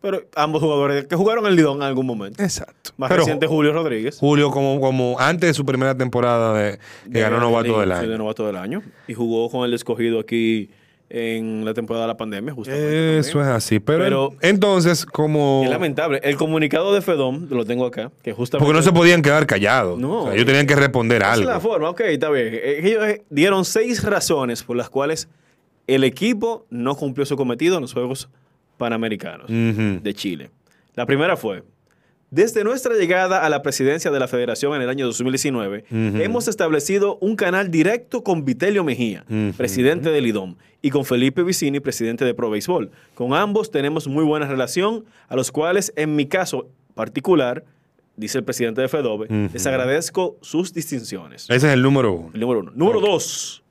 Pero 0.00 0.20
ambos 0.34 0.60
jugadores 0.60 1.06
que 1.06 1.14
jugaron 1.14 1.46
en 1.46 1.54
Lidón 1.54 1.76
en 1.76 1.82
algún 1.84 2.06
momento. 2.06 2.42
Exacto. 2.42 2.90
Más 2.96 3.08
Pero 3.08 3.20
reciente 3.20 3.46
Julio 3.46 3.72
Rodríguez. 3.72 4.18
Julio 4.18 4.50
como, 4.50 4.80
como 4.80 5.16
antes 5.20 5.50
de 5.50 5.54
su 5.54 5.64
primera 5.64 5.96
temporada 5.96 6.54
de, 6.54 6.78
que 7.12 7.20
ganó 7.20 7.38
novato 7.38 7.78
del 7.78 7.92
año. 7.92 8.08
de 8.10 8.18
novato 8.18 8.44
del 8.46 8.56
año. 8.56 8.82
Y 9.06 9.14
jugó 9.14 9.48
con 9.48 9.64
el 9.64 9.74
escogido 9.74 10.18
aquí 10.18 10.70
en 11.14 11.62
la 11.66 11.74
temporada 11.74 12.06
de 12.06 12.08
la 12.08 12.16
pandemia, 12.16 12.54
justamente. 12.54 13.18
Eso 13.18 13.42
es 13.42 13.46
así. 13.46 13.80
Pero, 13.80 13.98
Pero- 14.02 14.32
entonces, 14.40 15.04
como... 15.04 15.60
Es 15.62 15.68
lamentable. 15.68 16.20
El 16.22 16.36
comunicado 16.36 16.94
de 16.94 17.02
Fedom, 17.02 17.48
lo 17.50 17.66
tengo 17.66 17.84
acá, 17.84 18.10
que 18.22 18.32
justamente... 18.32 18.64
Porque 18.64 18.78
no 18.78 18.82
se 18.82 18.92
podían 18.92 19.20
quedar 19.20 19.46
callados. 19.46 19.98
No. 19.98 20.20
O 20.22 20.24
sea, 20.24 20.34
ellos 20.34 20.46
tenían 20.46 20.66
que 20.66 20.74
responder 20.74 21.22
algo. 21.22 21.42
es 21.42 21.48
la 21.54 21.60
forma, 21.60 21.90
ok, 21.90 22.00
está 22.00 22.30
bien. 22.30 22.48
Eh, 22.54 22.80
Ellos 22.82 23.04
eh, 23.04 23.22
dieron 23.28 23.66
seis 23.66 24.02
razones 24.02 24.62
por 24.62 24.74
las 24.74 24.88
cuales 24.88 25.28
el 25.86 26.02
equipo 26.04 26.64
no 26.70 26.94
cumplió 26.96 27.26
su 27.26 27.36
cometido 27.36 27.74
en 27.76 27.82
los 27.82 27.92
Juegos 27.92 28.30
Panamericanos 28.78 29.48
de 29.48 30.14
Chile. 30.14 30.50
La 30.94 31.04
primera 31.04 31.36
fue, 31.36 31.62
desde 32.32 32.64
nuestra 32.64 32.94
llegada 32.94 33.44
a 33.44 33.50
la 33.50 33.60
presidencia 33.60 34.10
de 34.10 34.18
la 34.18 34.26
federación 34.26 34.74
en 34.74 34.80
el 34.80 34.88
año 34.88 35.04
2019, 35.04 35.84
hemos 35.90 36.48
establecido 36.48 37.18
un 37.20 37.36
canal 37.36 37.70
directo 37.70 38.24
con 38.24 38.46
Vitelio 38.46 38.82
Mejía, 38.84 39.26
presidente 39.58 40.10
del 40.10 40.26
IDOM, 40.26 40.56
y 40.80 40.88
con 40.88 41.04
Felipe 41.04 41.42
Vicini, 41.42 41.78
presidente 41.78 42.24
de 42.24 42.32
Pro 42.32 42.48
Béisbol. 42.48 42.90
Con 43.14 43.34
ambos 43.34 43.70
tenemos 43.70 44.08
muy 44.08 44.24
buena 44.24 44.46
relación, 44.46 45.04
a 45.28 45.36
los 45.36 45.52
cuales, 45.52 45.92
en 45.94 46.16
mi 46.16 46.24
caso 46.24 46.70
particular, 46.94 47.64
dice 48.16 48.38
el 48.38 48.44
presidente 48.44 48.80
de 48.80 48.88
FEDOBE, 48.88 49.50
les 49.52 49.66
agradezco 49.66 50.38
sus 50.40 50.72
distinciones. 50.72 51.44
Ese 51.50 51.68
es 51.68 51.74
el 51.74 51.82
número 51.82 52.14
uno. 52.14 52.30
El 52.32 52.40
número 52.40 52.60
uno. 52.60 52.72
Número 52.74 53.00
dos. 53.02 53.62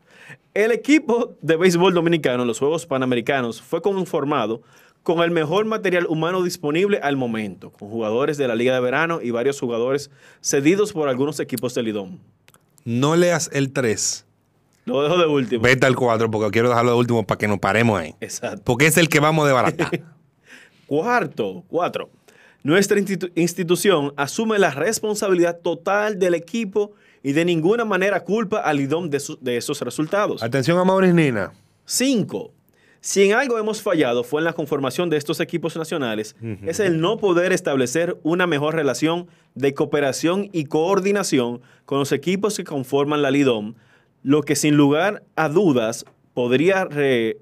El 0.53 0.71
equipo 0.71 1.35
de 1.41 1.55
béisbol 1.55 1.95
dominicano 1.95 2.43
en 2.43 2.47
los 2.47 2.59
Juegos 2.59 2.85
Panamericanos 2.85 3.59
fue 3.59 3.81
conformado 3.81 4.61
con 5.03 5.21
el 5.21 5.31
mejor 5.31 5.65
material 5.65 6.05
humano 6.07 6.43
disponible 6.43 6.99
al 7.01 7.17
momento, 7.17 7.71
con 7.71 7.89
jugadores 7.89 8.37
de 8.37 8.47
la 8.47 8.55
Liga 8.55 8.73
de 8.73 8.79
Verano 8.81 9.19
y 9.21 9.31
varios 9.31 9.59
jugadores 9.59 10.11
cedidos 10.41 10.93
por 10.93 11.09
algunos 11.09 11.39
equipos 11.39 11.73
del 11.73 11.87
IDOM. 11.87 12.19
No 12.85 13.15
leas 13.15 13.49
el 13.53 13.71
3. 13.71 14.25
Lo 14.85 15.03
dejo 15.03 15.17
de 15.17 15.27
último. 15.27 15.61
Vete 15.61 15.85
al 15.85 15.95
4 15.95 16.29
porque 16.31 16.51
quiero 16.51 16.69
dejarlo 16.69 16.91
de 16.91 16.97
último 16.97 17.25
para 17.25 17.37
que 17.37 17.47
nos 17.47 17.59
paremos 17.59 17.99
ahí. 17.99 18.15
Exacto. 18.19 18.61
Porque 18.65 18.87
es 18.87 18.97
el 18.97 19.09
que 19.09 19.19
vamos 19.19 19.45
de 19.47 19.53
barata. 19.53 19.89
Cuarto, 20.87 21.63
cuatro. 21.69 22.09
Nuestra 22.63 22.99
institu- 22.99 23.31
institución 23.35 24.13
asume 24.17 24.59
la 24.59 24.71
responsabilidad 24.71 25.59
total 25.59 26.19
del 26.19 26.33
equipo 26.33 26.91
y 27.23 27.31
de 27.31 27.45
ninguna 27.45 27.85
manera 27.85 28.19
culpa 28.25 28.59
al 28.59 28.81
IDOM 28.81 29.09
de, 29.09 29.57
esos 29.57 29.79
resultados. 29.81 30.43
Atención 30.43 30.77
a 30.77 30.83
Maurice 30.83 31.13
Nina. 31.13 31.53
Cinco. 31.85 32.51
Si 33.03 33.23
en 33.23 33.33
algo 33.33 33.57
hemos 33.57 33.81
fallado 33.81 34.23
fue 34.23 34.41
en 34.41 34.45
la 34.45 34.53
conformación 34.53 35.09
de 35.09 35.17
estos 35.17 35.39
equipos 35.39 35.75
nacionales, 35.75 36.35
es 36.63 36.79
el 36.79 37.01
no 37.01 37.17
poder 37.17 37.51
establecer 37.51 38.17
una 38.21 38.45
mejor 38.45 38.75
relación 38.75 39.27
de 39.55 39.73
cooperación 39.73 40.49
y 40.53 40.65
coordinación 40.65 41.61
con 41.85 41.97
los 41.97 42.11
equipos 42.11 42.55
que 42.57 42.63
conforman 42.63 43.23
la 43.23 43.31
LIDOM, 43.31 43.73
lo 44.21 44.43
que 44.43 44.55
sin 44.55 44.77
lugar 44.77 45.23
a 45.35 45.49
dudas 45.49 46.05
podría 46.35 46.85
re- 46.85 47.37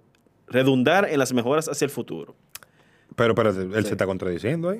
redundar 0.48 1.10
en 1.10 1.20
las 1.20 1.34
mejoras 1.34 1.68
hacia 1.68 1.84
el 1.86 1.92
futuro. 1.92 2.36
Pero 3.18 3.34
espérate, 3.34 3.60
él 3.78 3.84
se 3.86 3.92
está 3.92 4.06
contradiciendo 4.06 4.70
ahí. 4.70 4.80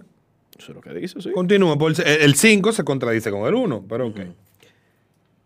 Eso 0.58 0.72
es 0.72 0.76
lo 0.76 0.82
que 0.82 0.94
dice, 0.94 1.22
sí. 1.22 1.32
Continúa. 1.32 1.76
El 2.06 2.36
5 2.36 2.72
se 2.72 2.84
contradice 2.86 3.32
con 3.32 3.42
el 3.46 3.54
1, 3.54 3.86
pero 3.90 4.08
ok. 4.08 4.20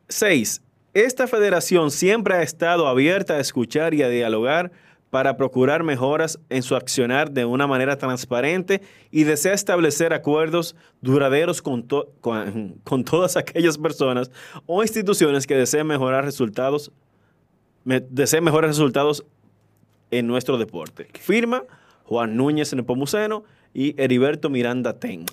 6. 0.10 0.62
Esta 0.94 1.28
federación 1.28 1.90
siempre 1.90 2.36
ha 2.36 2.44
estado 2.44 2.88
abierta 2.88 3.34
a 3.36 3.40
escuchar 3.40 3.96
y 3.96 4.04
a 4.04 4.10
dialogar 4.10 4.72
para 5.14 5.38
procurar 5.38 5.84
mejoras 5.84 6.40
en 6.50 6.64
su 6.64 6.76
accionar 6.76 7.30
de 7.30 7.46
una 7.46 7.68
manera 7.68 8.00
transparente 8.00 8.82
y 9.12 9.26
desea 9.26 9.54
establecer 9.54 10.12
acuerdos 10.12 10.76
duraderos 11.02 11.62
con, 11.62 11.84
con, 12.84 13.04
todas 13.04 13.38
aquellas 13.38 13.78
personas 13.78 14.32
o 14.66 14.82
instituciones 14.82 15.46
que 15.46 15.54
deseen 15.54 15.86
mejorar 15.86 16.26
resultados 16.26 16.92
me 17.84 18.00
desee 18.00 18.42
mejores 18.42 18.70
resultados 18.70 19.24
en 20.10 20.26
nuestro 20.26 20.58
deporte. 20.58 21.08
Firma 21.20 21.64
Juan 22.06 22.36
Núñez 22.36 22.74
Nepomuceno 22.74 23.44
y 23.72 23.94
Heriberto 24.02 24.50
Miranda 24.50 24.98
Ten. 24.98 25.28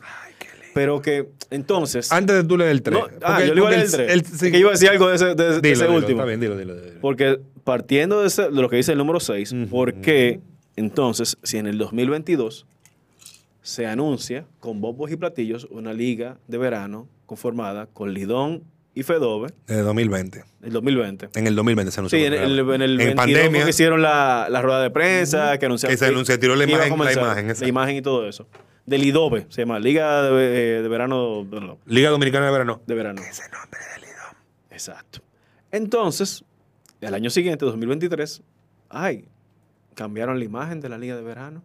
Pero 0.75 1.01
que, 1.03 1.29
entonces... 1.51 2.13
Antes 2.13 2.37
de 2.37 2.45
tú 2.45 2.57
leer 2.57 2.71
el 2.71 2.83
3. 2.83 2.99
No, 2.99 3.07
ah, 3.23 3.43
yo 3.45 3.55
le 3.55 3.61
iba 3.61 3.69
a 3.69 3.73
leer 3.73 3.83
el 4.11 4.23
3. 4.23 4.41
que 4.53 4.59
iba 4.59 4.69
a 4.71 4.73
decir 4.73 4.89
algo 4.89 5.09
de 5.09 5.17
ese, 5.17 5.35
de, 5.35 5.61
de 5.61 5.73
ese 5.73 5.89
último. 5.89 6.21
Está 6.21 6.25
bien, 6.27 6.41
dilo, 6.41 6.57
dilo, 6.57 6.75
dilo. 6.77 7.01
Porque 7.01 7.41
partiendo 7.65 8.21
de, 8.21 8.29
ese- 8.29 8.43
de 8.51 8.51
lo 8.63 8.69
que 8.69 8.77
dice 8.77 8.93
el 8.93 8.99
número 8.99 9.21
6, 9.21 9.55
¿por 9.71 9.95
qué 9.95 10.41
entonces, 10.77 11.37
si 11.43 11.59
en 11.59 11.67
el 11.67 11.77
2022 11.79 12.67
se 13.63 13.87
anuncia 13.87 14.45
con 14.59 14.81
bombos 14.81 15.11
y 15.11 15.17
platillos 15.17 15.67
una 15.71 15.93
liga 15.93 16.39
de 16.49 16.59
verano 16.59 17.09
conformada 17.27 17.87
con 17.87 18.15
Lidón 18.15 18.63
y 18.95 19.03
Fedove, 19.03 19.51
Desde 19.67 19.83
2020. 19.83 20.45
el 20.63 20.73
2020? 20.73 21.29
En 21.35 21.47
el 21.47 21.55
2020 21.55 21.93
se 21.93 22.01
anunció. 22.01 22.19
Sí, 22.19 22.25
en 22.25 22.33
el, 22.35 22.59
en 22.59 22.83
el 22.83 22.97
22 22.97 23.15
pandemia. 23.17 23.65
que 23.65 23.71
hicieron 23.71 24.03
la, 24.03 24.49
la 24.51 24.63
rueda 24.63 24.83
de 24.83 24.91
prensa, 24.91 25.59
que 25.59 25.67
anunciaron 25.67 25.93
Que 25.95 25.99
se 25.99 26.07
anunció, 26.07 26.39
tiró 26.39 26.57
la 26.57 26.65
imagen- 26.65 26.97
la 26.99 27.13
imagen, 27.13 27.55
la 27.61 27.69
imagen 27.69 27.97
y 27.97 28.03
todo 28.03 28.27
eso. 28.29 28.47
Del 28.87 29.05
IDOVE, 29.05 29.47
se 29.51 29.63
llama 29.63 29.79
Liga 29.79 30.23
de, 30.23 30.79
eh, 30.79 30.83
de 30.83 30.89
Verano 30.89 31.45
no, 31.49 31.61
no, 31.61 31.79
Liga 31.87 32.11
Dominicana 32.11 32.47
de 32.47 32.53
Verano. 32.53 32.81
de 32.87 32.95
Verano. 32.95 33.23
Ese 33.23 33.43
nombre 33.51 33.81
del 33.95 34.01
Lidón. 34.03 34.37
Exacto. 34.71 35.21
Entonces, 35.71 36.45
el 37.01 37.15
año 37.15 37.31
siguiente, 37.31 37.65
2023, 37.65 38.43
ay, 38.89 39.27
cambiaron 39.95 40.39
la 40.39 40.45
imagen 40.45 40.81
de 40.81 40.89
la 40.89 40.99
Liga 40.99 41.15
de 41.17 41.23
Verano. 41.23 41.63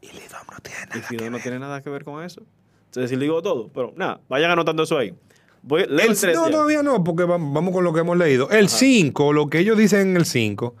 Y 0.00 0.06
Lidón 0.08 0.40
no 0.50 0.58
tiene 0.62 0.86
nada, 0.86 1.06
y 1.10 1.12
Lidón 1.14 1.32
no 1.32 1.38
tiene 1.40 1.58
nada 1.58 1.82
que 1.82 1.90
ver 1.90 2.04
con 2.04 2.22
eso. 2.24 2.42
Entonces, 2.86 3.10
sí 3.10 3.16
digo 3.16 3.42
todo, 3.42 3.68
pero 3.74 3.92
nada, 3.96 4.20
vayan 4.28 4.50
anotando 4.50 4.84
eso 4.84 4.96
ahí. 4.96 5.14
Voy, 5.62 5.80
leo 5.86 6.06
el 6.06 6.12
El- 6.12 6.18
3 6.20 6.36
no, 6.36 6.44
ya. 6.46 6.50
todavía 6.52 6.82
no, 6.82 7.02
porque 7.02 7.24
va- 7.24 7.38
vamos 7.38 7.72
con 7.72 7.84
lo 7.84 7.92
que 7.92 8.00
hemos 8.00 8.16
leído. 8.16 8.48
El 8.50 8.68
5, 8.68 9.32
lo 9.32 9.48
que 9.48 9.58
ellos 9.58 9.76
dicen 9.76 10.10
en 10.10 10.16
el 10.16 10.26
5, 10.26 10.76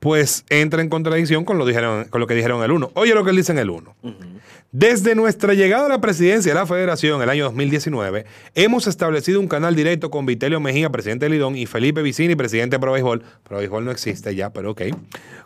pues 0.00 0.44
entra 0.48 0.80
en 0.80 0.88
contradicción 0.88 1.44
con 1.44 1.58
lo, 1.58 1.66
dijeron, 1.66 2.04
con 2.04 2.20
lo 2.20 2.26
que 2.26 2.34
dijeron 2.34 2.58
en 2.58 2.64
el 2.64 2.72
1. 2.72 2.92
Oye 2.94 3.14
lo 3.14 3.24
que 3.24 3.30
él 3.30 3.36
dice 3.36 3.52
en 3.52 3.58
el 3.58 3.70
1. 3.70 3.96
Desde 4.70 5.14
nuestra 5.14 5.54
llegada 5.54 5.86
a 5.86 5.88
la 5.88 6.00
presidencia 6.00 6.52
de 6.52 6.58
la 6.58 6.66
federación 6.66 7.20
el 7.22 7.30
año 7.30 7.44
2019, 7.44 8.26
hemos 8.54 8.86
establecido 8.86 9.40
un 9.40 9.48
canal 9.48 9.74
directo 9.74 10.10
con 10.10 10.26
Vitelio 10.26 10.60
Mejía, 10.60 10.90
presidente 10.90 11.26
de 11.26 11.30
Lidón, 11.30 11.56
y 11.56 11.66
Felipe 11.66 12.02
Vicini, 12.02 12.36
presidente 12.36 12.76
de 12.76 12.80
Pro 12.80 12.92
Béisbol. 12.92 13.22
Pro 13.42 13.58
Béisbol 13.58 13.84
no 13.84 13.90
existe 13.90 14.34
ya, 14.34 14.50
pero 14.50 14.72
ok. 14.72 14.82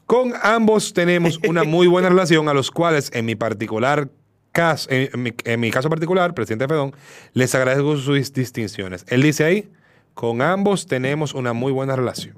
Con 0.07 0.35
ambos 0.43 0.93
tenemos 0.93 1.39
una 1.47 1.65
muy 1.65 1.87
buena 1.87 2.09
relación, 2.11 2.49
a 2.49 2.55
los 2.55 2.71
cuales 2.71 3.11
en 3.15 3.25
mi 3.25 3.37
particular 3.37 4.09
caso, 4.51 4.91
en, 4.91 5.09
en 5.13 5.23
mi, 5.23 5.33
en 5.45 5.61
mi 5.61 5.71
caso 5.71 5.89
particular, 5.89 6.35
presidente 6.35 6.65
de 6.65 6.69
Fedón, 6.69 6.93
les 7.33 7.55
agradezco 7.55 7.97
sus 7.97 8.33
distinciones. 8.33 9.07
Él 9.09 9.23
dice 9.23 9.45
ahí, 9.45 9.71
con 10.15 10.43
ambos 10.43 10.87
tenemos 10.87 11.33
una 11.33 11.53
muy 11.53 11.73
buena 11.73 11.97
relación. 11.97 12.37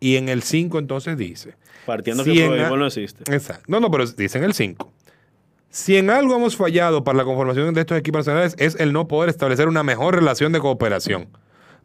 Y 0.00 0.16
en 0.16 0.28
el 0.28 0.42
5 0.42 0.78
entonces 0.78 1.16
dice, 1.16 1.54
Partiendo 1.86 2.22
si 2.24 2.34
que 2.34 2.46
Pro 2.46 2.74
a- 2.74 2.76
no 2.78 2.86
existe. 2.86 3.24
Exacto. 3.34 3.64
No, 3.66 3.80
no, 3.80 3.90
pero 3.90 4.06
dice 4.06 4.38
en 4.38 4.44
el 4.44 4.54
5. 4.54 4.92
Si 5.70 5.96
en 5.96 6.08
algo 6.10 6.34
hemos 6.36 6.56
fallado 6.56 7.04
para 7.04 7.18
la 7.18 7.24
conformación 7.24 7.74
de 7.74 7.80
estos 7.80 7.98
equipos 7.98 8.26
nacionales 8.26 8.54
es 8.58 8.76
el 8.80 8.92
no 8.92 9.06
poder 9.08 9.28
establecer 9.30 9.68
una 9.68 9.82
mejor 9.82 10.14
relación 10.14 10.52
de 10.52 10.60
cooperación. 10.60 11.28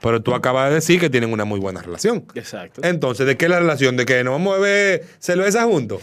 Pero 0.02 0.22
tú 0.22 0.34
acabas 0.34 0.70
de 0.70 0.76
decir 0.76 1.00
que 1.00 1.10
tienen 1.10 1.32
una 1.32 1.46
muy 1.46 1.60
buena 1.60 1.82
relación. 1.82 2.26
Exacto. 2.36 2.82
Entonces, 2.84 3.26
¿de 3.26 3.38
qué 3.38 3.46
es 3.46 3.52
la 3.52 3.60
relación? 3.60 3.96
¿De 3.98 4.06
que 4.06 4.24
nos 4.24 4.34
vamos 4.34 4.56
a 4.56 4.60
beber 4.60 5.06
cerveza 5.20 5.64
juntos? 5.64 6.02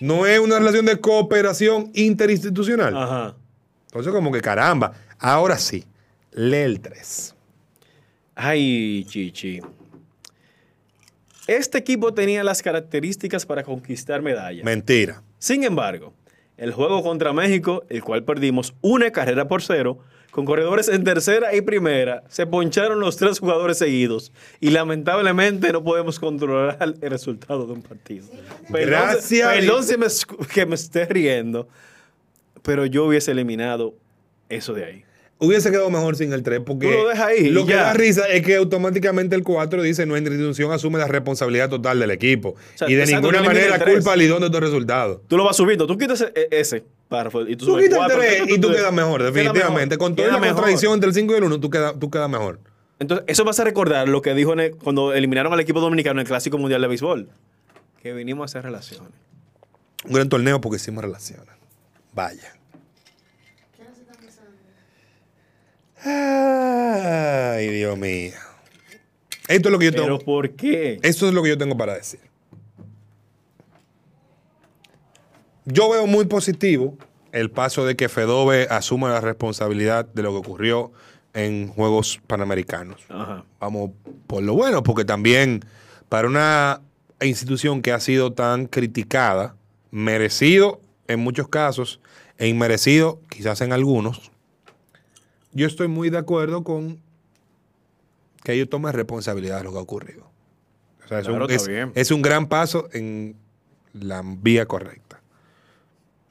No 0.00 0.26
es 0.26 0.38
una 0.40 0.58
relación 0.58 0.84
de 0.86 0.98
cooperación 1.00 1.90
interinstitucional. 1.94 2.96
Ajá. 2.96 3.34
Entonces, 3.86 4.12
como 4.12 4.30
que 4.32 4.40
caramba. 4.40 4.92
Ahora 5.18 5.58
sí, 5.58 5.84
lee 6.32 6.56
el 6.56 6.80
3. 6.80 7.34
Ay, 8.34 9.04
Chichi. 9.08 9.60
Este 11.46 11.78
equipo 11.78 12.12
tenía 12.14 12.42
las 12.44 12.62
características 12.62 13.46
para 13.46 13.62
conquistar 13.62 14.22
medallas. 14.22 14.64
Mentira. 14.64 15.22
Sin 15.38 15.62
embargo, 15.64 16.12
el 16.56 16.72
juego 16.72 17.02
contra 17.02 17.32
México, 17.32 17.84
el 17.88 18.02
cual 18.02 18.24
perdimos 18.24 18.74
una 18.80 19.10
carrera 19.10 19.46
por 19.46 19.62
cero, 19.62 19.98
con 20.30 20.44
corredores 20.44 20.88
en 20.88 21.02
tercera 21.04 21.54
y 21.54 21.62
primera, 21.62 22.22
se 22.28 22.46
poncharon 22.46 23.00
los 23.00 23.16
tres 23.16 23.38
jugadores 23.38 23.78
seguidos 23.78 24.32
y 24.60 24.68
lamentablemente 24.70 25.72
no 25.72 25.82
podemos 25.82 26.18
controlar 26.20 26.76
el 27.00 27.10
resultado 27.10 27.66
de 27.66 27.72
un 27.72 27.82
partido. 27.82 28.26
Perdón, 28.70 28.88
Gracias. 28.90 29.48
Perdón 29.54 29.84
si 29.84 29.96
me 29.96 30.06
escu- 30.06 30.46
que 30.46 30.66
me 30.66 30.74
esté 30.74 31.06
riendo, 31.06 31.68
pero 32.62 32.84
yo 32.84 33.04
hubiese 33.06 33.30
eliminado 33.30 33.94
eso 34.50 34.74
de 34.74 34.84
ahí. 34.84 35.04
Hubiese 35.38 35.70
quedado 35.70 35.90
mejor 35.90 36.16
sin 36.16 36.32
el 36.32 36.42
3 36.42 36.60
porque 36.64 36.86
Tú 36.86 36.92
lo 36.92 37.08
dejas 37.08 37.26
ahí 37.26 37.50
lo 37.50 37.66
que 37.66 37.72
ya. 37.72 37.82
da 37.82 37.92
risa 37.92 38.26
es 38.26 38.42
que 38.42 38.56
automáticamente 38.56 39.36
el 39.36 39.42
4 39.42 39.82
dice 39.82 40.06
nuestra 40.06 40.32
institución 40.32 40.72
asume 40.72 40.98
la 40.98 41.06
responsabilidad 41.08 41.68
total 41.68 41.98
del 42.00 42.10
equipo 42.10 42.54
sea, 42.74 42.88
y 42.88 42.94
de 42.94 43.02
exacto, 43.02 43.30
ninguna 43.32 43.46
manera 43.46 43.78
culpa 43.84 44.14
al 44.14 44.18
Lidón 44.18 44.40
de 44.40 44.46
estos 44.46 44.60
resultados. 44.62 45.20
Tú 45.28 45.36
lo 45.36 45.44
vas 45.44 45.54
subiendo, 45.54 45.86
tú 45.86 45.98
quitas 45.98 46.22
e- 46.34 46.48
ese 46.50 46.84
párrafo 47.08 47.42
y 47.42 47.54
tú, 47.54 47.66
Tú 47.66 47.72
subes 47.72 47.84
quitas 47.84 47.98
el 47.98 48.04
cuatro, 48.06 48.18
3 48.18 48.42
y 48.48 48.58
tú 48.58 48.70
quedas 48.70 48.92
mejor, 48.94 49.20
Queda 49.20 49.30
definitivamente. 49.30 49.96
mejor, 49.96 49.98
Con 49.98 50.16
toda 50.16 50.28
queda 50.28 50.34
la 50.36 50.40
mejor. 50.40 50.54
contradicción 50.56 50.94
entre 50.94 51.08
el 51.08 51.14
5 51.14 51.34
y 51.34 51.36
el 51.36 51.44
1, 51.44 51.60
tú 51.60 51.68
quedas 51.70 51.94
tú 52.00 52.10
quedas 52.10 52.30
mejor. 52.30 52.60
Entonces, 52.98 53.24
eso 53.28 53.44
vas 53.44 53.60
a 53.60 53.64
recordar 53.64 54.08
lo 54.08 54.22
que 54.22 54.32
dijo 54.32 54.54
en 54.54 54.60
el- 54.60 54.76
cuando 54.76 55.12
eliminaron 55.12 55.52
al 55.52 55.60
equipo 55.60 55.80
dominicano 55.80 56.18
en 56.18 56.24
el 56.24 56.26
Clásico 56.26 56.56
Mundial 56.56 56.80
de 56.80 56.88
Béisbol. 56.88 57.28
Que 58.02 58.14
vinimos 58.14 58.42
a 58.42 58.44
hacer 58.46 58.62
relaciones. 58.62 59.12
Un 60.06 60.14
gran 60.14 60.30
torneo 60.30 60.62
porque 60.62 60.76
hicimos 60.76 61.04
relaciones. 61.04 61.48
Vaya. 62.14 62.54
Ay, 66.06 67.68
Dios 67.68 67.98
mío. 67.98 68.32
Esto 69.48 69.68
es 69.68 69.72
lo 69.72 69.78
que 69.78 69.86
yo 69.86 69.92
tengo. 69.92 70.04
¿Pero 70.04 70.18
por 70.20 70.50
qué? 70.50 70.98
Esto 71.02 71.26
es 71.26 71.34
lo 71.34 71.42
que 71.42 71.50
yo 71.50 71.58
tengo 71.58 71.76
para 71.76 71.94
decir. 71.94 72.20
Yo 75.64 75.90
veo 75.90 76.06
muy 76.06 76.26
positivo 76.26 76.96
el 77.32 77.50
paso 77.50 77.84
de 77.84 77.96
que 77.96 78.08
Fedove 78.08 78.68
asuma 78.70 79.10
la 79.10 79.20
responsabilidad 79.20 80.06
de 80.06 80.22
lo 80.22 80.30
que 80.30 80.38
ocurrió 80.38 80.92
en 81.34 81.68
Juegos 81.68 82.20
Panamericanos. 82.26 83.02
Ajá. 83.08 83.44
Vamos 83.58 83.90
por 84.28 84.42
lo 84.42 84.54
bueno, 84.54 84.82
porque 84.82 85.04
también 85.04 85.64
para 86.08 86.28
una 86.28 86.82
institución 87.20 87.82
que 87.82 87.92
ha 87.92 88.00
sido 88.00 88.32
tan 88.32 88.66
criticada, 88.66 89.56
merecido 89.90 90.80
en 91.08 91.20
muchos 91.20 91.48
casos 91.48 92.00
e 92.38 92.48
inmerecido 92.48 93.20
quizás 93.28 93.60
en 93.60 93.72
algunos, 93.72 94.30
yo 95.56 95.66
estoy 95.66 95.88
muy 95.88 96.10
de 96.10 96.18
acuerdo 96.18 96.62
con 96.64 97.00
que 98.44 98.52
ellos 98.52 98.68
tomen 98.68 98.92
responsabilidad 98.92 99.58
de 99.58 99.64
lo 99.64 99.72
que 99.72 99.78
ha 99.78 99.82
ocurrido. 99.82 100.30
O 101.04 101.08
sea, 101.08 101.18
es, 101.20 101.26
Claro, 101.26 101.44
un, 101.46 101.92
es- 101.94 102.10
un 102.10 102.22
gran 102.22 102.46
paso 102.48 102.88
en 102.92 103.36
la 103.92 104.22
vía 104.24 104.66
correcta. 104.66 105.20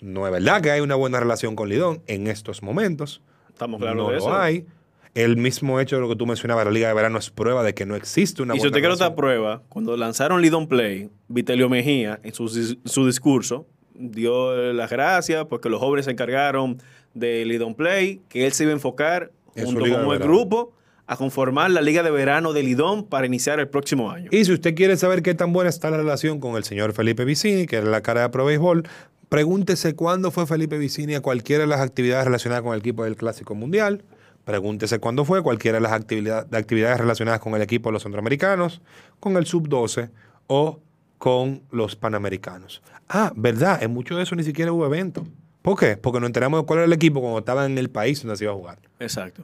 No 0.01 0.25
es 0.27 0.31
verdad 0.31 0.61
que 0.61 0.71
hay 0.71 0.81
una 0.81 0.95
buena 0.95 1.19
relación 1.19 1.55
con 1.55 1.69
Lidón 1.69 2.01
en 2.07 2.27
estos 2.27 2.61
momentos. 2.61 3.21
Estamos 3.49 3.79
claros 3.81 3.97
no 3.97 4.07
de 4.09 4.15
lo 4.15 4.17
eso. 4.19 4.35
hay. 4.37 4.65
El 5.13 5.37
mismo 5.37 5.79
hecho 5.79 5.95
de 5.95 6.01
lo 6.01 6.09
que 6.09 6.17
tú 6.17 6.25
mencionabas, 6.25 6.65
la 6.65 6.71
Liga 6.71 6.89
de 6.89 6.93
Verano 6.93 7.17
es 7.17 7.29
prueba 7.29 7.63
de 7.63 7.73
que 7.73 7.85
no 7.85 7.95
existe 7.95 8.41
una 8.43 8.53
y 8.55 8.59
si 8.59 8.67
usted 8.67 8.79
quiere 8.79 8.93
otra 8.93 9.15
prueba, 9.15 9.63
cuando 9.69 9.95
lanzaron 9.95 10.41
Lidon 10.41 10.67
Play, 10.67 11.09
Vitelio 11.29 11.69
Mejía, 11.69 12.19
en 12.21 12.33
su, 12.33 12.49
su 12.49 13.05
discurso, 13.07 13.65
dio 13.97 14.73
las 14.73 14.89
gracias 14.89 15.45
porque 15.45 15.69
los 15.69 15.79
jóvenes 15.79 16.05
se 16.05 16.11
encargaron 16.11 16.77
de 17.13 17.45
Lidon 17.45 17.75
Play, 17.75 18.21
que 18.29 18.45
él 18.45 18.51
se 18.51 18.63
iba 18.63 18.71
a 18.71 18.75
enfocar 18.75 19.31
En 19.55 19.65
junto 19.65 19.81
con 19.81 20.11
el 20.13 20.19
grupo 20.19 20.73
a 21.07 21.17
conformar 21.17 21.69
la 21.71 21.81
Liga 21.81 22.01
de 22.03 22.09
Verano 22.11 22.51
de 22.51 22.63
Lidón 22.63 23.05
para 23.05 23.27
iniciar 23.27 23.59
el 23.59 23.67
próximo 23.67 24.09
año. 24.11 24.29
Y 24.31 24.43
si 24.45 24.51
usted 24.53 24.73
quiere 24.75 24.97
saber 24.97 25.21
qué 25.21 25.35
tan 25.35 25.53
buena 25.53 25.69
está 25.69 25.89
la 25.91 25.97
relación 25.97 26.39
con 26.39 26.55
el 26.55 26.63
señor 26.63 26.93
Felipe 26.93 27.23
Vicini, 27.25 27.67
que 27.67 27.77
es 27.77 27.83
la 27.83 28.01
cara 28.01 28.21
de 28.23 28.29
Pro 28.29 28.45
Béisbol, 28.45 28.83
pregúntese 29.29 29.95
cuándo 29.95 30.31
fue 30.31 30.47
Felipe 30.47 30.77
Vicini 30.77 31.15
a 31.15 31.21
cualquiera 31.21 31.63
de 31.63 31.67
las 31.69 31.79
actividades 31.81 32.25
relacionadas 32.25 32.63
con 32.63 32.73
el 32.73 32.79
equipo 32.79 33.03
del 33.03 33.15
Clásico 33.15 33.53
Mundial. 33.55 34.03
Pregúntese 34.45 34.99
cuándo 34.99 35.25
fue 35.25 35.41
cualquiera 35.41 35.77
de 35.77 35.81
las 35.81 35.91
actividad- 35.91 36.45
de 36.47 36.57
actividades 36.57 36.99
relacionadas 36.99 37.39
con 37.39 37.53
el 37.55 37.61
equipo 37.61 37.89
de 37.89 37.93
los 37.93 38.03
centroamericanos, 38.03 38.81
con 39.19 39.37
el 39.37 39.45
sub-12 39.45 40.09
o 40.47 40.79
con 41.17 41.61
los 41.71 41.95
panamericanos. 41.95 42.81
Ah, 43.07 43.31
verdad, 43.35 43.81
en 43.83 43.91
mucho 43.91 44.15
de 44.17 44.23
eso 44.23 44.35
ni 44.35 44.43
siquiera 44.43 44.71
hubo 44.71 44.85
evento. 44.85 45.25
¿Por 45.61 45.77
qué? 45.79 45.97
Porque 45.97 46.19
nos 46.19 46.27
enteramos 46.27 46.61
de 46.61 46.65
cuál 46.65 46.79
era 46.79 46.85
el 46.85 46.93
equipo 46.93 47.21
cuando 47.21 47.39
estaba 47.39 47.65
en 47.65 47.77
el 47.77 47.89
país 47.89 48.21
donde 48.21 48.37
se 48.37 48.43
iba 48.45 48.53
a 48.53 48.55
jugar. 48.55 48.77
Exacto. 48.99 49.43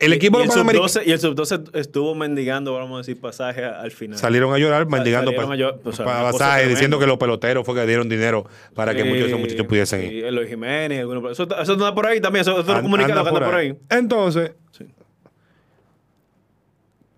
El 0.00 0.12
equipo 0.12 0.38
y, 0.38 0.40
de 0.40 0.42
el 0.44 0.48
los 0.48 0.56
panamericanos 0.56 0.92
sub-12 0.92 1.06
y 1.06 1.12
el 1.12 1.20
sub-12 1.20 1.70
estuvo 1.78 2.14
mendigando, 2.16 2.74
vamos 2.74 2.96
a 2.96 2.98
decir, 2.98 3.20
pasaje 3.20 3.64
a- 3.64 3.80
al 3.80 3.92
final. 3.92 4.18
salieron 4.18 4.52
a 4.52 4.58
llorar 4.58 4.86
mendigando 4.88 5.32
pa- 5.32 5.44
a 5.44 5.54
llorar, 5.56 5.78
o 5.84 5.92
sea, 5.92 6.04
pa- 6.04 6.10
una 6.10 6.20
cosa 6.32 6.32
pasajes, 6.32 6.54
tremenda. 6.54 6.74
diciendo 6.74 6.98
que 6.98 7.06
los 7.06 7.16
peloteros 7.18 7.64
fue 7.64 7.74
que 7.76 7.86
dieron 7.86 8.08
dinero 8.08 8.44
para 8.74 8.92
que 8.92 9.02
Sí, 9.02 9.08
muchos 9.08 9.22
de 9.22 9.28
esos 9.28 9.40
muchachos 9.40 9.66
pudiesen 9.66 10.02
ir. 10.02 10.10
sí, 10.10 10.18
Eloy 10.20 10.48
Jiménez, 10.48 10.98
alguno 11.00 11.22
por- 11.22 11.30
eso, 11.30 11.44
eso 11.44 11.72
anda 11.72 11.94
por 11.94 12.06
ahí 12.06 12.20
también, 12.20 12.40
eso, 12.40 12.60
eso 12.60 12.82
comunicado 12.82 13.20
anda 13.20 13.30
por 13.32 13.54
ahí. 13.54 13.76
Entonces, 13.88 14.52
Sí. 14.72 14.84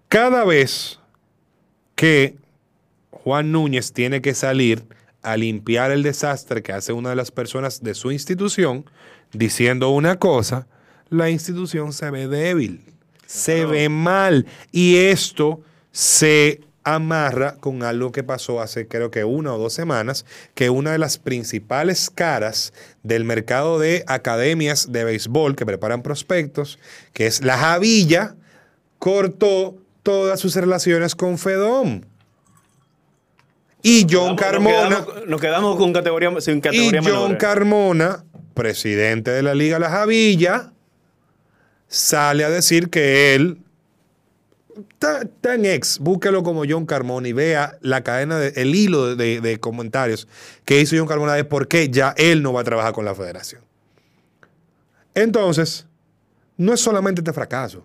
cada 0.08 0.44
vez 0.44 0.98
que 1.94 2.36
Juan 3.10 3.52
Núñez 3.52 3.92
tiene 3.92 4.20
que 4.20 4.34
salir 4.34 4.84
a 5.22 5.36
limpiar 5.36 5.90
el 5.90 6.02
desastre 6.02 6.62
que 6.62 6.72
hace 6.72 6.92
una 6.92 7.10
de 7.10 7.16
las 7.16 7.30
personas 7.30 7.82
de 7.82 7.94
su 7.94 8.10
institución, 8.10 8.84
diciendo 9.32 9.90
una 9.90 10.18
cosa, 10.18 10.66
la 11.08 11.30
institución 11.30 11.92
se 11.92 12.10
ve 12.10 12.28
débil, 12.28 12.82
se 13.26 13.64
ve 13.66 13.88
mal. 13.88 14.46
Y 14.72 14.96
esto 14.96 15.60
se 15.92 16.60
amarra 16.82 17.56
con 17.56 17.82
algo 17.82 18.10
que 18.10 18.22
pasó 18.22 18.60
hace 18.60 18.88
creo 18.88 19.10
que 19.10 19.24
una 19.24 19.54
o 19.54 19.58
dos 19.58 19.72
semanas, 19.72 20.24
que 20.54 20.70
una 20.70 20.92
de 20.92 20.98
las 20.98 21.18
principales 21.18 22.10
caras 22.10 22.72
del 23.02 23.24
mercado 23.24 23.78
de 23.78 24.04
academias 24.06 24.90
de 24.90 25.04
béisbol 25.04 25.56
que 25.56 25.66
preparan 25.66 26.02
prospectos, 26.02 26.78
que 27.12 27.26
es 27.26 27.44
la 27.44 27.58
Javilla, 27.58 28.34
cortó 28.98 29.76
todas 30.02 30.40
sus 30.40 30.56
relaciones 30.56 31.14
con 31.14 31.38
Fedom. 31.38 32.02
Y 33.82 34.06
John 34.10 34.30
Nos 34.36 34.40
Carmona... 34.40 34.88
quedamos, 34.88 35.26
nos 35.26 35.40
quedamos 35.40 35.76
con 35.76 35.92
categoría, 35.92 36.30
sin 36.40 36.58
Y 36.58 36.60
categoría 36.60 37.00
John 37.02 37.12
menores. 37.12 37.38
Carmona, 37.38 38.24
presidente 38.54 39.30
de 39.30 39.42
la 39.42 39.54
Liga 39.54 39.78
La 39.78 39.90
Javilla, 39.90 40.72
sale 41.88 42.44
a 42.44 42.50
decir 42.50 42.90
que 42.90 43.34
él 43.34 43.58
está, 44.90 45.22
está 45.22 45.54
en 45.54 45.64
ex, 45.64 45.98
búsquelo 45.98 46.42
como 46.42 46.64
John 46.68 46.84
Carmona 46.86 47.26
y 47.28 47.32
vea 47.32 47.78
la 47.80 48.02
cadena, 48.02 48.38
de- 48.38 48.52
el 48.60 48.74
hilo 48.74 49.16
de, 49.16 49.40
de 49.40 49.58
comentarios 49.58 50.28
que 50.64 50.80
hizo 50.80 50.96
John 50.96 51.08
Carmona 51.08 51.32
de 51.34 51.44
por 51.44 51.66
qué 51.68 51.88
ya 51.88 52.14
él 52.18 52.42
no 52.42 52.52
va 52.52 52.60
a 52.60 52.64
trabajar 52.64 52.92
con 52.92 53.04
la 53.04 53.14
federación. 53.14 53.62
Entonces, 55.14 55.86
no 56.56 56.72
es 56.74 56.80
solamente 56.80 57.20
este 57.22 57.32
fracaso, 57.32 57.84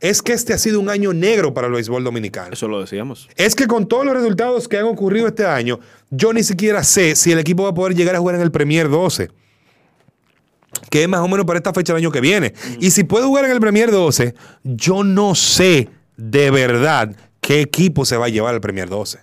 es 0.00 0.22
que 0.22 0.32
este 0.32 0.52
ha 0.52 0.58
sido 0.58 0.80
un 0.80 0.88
año 0.88 1.12
negro 1.12 1.52
para 1.52 1.66
el 1.66 1.72
béisbol 1.72 2.04
dominicano. 2.04 2.52
Eso 2.52 2.68
lo 2.68 2.80
decíamos. 2.80 3.28
Es 3.36 3.54
que 3.54 3.66
con 3.66 3.88
todos 3.88 4.04
los 4.04 4.14
resultados 4.14 4.68
que 4.68 4.78
han 4.78 4.84
ocurrido 4.84 5.26
este 5.26 5.44
año, 5.44 5.80
yo 6.10 6.32
ni 6.32 6.42
siquiera 6.42 6.84
sé 6.84 7.16
si 7.16 7.32
el 7.32 7.38
equipo 7.38 7.64
va 7.64 7.70
a 7.70 7.74
poder 7.74 7.96
llegar 7.96 8.14
a 8.14 8.18
jugar 8.18 8.36
en 8.36 8.42
el 8.42 8.50
Premier 8.50 8.88
12. 8.88 9.30
Que 10.90 11.02
es 11.02 11.08
más 11.08 11.20
o 11.20 11.28
menos 11.28 11.46
para 11.46 11.58
esta 11.58 11.72
fecha 11.72 11.92
del 11.92 12.02
año 12.02 12.12
que 12.12 12.20
viene. 12.20 12.54
Y 12.78 12.90
si 12.90 13.04
puede 13.04 13.26
jugar 13.26 13.44
en 13.44 13.50
el 13.50 13.60
Premier 13.60 13.90
12, 13.90 14.34
yo 14.62 15.02
no 15.02 15.34
sé 15.34 15.88
de 16.16 16.50
verdad 16.50 17.14
qué 17.40 17.60
equipo 17.60 18.04
se 18.04 18.16
va 18.16 18.26
a 18.26 18.28
llevar 18.28 18.54
al 18.54 18.60
Premier 18.60 18.88
12. 18.88 19.18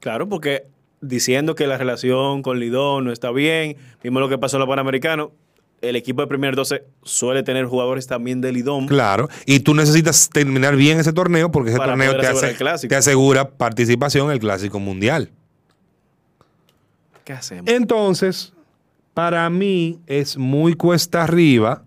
Claro, 0.00 0.28
porque 0.28 0.64
diciendo 1.00 1.54
que 1.54 1.66
la 1.66 1.78
relación 1.78 2.42
con 2.42 2.58
Lidón 2.58 3.04
no 3.04 3.12
está 3.12 3.30
bien, 3.30 3.76
vimos 4.02 4.20
lo 4.20 4.28
que 4.28 4.38
pasó 4.38 4.56
en 4.56 4.60
los 4.60 4.68
Panamericanos, 4.68 5.30
el 5.80 5.96
equipo 5.96 6.20
de 6.22 6.26
Premier 6.28 6.56
12 6.56 6.82
suele 7.02 7.42
tener 7.42 7.66
jugadores 7.66 8.06
también 8.06 8.40
de 8.40 8.52
Lidón. 8.52 8.86
Claro. 8.88 9.28
Y 9.46 9.60
tú 9.60 9.74
necesitas 9.74 10.28
terminar 10.28 10.74
bien 10.76 10.98
ese 10.98 11.12
torneo 11.12 11.50
porque 11.52 11.70
ese 11.70 11.78
torneo 11.78 12.16
te, 12.18 12.26
hace- 12.26 12.88
te 12.88 12.96
asegura 12.96 13.48
participación 13.50 14.26
en 14.26 14.32
el 14.32 14.38
Clásico 14.40 14.80
Mundial. 14.80 15.30
¿Qué 17.24 17.32
hacemos? 17.32 17.70
Entonces, 17.70 18.52
para 19.14 19.48
mí 19.50 19.98
es 20.06 20.36
muy 20.36 20.74
cuesta 20.74 21.22
arriba 21.24 21.82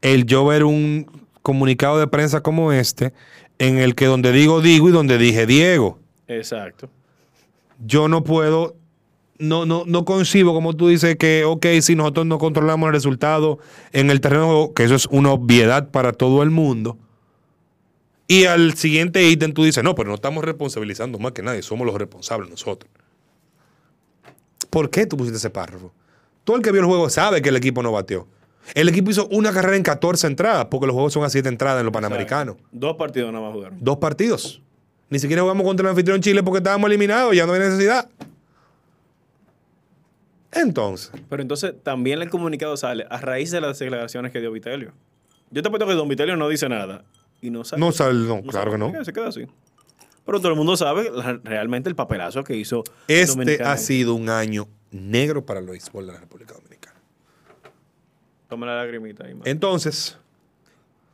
el 0.00 0.24
yo 0.26 0.46
ver 0.46 0.64
un 0.64 1.06
comunicado 1.42 1.98
de 1.98 2.06
prensa 2.06 2.40
como 2.40 2.72
este, 2.72 3.12
en 3.58 3.78
el 3.78 3.94
que 3.94 4.06
donde 4.06 4.32
digo 4.32 4.60
digo 4.60 4.88
y 4.88 4.92
donde 4.92 5.18
dije 5.18 5.46
Diego. 5.46 5.98
Exacto. 6.28 6.88
Yo 7.84 8.06
no 8.08 8.22
puedo, 8.22 8.76
no, 9.42 9.66
no, 9.66 9.82
no 9.86 10.04
concibo, 10.04 10.54
como 10.54 10.74
tú 10.74 10.88
dices, 10.88 11.16
que, 11.16 11.44
ok, 11.44 11.66
si 11.80 11.96
nosotros 11.96 12.26
no 12.26 12.38
controlamos 12.38 12.86
el 12.86 12.92
resultado 12.92 13.58
en 13.92 14.10
el 14.10 14.20
terreno, 14.20 14.72
que 14.74 14.84
eso 14.84 14.94
es 14.94 15.06
una 15.06 15.32
obviedad 15.32 15.90
para 15.90 16.12
todo 16.12 16.42
el 16.44 16.50
mundo. 16.50 16.96
Y 18.28 18.44
al 18.44 18.74
siguiente 18.74 19.28
ítem 19.28 19.52
tú 19.52 19.64
dices, 19.64 19.82
no, 19.82 19.96
pero 19.96 20.08
no 20.08 20.14
estamos 20.14 20.44
responsabilizando 20.44 21.18
más 21.18 21.32
que 21.32 21.42
nadie, 21.42 21.62
somos 21.62 21.86
los 21.86 21.96
responsables 21.96 22.48
nosotros. 22.48 22.90
¿Por 24.70 24.90
qué 24.90 25.06
tú 25.06 25.16
pusiste 25.16 25.38
ese 25.38 25.50
párrafo? 25.50 25.92
Todo 26.44 26.56
el 26.56 26.62
que 26.62 26.70
vio 26.70 26.80
el 26.80 26.86
juego 26.86 27.10
sabe 27.10 27.42
que 27.42 27.48
el 27.48 27.56
equipo 27.56 27.82
no 27.82 27.90
bateó. 27.90 28.28
El 28.74 28.88
equipo 28.88 29.10
hizo 29.10 29.26
una 29.28 29.52
carrera 29.52 29.76
en 29.76 29.82
14 29.82 30.28
entradas, 30.28 30.66
porque 30.66 30.86
los 30.86 30.94
juegos 30.94 31.12
son 31.12 31.24
a 31.24 31.30
7 31.30 31.48
entradas 31.48 31.80
en 31.80 31.86
los 31.86 31.92
Panamericanos. 31.92 32.56
Dos 32.70 32.96
partidos 32.96 33.32
nada 33.32 33.44
más 33.44 33.54
jugaron. 33.54 33.78
Dos 33.80 33.96
partidos. 33.98 34.62
Ni 35.10 35.18
siquiera 35.18 35.42
jugamos 35.42 35.66
contra 35.66 35.84
el 35.84 35.90
anfitrión 35.90 36.20
Chile 36.20 36.42
porque 36.44 36.58
estábamos 36.58 36.88
eliminados, 36.88 37.34
ya 37.34 37.44
no 37.44 37.52
hay 37.52 37.58
necesidad. 37.58 38.08
Entonces, 40.52 41.10
Pero 41.28 41.42
entonces 41.42 41.74
también 41.82 42.20
el 42.22 42.28
comunicado 42.30 42.76
sale 42.76 43.06
a 43.10 43.18
raíz 43.18 43.50
de 43.50 43.60
las 43.60 43.78
declaraciones 43.78 44.32
que 44.32 44.40
dio 44.40 44.52
Vitelio. 44.52 44.92
Yo 45.50 45.62
te 45.62 45.68
apuesto 45.68 45.86
que 45.86 45.94
Don 45.94 46.08
Vitelio 46.08 46.36
no 46.36 46.48
dice 46.48 46.68
nada. 46.68 47.04
Y 47.40 47.50
no 47.50 47.64
sabe. 47.64 47.80
no 47.80 47.90
sale, 47.92 48.14
no, 48.26 48.36
no 48.36 48.42
claro 48.42 48.70
que 48.72 48.78
no. 48.78 49.04
Se 49.04 49.12
queda 49.12 49.28
así. 49.28 49.46
Pero 50.24 50.38
todo 50.38 50.50
el 50.50 50.56
mundo 50.56 50.76
sabe 50.76 51.10
la- 51.10 51.40
realmente 51.42 51.88
el 51.88 51.96
papelazo 51.96 52.44
que 52.44 52.54
hizo. 52.56 52.84
Este 53.08 53.32
Dominicana. 53.32 53.72
ha 53.72 53.76
sido 53.76 54.14
un 54.14 54.28
año 54.30 54.68
negro 54.92 55.44
para 55.44 55.58
el 55.60 55.66
béisbol 55.66 56.06
de 56.06 56.12
la 56.12 56.20
República 56.20 56.54
Dominicana. 56.54 56.96
Toma 58.48 58.66
la 58.66 58.76
lagrimita 58.76 59.24
ahí. 59.26 59.34
Entonces, 59.44 60.18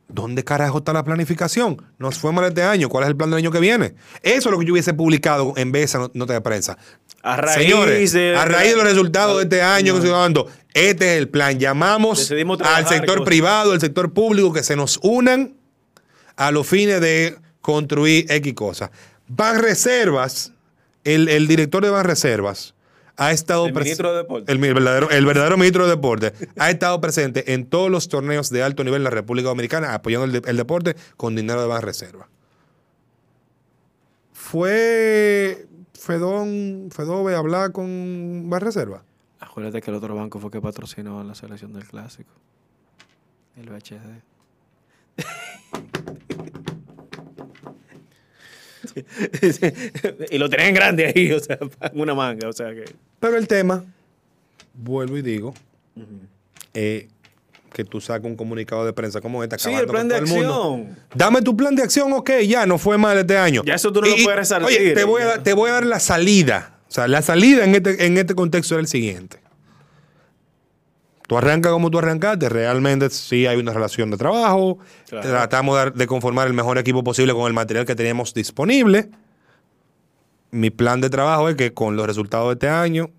¿dónde 0.08 0.42
carajo 0.44 0.78
está 0.78 0.92
la 0.92 1.04
planificación? 1.04 1.80
Nos 1.98 2.18
fue 2.18 2.32
mal 2.32 2.44
este 2.46 2.62
año. 2.62 2.88
¿Cuál 2.88 3.04
es 3.04 3.10
el 3.10 3.16
plan 3.16 3.30
del 3.30 3.38
año 3.38 3.50
que 3.50 3.60
viene? 3.60 3.94
Eso 4.22 4.48
es 4.48 4.52
lo 4.52 4.58
que 4.58 4.64
yo 4.66 4.72
hubiese 4.72 4.94
publicado 4.94 5.52
en 5.56 5.70
vez 5.72 5.92
de 5.92 6.08
nota 6.14 6.32
de 6.32 6.40
prensa. 6.40 6.76
A 7.22 7.36
raíz 7.36 7.54
Señores, 7.56 8.12
de- 8.12 8.36
a 8.36 8.44
raíz 8.44 8.70
de 8.70 8.76
los 8.76 8.84
resultados 8.84 9.36
de 9.38 9.42
este 9.42 9.62
año 9.62 9.92
que 9.94 9.98
estoy 9.98 10.12
dando, 10.12 10.46
este 10.72 11.12
es 11.14 11.18
el 11.18 11.28
plan. 11.28 11.58
Llamamos 11.58 12.30
al 12.76 12.86
sector 12.88 13.24
privado, 13.24 13.72
al 13.72 13.80
sector 13.80 14.12
público, 14.12 14.52
que 14.52 14.62
se 14.62 14.76
nos 14.76 14.98
unan 15.02 15.54
a 16.36 16.50
los 16.52 16.66
fines 16.66 17.00
de 17.00 17.36
construir 17.60 18.26
X 18.30 18.54
cosas. 18.54 18.90
Van 19.26 19.60
Reservas, 19.60 20.52
el, 21.04 21.28
el 21.28 21.46
director 21.48 21.82
de 21.84 21.90
Van 21.90 22.04
Reservas, 22.04 22.74
ha 23.18 23.32
estado 23.32 23.66
El 23.66 23.74
pres- 23.74 23.84
ministro 23.84 24.12
de 24.12 24.16
Deportes. 24.18 24.48
El, 24.54 24.58
verdadero, 24.60 25.10
el 25.10 25.26
verdadero 25.26 25.56
ministro 25.58 25.84
de 25.84 25.90
Deporte 25.90 26.32
ha 26.56 26.70
estado 26.70 27.00
presente 27.00 27.52
en 27.52 27.66
todos 27.66 27.90
los 27.90 28.08
torneos 28.08 28.48
de 28.50 28.62
alto 28.62 28.84
nivel 28.84 29.00
en 29.00 29.04
la 29.04 29.10
República 29.10 29.48
Dominicana, 29.48 29.92
apoyando 29.94 30.24
el, 30.24 30.32
de- 30.40 30.50
el 30.50 30.56
deporte 30.56 30.94
con 31.16 31.34
dinero 31.36 31.60
de 31.60 31.66
Ban 31.66 31.82
Reserva. 31.82 32.28
¿Fue 34.32 35.66
Fedón, 35.94 36.88
Fedove 36.90 37.34
a 37.34 37.38
hablar 37.38 37.72
con 37.72 38.48
Ban 38.48 38.60
Reserva? 38.60 39.02
Acuérdate 39.40 39.82
que 39.82 39.90
el 39.90 39.96
otro 39.96 40.14
banco 40.14 40.38
fue 40.38 40.50
que 40.50 40.60
patrocinó 40.60 41.22
la 41.24 41.34
selección 41.34 41.72
del 41.72 41.84
clásico. 41.84 42.30
El 43.56 43.68
VHD. 43.68 44.22
y 50.30 50.38
lo 50.38 50.48
tenían 50.48 50.74
grande 50.74 51.06
ahí, 51.14 51.32
o 51.32 51.40
sea, 51.40 51.58
en 51.60 52.00
una 52.00 52.14
manga, 52.14 52.48
o 52.48 52.52
sea 52.52 52.72
que. 52.74 52.84
Pero 53.20 53.36
el 53.36 53.48
tema, 53.48 53.84
vuelvo 54.74 55.16
y 55.18 55.22
digo, 55.22 55.54
eh, 56.74 57.08
que 57.72 57.84
tú 57.84 58.00
sacas 58.00 58.24
un 58.26 58.36
comunicado 58.36 58.84
de 58.86 58.92
prensa 58.92 59.20
como 59.20 59.42
este. 59.42 59.58
Sí, 59.58 59.72
el 59.72 59.86
plan 59.86 60.08
de 60.08 60.14
todo 60.16 60.24
el 60.24 60.30
mundo. 60.30 60.74
acción. 60.74 60.98
Dame 61.14 61.42
tu 61.42 61.56
plan 61.56 61.74
de 61.74 61.82
acción, 61.82 62.12
ok, 62.12 62.30
ya, 62.46 62.66
no 62.66 62.78
fue 62.78 62.96
mal 62.98 63.18
este 63.18 63.36
año. 63.36 63.62
Ya 63.64 63.74
eso 63.74 63.92
tú 63.92 64.00
no 64.00 64.06
lo 64.08 64.14
puedes 64.22 64.36
resarcir. 64.36 64.66
Oye, 64.80 64.92
te 64.94 65.04
voy, 65.04 65.22
a, 65.22 65.42
te 65.42 65.52
voy 65.52 65.70
a 65.70 65.74
dar 65.74 65.86
la 65.86 66.00
salida. 66.00 66.78
O 66.88 66.90
sea, 66.90 67.06
la 67.08 67.20
salida 67.22 67.64
en 67.64 67.74
este, 67.74 68.06
en 68.06 68.16
este 68.16 68.34
contexto 68.34 68.74
es 68.76 68.80
el 68.80 68.86
siguiente. 68.88 69.38
Tú 71.26 71.36
arrancas 71.36 71.72
como 71.72 71.90
tú 71.90 71.98
arrancaste, 71.98 72.48
realmente 72.48 73.10
sí 73.10 73.46
hay 73.46 73.58
una 73.58 73.74
relación 73.74 74.10
de 74.10 74.16
trabajo, 74.16 74.78
Claro. 75.10 75.28
tratamos 75.28 75.84
de, 75.84 75.90
de 75.90 76.06
conformar 76.06 76.46
el 76.46 76.54
mejor 76.54 76.78
equipo 76.78 77.04
posible 77.04 77.34
con 77.34 77.46
el 77.46 77.52
material 77.52 77.84
que 77.84 77.94
teníamos 77.94 78.32
disponible. 78.32 79.10
Mi 80.50 80.70
plan 80.70 81.00
de 81.00 81.10
trabajo 81.10 81.48
es 81.48 81.56
que 81.56 81.74
con 81.74 81.96
los 81.96 82.06
resultados 82.06 82.48
de 82.48 82.52
este 82.54 82.68
año 82.68 83.10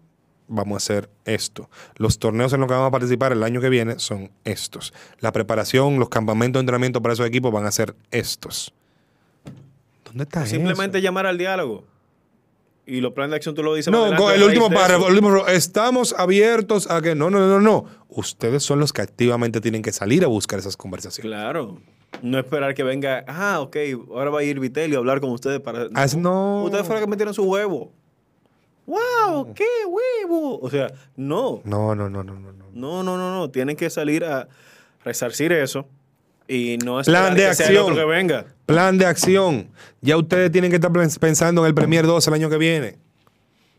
vamos 0.48 0.76
a 0.76 0.78
hacer 0.78 1.10
esto. 1.26 1.70
Los 1.96 2.20
torneos 2.20 2.52
en 2.54 2.60
los 2.60 2.68
que 2.68 2.74
vamos 2.74 2.88
a 2.88 2.92
participar 2.92 3.32
el 3.32 3.44
año 3.44 3.62
que 3.62 3.70
viene 3.70 4.00
son 4.00 4.32
estos. 4.44 4.94
La 5.20 5.32
preparación, 5.32 6.00
los 6.00 6.10
campamentos 6.10 6.60
de 6.60 6.62
entrenamiento 6.62 7.02
para 7.02 7.14
esos 7.14 7.26
equipos 7.26 7.52
van 7.52 7.66
a 7.66 7.72
ser 7.72 7.96
estos. 8.12 8.74
¿Dónde 10.06 10.24
está 10.24 10.46
Simplemente 10.46 11.02
llamar 11.02 11.28
al 11.28 11.38
diálogo. 11.38 11.86
Y 12.90 13.02
los 13.02 13.14
planes 13.14 13.32
de 13.32 13.36
acción 13.38 13.56
tú 13.56 13.64
lo 13.64 13.76
dices. 13.76 13.92
No, 13.92 14.06
adelante 14.06 14.36
el 14.36 14.44
último 14.44 14.70
párrafo, 14.70 15.08
el 15.08 15.14
último 15.14 15.48
estamos 15.48 16.14
abiertos 16.18 16.90
a 16.90 17.02
que 17.02 17.14
no, 17.14 17.30
no, 17.30 17.40
no, 17.40 17.60
no. 17.60 17.86
Ustedes 18.10 18.64
son 18.64 18.80
los 18.80 18.92
que 18.92 19.02
activamente 19.02 19.62
tienen 19.62 19.82
que 19.82 19.92
salir 19.92 20.24
a 20.24 20.28
buscar 20.28 20.60
esas 20.60 20.76
conversaciones. 20.76 21.30
Claro. 21.30 21.78
No 22.24 22.40
esperar 22.40 22.74
que 22.74 22.84
venga, 22.84 23.24
ah, 23.28 23.60
ok, 23.62 23.78
ahora 24.10 24.32
va 24.32 24.40
a 24.40 24.44
ir 24.44 24.60
Vitelio 24.60 24.98
a 24.98 25.00
hablar 25.00 25.22
con 25.22 25.30
ustedes 25.30 25.60
para. 25.60 25.88
Ah, 25.94 26.08
no. 26.18 26.64
Ustedes 26.64 26.86
fueron 26.86 27.02
los 27.02 27.08
que 27.08 27.12
metieron 27.12 27.34
su 27.34 27.44
huevo. 27.44 27.94
¡Wow! 28.88 29.54
¡Qué 29.54 29.68
huevo! 29.88 30.60
O 30.60 30.70
sea, 30.72 30.92
no. 31.16 31.62
No, 31.64 31.94
no, 31.94 32.10
no, 32.10 32.24
no, 32.24 32.34
no. 32.34 32.52
no. 32.52 32.66
No, 32.74 33.04
no, 33.04 33.18
no, 33.18 33.36
no. 33.36 33.52
Tienen 33.52 33.76
que 33.76 33.90
salir 33.92 34.26
a 34.26 34.48
resarcir 35.04 35.52
eso. 35.52 35.88
Y 36.52 36.78
no 36.84 37.02
Plan 37.04 37.28
esperar 37.28 37.36
de 37.36 37.48
que 37.50 37.54
sea 37.54 37.68
el 37.68 37.78
acción. 37.78 37.92
otro 37.94 37.96
que 38.08 38.12
venga. 38.12 38.46
Plan 38.66 38.98
de 38.98 39.06
acción. 39.06 39.70
Ya 40.02 40.18
ustedes 40.18 40.52
tienen 40.52 40.72
que 40.72 40.78
estar 40.78 40.92
pens- 40.92 41.20
pensando 41.20 41.62
en 41.62 41.68
el 41.68 41.76
Premier 41.76 42.08
2 42.08 42.28
el 42.28 42.34
año 42.34 42.50
que 42.50 42.58
viene. 42.58 42.98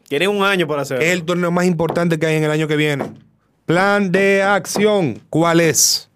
Tienen 0.08 0.28
un 0.30 0.44
año 0.44 0.68
para 0.68 0.82
hacerlo. 0.82 1.04
Es 1.04 1.10
el 1.12 1.24
torneo 1.24 1.50
más 1.50 1.66
importante 1.66 2.16
que 2.18 2.26
hay 2.26 2.36
en 2.36 2.44
el 2.44 2.50
año 2.52 2.68
que 2.68 2.76
viene. 2.76 3.12
Plan 3.66 4.12
de 4.12 4.42
acción. 4.44 5.20
¿Cuál 5.30 5.60
es? 5.60 6.08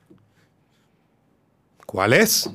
¿Cuál 1.87 2.13
es? 2.13 2.51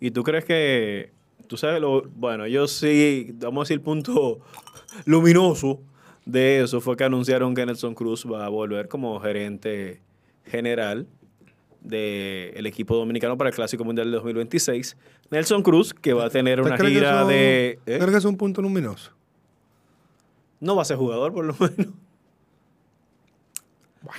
¿Y 0.00 0.10
tú 0.12 0.22
crees 0.22 0.44
que, 0.44 1.12
tú 1.46 1.56
sabes, 1.56 1.80
lo, 1.80 2.02
bueno, 2.16 2.46
yo 2.46 2.66
sí, 2.66 3.32
vamos 3.34 3.62
a 3.62 3.64
decir, 3.68 3.82
punto 3.82 4.40
luminoso 5.04 5.80
de 6.24 6.62
eso 6.62 6.80
fue 6.80 6.96
que 6.96 7.04
anunciaron 7.04 7.54
que 7.54 7.66
Nelson 7.66 7.94
Cruz 7.94 8.24
va 8.30 8.46
a 8.46 8.48
volver 8.48 8.88
como 8.88 9.18
gerente 9.20 10.00
general 10.46 11.06
del 11.80 12.66
equipo 12.66 12.96
dominicano 12.96 13.36
para 13.38 13.50
el 13.50 13.56
Clásico 13.56 13.84
Mundial 13.84 14.06
del 14.06 14.14
2026. 14.14 14.96
Nelson 15.30 15.62
Cruz, 15.62 15.94
que 15.94 16.12
va 16.12 16.26
a 16.26 16.30
tener 16.30 16.60
una 16.60 16.76
¿Crees 16.76 16.92
que 16.92 16.98
gira 16.98 17.24
de... 17.24 17.68
¿eh? 17.70 17.78
¿Crees 17.84 18.10
que 18.10 18.16
es 18.16 18.24
un 18.24 18.36
punto 18.36 18.60
luminoso? 18.62 19.12
No 20.60 20.76
va 20.76 20.82
a 20.82 20.84
ser 20.84 20.96
jugador, 20.98 21.32
por 21.32 21.44
lo 21.44 21.54
menos. 21.58 21.94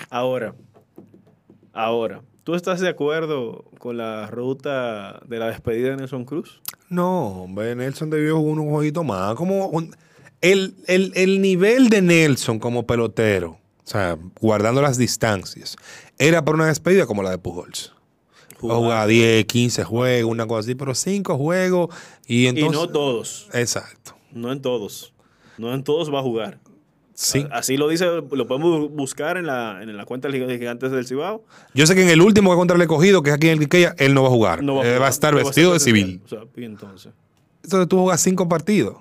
Ahora, 0.10 0.54
ahora, 1.74 2.22
¿tú 2.44 2.54
estás 2.56 2.80
de 2.80 2.90
acuerdo 2.90 3.66
con 3.80 3.98
la 3.98 4.28
ruta 4.28 5.20
de 5.28 5.40
la 5.40 5.48
despedida 5.48 5.90
de 5.92 5.98
Nelson 5.98 6.26
Cruz? 6.26 6.62
No, 6.90 7.44
hombre, 7.44 7.76
Nelson 7.76 8.10
debió 8.10 8.38
jugar 8.38 8.60
un 8.60 8.70
jueguito 8.70 9.04
más. 9.04 9.36
Como 9.36 9.68
un- 9.68 9.96
el, 10.42 10.76
el- 10.88 11.12
el 11.16 11.42
nivel 11.42 11.90
de 11.90 12.02
Nelson 12.02 12.60
como 12.60 12.86
pelotero, 12.86 13.52
o 13.52 13.88
sea, 13.88 14.18
guardando 14.40 14.82
las 14.82 14.98
distancias, 14.98 15.76
era 16.28 16.46
para 16.46 16.56
una 16.56 16.68
despedida 16.68 17.06
como 17.06 17.24
la 17.24 17.32
de 17.32 17.38
Pujols. 17.38 17.94
Va 18.64 18.76
a 18.76 18.78
jugar 18.78 19.08
10, 19.08 19.46
15 19.46 19.84
juegos, 19.84 20.32
una 20.32 20.46
cosa 20.46 20.60
así, 20.60 20.76
pero 20.76 20.94
5 20.94 21.36
juegos 21.36 21.96
y 22.28 22.46
entonces... 22.46 22.72
y 22.72 22.82
no 22.82 22.88
todos, 22.90 23.50
Exacto. 23.54 24.16
no 24.32 24.52
en 24.52 24.62
todos. 24.62 25.14
No 25.58 25.74
en 25.74 25.84
todos 25.84 26.14
va 26.14 26.20
a 26.20 26.22
jugar. 26.22 26.60
Sí. 27.14 27.46
Así 27.52 27.76
lo 27.78 27.88
dice, 27.88 28.06
lo 28.32 28.48
podemos 28.48 28.92
buscar 28.92 29.38
en 29.38 29.48
la, 29.48 29.80
en 29.82 29.96
la 29.98 30.06
cuenta 30.06 30.28
de 30.28 30.58
gigantes 30.58 30.92
del 30.92 31.06
Cibao. 31.06 31.44
Yo 31.74 31.86
sé 31.86 31.96
que 31.96 32.04
en 32.04 32.10
el 32.10 32.22
último 32.22 32.52
que 32.52 32.56
contra 32.56 32.76
el 32.76 32.82
escogido, 32.82 33.22
que 33.24 33.32
es 33.32 33.36
aquí 33.36 33.48
en 33.48 33.54
el 33.54 33.60
Quiqueya, 33.60 33.96
él 33.98 34.14
no 34.14 34.22
va 34.22 34.28
a 34.28 34.32
jugar. 34.32 34.64
No 34.64 34.76
va 34.76 34.82
a, 34.82 34.86
Eh, 34.86 34.88
jugar, 34.90 35.02
va 35.02 35.08
a 35.08 35.10
estar 35.10 35.32
no 35.34 35.38
va 35.38 35.42
a 35.42 35.46
vestido 35.46 35.74
de 35.74 35.80
civil. 35.80 36.22
O 36.26 36.28
sea, 36.28 36.40
y 36.56 36.64
entonces. 36.64 37.12
Entonces 37.64 37.90
tú 37.90 37.98
jugas 37.98 38.22
5 38.22 38.48
partidos. 38.48 38.98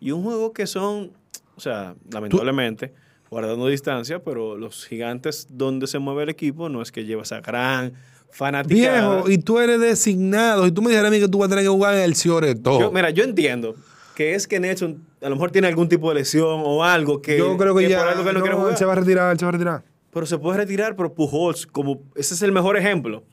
Y 0.00 0.10
un 0.12 0.22
juego 0.22 0.52
que 0.52 0.66
son, 0.66 1.12
o 1.56 1.60
sea, 1.60 1.94
lamentablemente, 2.10 2.92
guardando 3.34 3.66
distancia, 3.66 4.20
pero 4.22 4.56
los 4.56 4.86
gigantes 4.86 5.48
donde 5.50 5.88
se 5.88 5.98
mueve 5.98 6.22
el 6.22 6.28
equipo 6.28 6.68
no 6.68 6.80
es 6.80 6.92
que 6.92 7.04
lleva 7.04 7.22
esa 7.24 7.40
gran 7.40 7.92
fanaticada. 8.30 9.16
Viejo, 9.16 9.28
y 9.30 9.38
tú 9.38 9.58
eres 9.58 9.80
designado. 9.80 10.66
Y 10.68 10.70
tú 10.70 10.82
me 10.82 10.90
dijeras 10.90 11.08
a 11.08 11.10
mí 11.10 11.18
que 11.18 11.26
tú 11.28 11.38
vas 11.38 11.46
a 11.46 11.50
tener 11.50 11.64
que 11.64 11.68
jugar 11.68 11.94
en 11.96 12.02
el 12.02 12.14
Ciore 12.14 12.54
todo. 12.54 12.78
Yo- 12.78 12.92
mira, 12.92 13.10
yo 13.10 13.24
entiendo 13.24 13.74
que 14.14 14.34
es 14.36 14.46
que 14.46 14.60
Nelson 14.60 15.04
a 15.20 15.28
lo 15.28 15.34
mejor 15.34 15.50
tiene 15.50 15.66
algún 15.66 15.88
tipo 15.88 16.08
de 16.10 16.14
lesión 16.14 16.62
o 16.64 16.84
algo 16.84 17.20
que, 17.20 17.36
Yo 17.36 17.56
creo 17.56 17.74
que, 17.74 17.88
ya 17.88 17.98
por 17.98 18.08
algo 18.08 18.24
que 18.24 18.32
no, 18.34 18.40
quiere 18.40 18.54
no, 18.54 18.62
jugar. 18.62 18.78
se 18.78 18.84
va 18.84 18.92
a 18.92 18.96
retirar, 18.96 19.32
él 19.32 19.38
se 19.40 19.44
va 19.44 19.48
a 19.48 19.52
retirar. 19.52 19.82
Pero 20.12 20.26
se 20.26 20.38
puede 20.38 20.58
retirar, 20.58 20.94
pero 20.94 21.12
Pujols, 21.12 21.66
como 21.66 22.00
ese 22.14 22.34
es 22.34 22.42
el 22.42 22.52
mejor 22.52 22.76
ejemplo. 22.76 23.24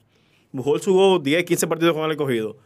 Pujols 0.51 0.83
jugó 0.83 1.19
10, 1.19 1.43
15 1.45 1.67
partidos 1.67 1.93
con 1.93 2.03
el 2.05 2.11
escogido. 2.11 2.57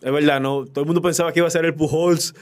Es 0.00 0.12
verdad, 0.12 0.40
no, 0.40 0.64
todo 0.64 0.82
el 0.82 0.86
mundo 0.86 1.02
pensaba 1.02 1.32
que 1.32 1.40
iba 1.40 1.48
a 1.48 1.50
ser 1.50 1.64
el 1.64 1.74
Pujols, 1.74 2.32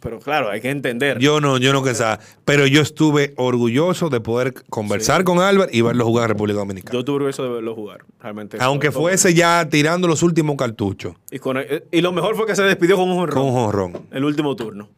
pero 0.00 0.18
claro, 0.18 0.48
hay 0.50 0.62
que 0.62 0.70
entender. 0.70 1.18
Yo 1.18 1.42
no, 1.42 1.58
yo 1.58 1.72
no 1.74 1.82
pensaba. 1.82 2.18
Pero 2.46 2.66
yo 2.66 2.80
estuve 2.80 3.34
orgulloso 3.36 4.08
de 4.08 4.20
poder 4.20 4.54
conversar 4.70 5.22
con 5.22 5.38
Álvaro 5.38 5.68
y 5.70 5.82
verlo 5.82 6.06
jugar 6.06 6.24
en 6.24 6.28
República 6.30 6.58
Dominicana. 6.60 6.98
Yo 6.98 7.04
tuve 7.04 7.16
orgulloso 7.16 7.42
de 7.44 7.50
verlo 7.50 7.74
jugar, 7.74 8.04
realmente. 8.18 8.56
Aunque 8.60 8.90
Fue- 8.90 9.02
fuese 9.12 9.34
ya 9.34 9.68
tirando 9.68 10.08
los 10.08 10.22
últimos 10.22 10.56
cartuchos 10.56 11.14
Y, 11.30 11.38
con- 11.38 11.58
y 11.90 12.00
lo 12.00 12.12
mejor 12.12 12.34
fue 12.34 12.46
que 12.46 12.56
se 12.56 12.62
despidió 12.62 12.96
con 12.96 13.10
un 13.10 13.16
con 13.16 13.26
jonrón. 13.26 13.44
un 13.46 13.52
jonrón. 13.52 14.06
El 14.10 14.24
último 14.24 14.56
turno. 14.56 14.88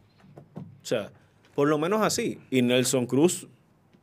O 0.55 0.61
sea, 0.87 1.09
por 1.53 1.67
lo 1.67 1.77
menos 1.77 2.01
así. 2.01 2.39
Y 2.49 2.61
Nelson 2.61 3.07
Cruz, 3.07 3.47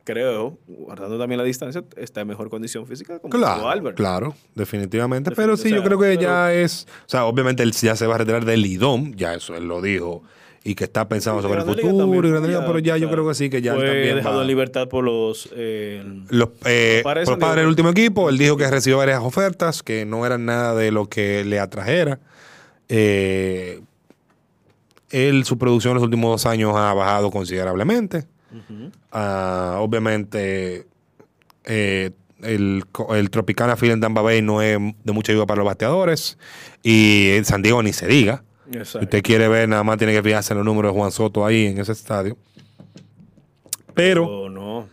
creo, 0.04 0.58
guardando 0.66 1.18
también 1.18 1.38
la 1.38 1.44
distancia, 1.44 1.84
está 1.96 2.20
en 2.22 2.28
mejor 2.28 2.50
condición 2.50 2.86
física 2.86 3.18
como 3.18 3.30
Claro, 3.30 3.68
Albert. 3.68 3.96
claro, 3.96 4.34
definitivamente. 4.54 5.30
Pero 5.32 5.56
sí, 5.56 5.68
o 5.68 5.68
sea, 5.70 5.76
yo 5.78 5.84
creo 5.84 5.98
que 5.98 6.06
pero- 6.16 6.20
ya 6.22 6.52
es. 6.52 6.86
O 7.06 7.08
sea, 7.08 7.24
obviamente 7.26 7.62
él 7.62 7.72
ya 7.72 7.96
se 7.96 8.06
va 8.06 8.14
a 8.16 8.18
retirar 8.18 8.44
del 8.44 8.64
IDOM, 8.66 9.14
ya 9.14 9.34
eso 9.34 9.54
él 9.54 9.66
lo 9.68 9.80
dijo. 9.82 10.22
Y 10.64 10.76
que 10.76 10.84
está 10.84 11.08
pensando 11.08 11.40
Y 11.40 11.42
sobre 11.42 11.58
el 11.58 11.66
futuro 11.66 11.96
también, 11.98 12.24
y 12.24 12.28
Grande 12.30 12.46
Liga, 12.48 12.64
pero 12.64 12.78
ya 12.78 12.94
o 12.94 12.96
yo 12.96 13.10
creo 13.10 13.26
que 13.26 13.34
sí, 13.34 13.50
que 13.50 13.60
ya 13.62 13.74
fue 13.74 13.84
también. 13.84 14.14
dejado 14.14 14.36
va- 14.36 14.42
en 14.42 14.46
libertad 14.48 14.86
por 14.88 15.02
los. 15.02 15.48
eh, 15.56 16.04
Los, 16.28 16.50
eh, 16.64 17.00
Parece 17.02 17.24
por 17.24 17.34
los 17.34 17.40
padres 17.40 17.62
del 17.62 17.68
último 17.68 17.88
equipo, 17.88 18.28
él 18.30 18.38
dijo 18.38 18.56
que 18.56 18.70
recibió 18.70 18.98
varias 18.98 19.20
ofertas 19.22 19.82
que 19.82 20.04
no 20.06 20.24
eran 20.24 20.44
nada 20.46 20.76
de 20.76 20.92
lo 20.92 21.08
que 21.08 21.44
le 21.44 21.58
atrajera. 21.58 22.20
Eh, 22.88 23.80
él, 25.10 25.44
su 25.44 25.58
producción 25.58 25.90
en 25.92 25.94
los 25.96 26.04
últimos 26.04 26.30
dos 26.30 26.46
años 26.46 26.74
ha 26.76 26.94
bajado 26.94 27.30
considerablemente. 27.32 28.26
Ah, 29.10 29.78
obviamente, 29.80 30.86
eh, 31.64 32.10
el, 32.42 32.84
el 33.10 33.30
Tropicana 33.30 33.76
Field 33.76 33.94
en 33.94 34.00
Tampa 34.00 34.22
Bay 34.22 34.42
no 34.42 34.62
es 34.62 34.78
de 35.04 35.12
mucha 35.12 35.32
ayuda 35.32 35.46
para 35.46 35.58
los 35.58 35.66
bateadores. 35.66 36.38
Y 36.82 37.30
en 37.30 37.44
San 37.44 37.62
Diego 37.62 37.82
ni 37.82 37.92
se 37.92 38.06
diga. 38.06 38.44
Si 38.84 38.98
usted 38.98 39.22
quiere 39.22 39.48
ver, 39.48 39.68
nada 39.68 39.84
más 39.84 39.98
tiene 39.98 40.12
que 40.12 40.22
fijarse 40.22 40.52
en 40.52 40.58
los 40.58 40.66
números 40.66 40.92
de 40.92 40.98
Juan 40.98 41.12
Soto 41.12 41.44
ahí 41.44 41.66
en 41.66 41.78
ese 41.78 41.92
estadio. 41.92 42.36
Pero. 43.94 44.26
Oh, 44.26 44.48
no. 44.48 44.88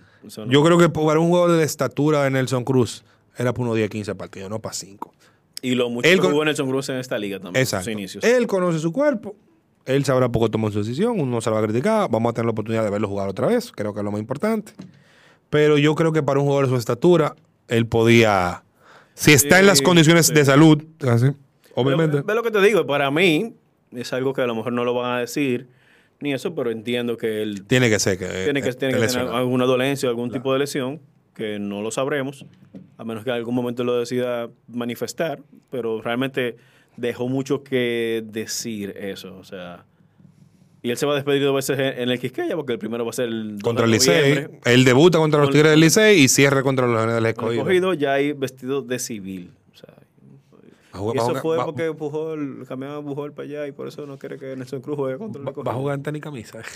Yo 0.47 0.64
creo 0.64 0.78
que 0.78 0.89
para 0.89 1.20
un 1.20 1.30
jugador 1.30 1.51
de 1.51 1.64
estatura 1.64 2.24
de 2.24 2.30
Nelson 2.30 2.64
Cruz 2.66 3.03
era 3.38 3.53
para 3.53 3.64
unos 3.64 3.78
10, 3.78 3.89
15 3.89 4.16
partidos, 4.16 4.49
no 4.49 4.60
para 4.60 4.74
5. 4.74 5.14
Y 5.62 5.76
lo 5.76 5.89
mucho 5.89 6.07
Él 6.07 6.20
que 6.20 6.28
jugó 6.28 6.43
Nelson 6.43 6.70
Cruz 6.70 6.89
en 6.89 6.97
esta 6.97 7.18
liga 7.18 7.39
también. 7.39 7.62
Exacto. 7.62 7.86
Sus 7.86 7.93
inicios. 7.93 8.24
Él 8.24 8.47
conoce 8.47 8.80
su 8.80 8.91
cuerpo. 8.91 9.36
Él 9.89 10.05
sabrá 10.05 10.29
poco 10.29 10.51
tomar 10.51 10.71
su 10.71 10.77
decisión. 10.77 11.19
Uno 11.19 11.41
se 11.41 11.49
lo 11.49 11.55
va 11.55 11.61
a 11.61 11.63
criticar. 11.63 12.11
Vamos 12.11 12.29
a 12.29 12.33
tener 12.33 12.45
la 12.45 12.51
oportunidad 12.51 12.83
de 12.83 12.91
verlo 12.91 13.07
jugar 13.07 13.27
otra 13.27 13.47
vez. 13.47 13.71
Creo 13.71 13.91
que 13.91 14.01
es 14.01 14.03
lo 14.03 14.11
más 14.11 14.21
importante. 14.21 14.71
Pero 15.49 15.79
yo 15.79 15.95
creo 15.95 16.11
que 16.11 16.21
para 16.21 16.39
un 16.39 16.45
jugador 16.45 16.65
de 16.65 16.69
su 16.73 16.77
estatura, 16.77 17.35
él 17.67 17.87
podía. 17.87 18.63
Si 19.15 19.33
está 19.33 19.59
en 19.59 19.65
las 19.65 19.81
condiciones 19.81 20.27
sí. 20.27 20.33
de 20.35 20.45
salud, 20.45 20.83
así, 21.07 21.25
obviamente. 21.73 22.21
Ve, 22.21 22.35
lo 22.35 22.43
que 22.43 22.51
te 22.51 22.61
digo, 22.61 22.85
para 22.85 23.09
mí 23.09 23.55
es 23.91 24.13
algo 24.13 24.31
que 24.31 24.41
a 24.41 24.45
lo 24.45 24.53
mejor 24.53 24.73
no 24.73 24.85
lo 24.85 24.93
van 24.93 25.17
a 25.17 25.19
decir 25.21 25.67
ni 26.19 26.33
eso, 26.33 26.53
pero 26.53 26.69
entiendo 26.69 27.17
que 27.17 27.41
él 27.41 27.65
tiene 27.65 27.89
que 27.89 27.97
ser 27.97 28.19
que. 28.19 28.27
tiene 28.27 28.61
que, 28.61 28.69
eh, 28.69 28.73
tiene 28.75 28.93
que 28.93 29.07
tener 29.07 29.27
alguna 29.27 29.65
dolencia 29.65 30.07
o 30.07 30.11
algún 30.11 30.29
tipo 30.29 30.53
de 30.53 30.59
lesión 30.59 30.99
que 31.33 31.57
no 31.57 31.81
lo 31.81 31.89
sabremos, 31.89 32.45
a 32.97 33.03
menos 33.03 33.23
que 33.23 33.31
en 33.31 33.37
algún 33.37 33.55
momento 33.55 33.83
lo 33.83 33.97
decida 33.97 34.49
manifestar, 34.67 35.39
pero 35.71 35.99
realmente 35.99 36.57
dejó 36.99 37.27
mucho 37.29 37.63
que 37.63 38.23
decir 38.25 38.93
eso, 38.97 39.37
o 39.37 39.43
sea, 39.43 39.85
y 40.81 40.91
él 40.91 40.97
se 40.97 41.05
va 41.05 41.11
a 41.13 41.15
despedir 41.15 41.43
dos 41.43 41.53
veces 41.55 41.77
en 41.97 42.09
el 42.09 42.19
Quisqueya 42.19 42.55
porque 42.55 42.73
el 42.73 42.79
primero 42.79 43.03
va 43.03 43.09
a 43.09 43.13
ser 43.13 43.27
el 43.27 43.53
2 43.57 43.63
Contra 43.63 43.85
de 43.85 43.87
el 43.87 43.91
Licey. 43.91 44.47
Él 44.65 44.85
debuta 44.85 45.17
contra 45.17 45.39
los 45.41 45.49
Tigres 45.49 45.71
del 45.71 45.79
Licey 45.81 46.19
y 46.21 46.27
cierra 46.29 46.63
contra 46.63 46.85
los 46.87 46.95
Leones 46.95 47.15
del 47.15 47.25
Escogido. 47.25 47.61
Escogido 47.63 47.93
ya 47.93 48.13
hay 48.13 48.31
vestido 48.33 48.81
de 48.81 48.97
civil, 48.99 49.51
o 49.73 49.75
sea, 49.77 49.93
y 51.13 51.17
eso 51.17 51.25
jugar- 51.27 51.41
fue 51.41 51.57
va- 51.57 51.65
porque 51.65 51.91
Pujol, 51.93 52.65
cambiaron 52.67 52.97
a 52.97 53.01
Pujol 53.05 53.33
para 53.33 53.47
allá 53.47 53.67
y 53.67 53.71
por 53.73 53.87
eso 53.87 54.05
no 54.05 54.17
quiere 54.17 54.37
que 54.37 54.55
Nelson 54.55 54.81
Cruz 54.81 54.95
juegue 54.97 55.17
contra 55.17 55.41
el 55.41 55.47
Escogido. 55.47 55.65
va 55.69 55.75
a 55.75 55.79
jugar 55.79 55.95
en 55.97 56.03
tenis 56.03 56.21
camisa. 56.21 56.59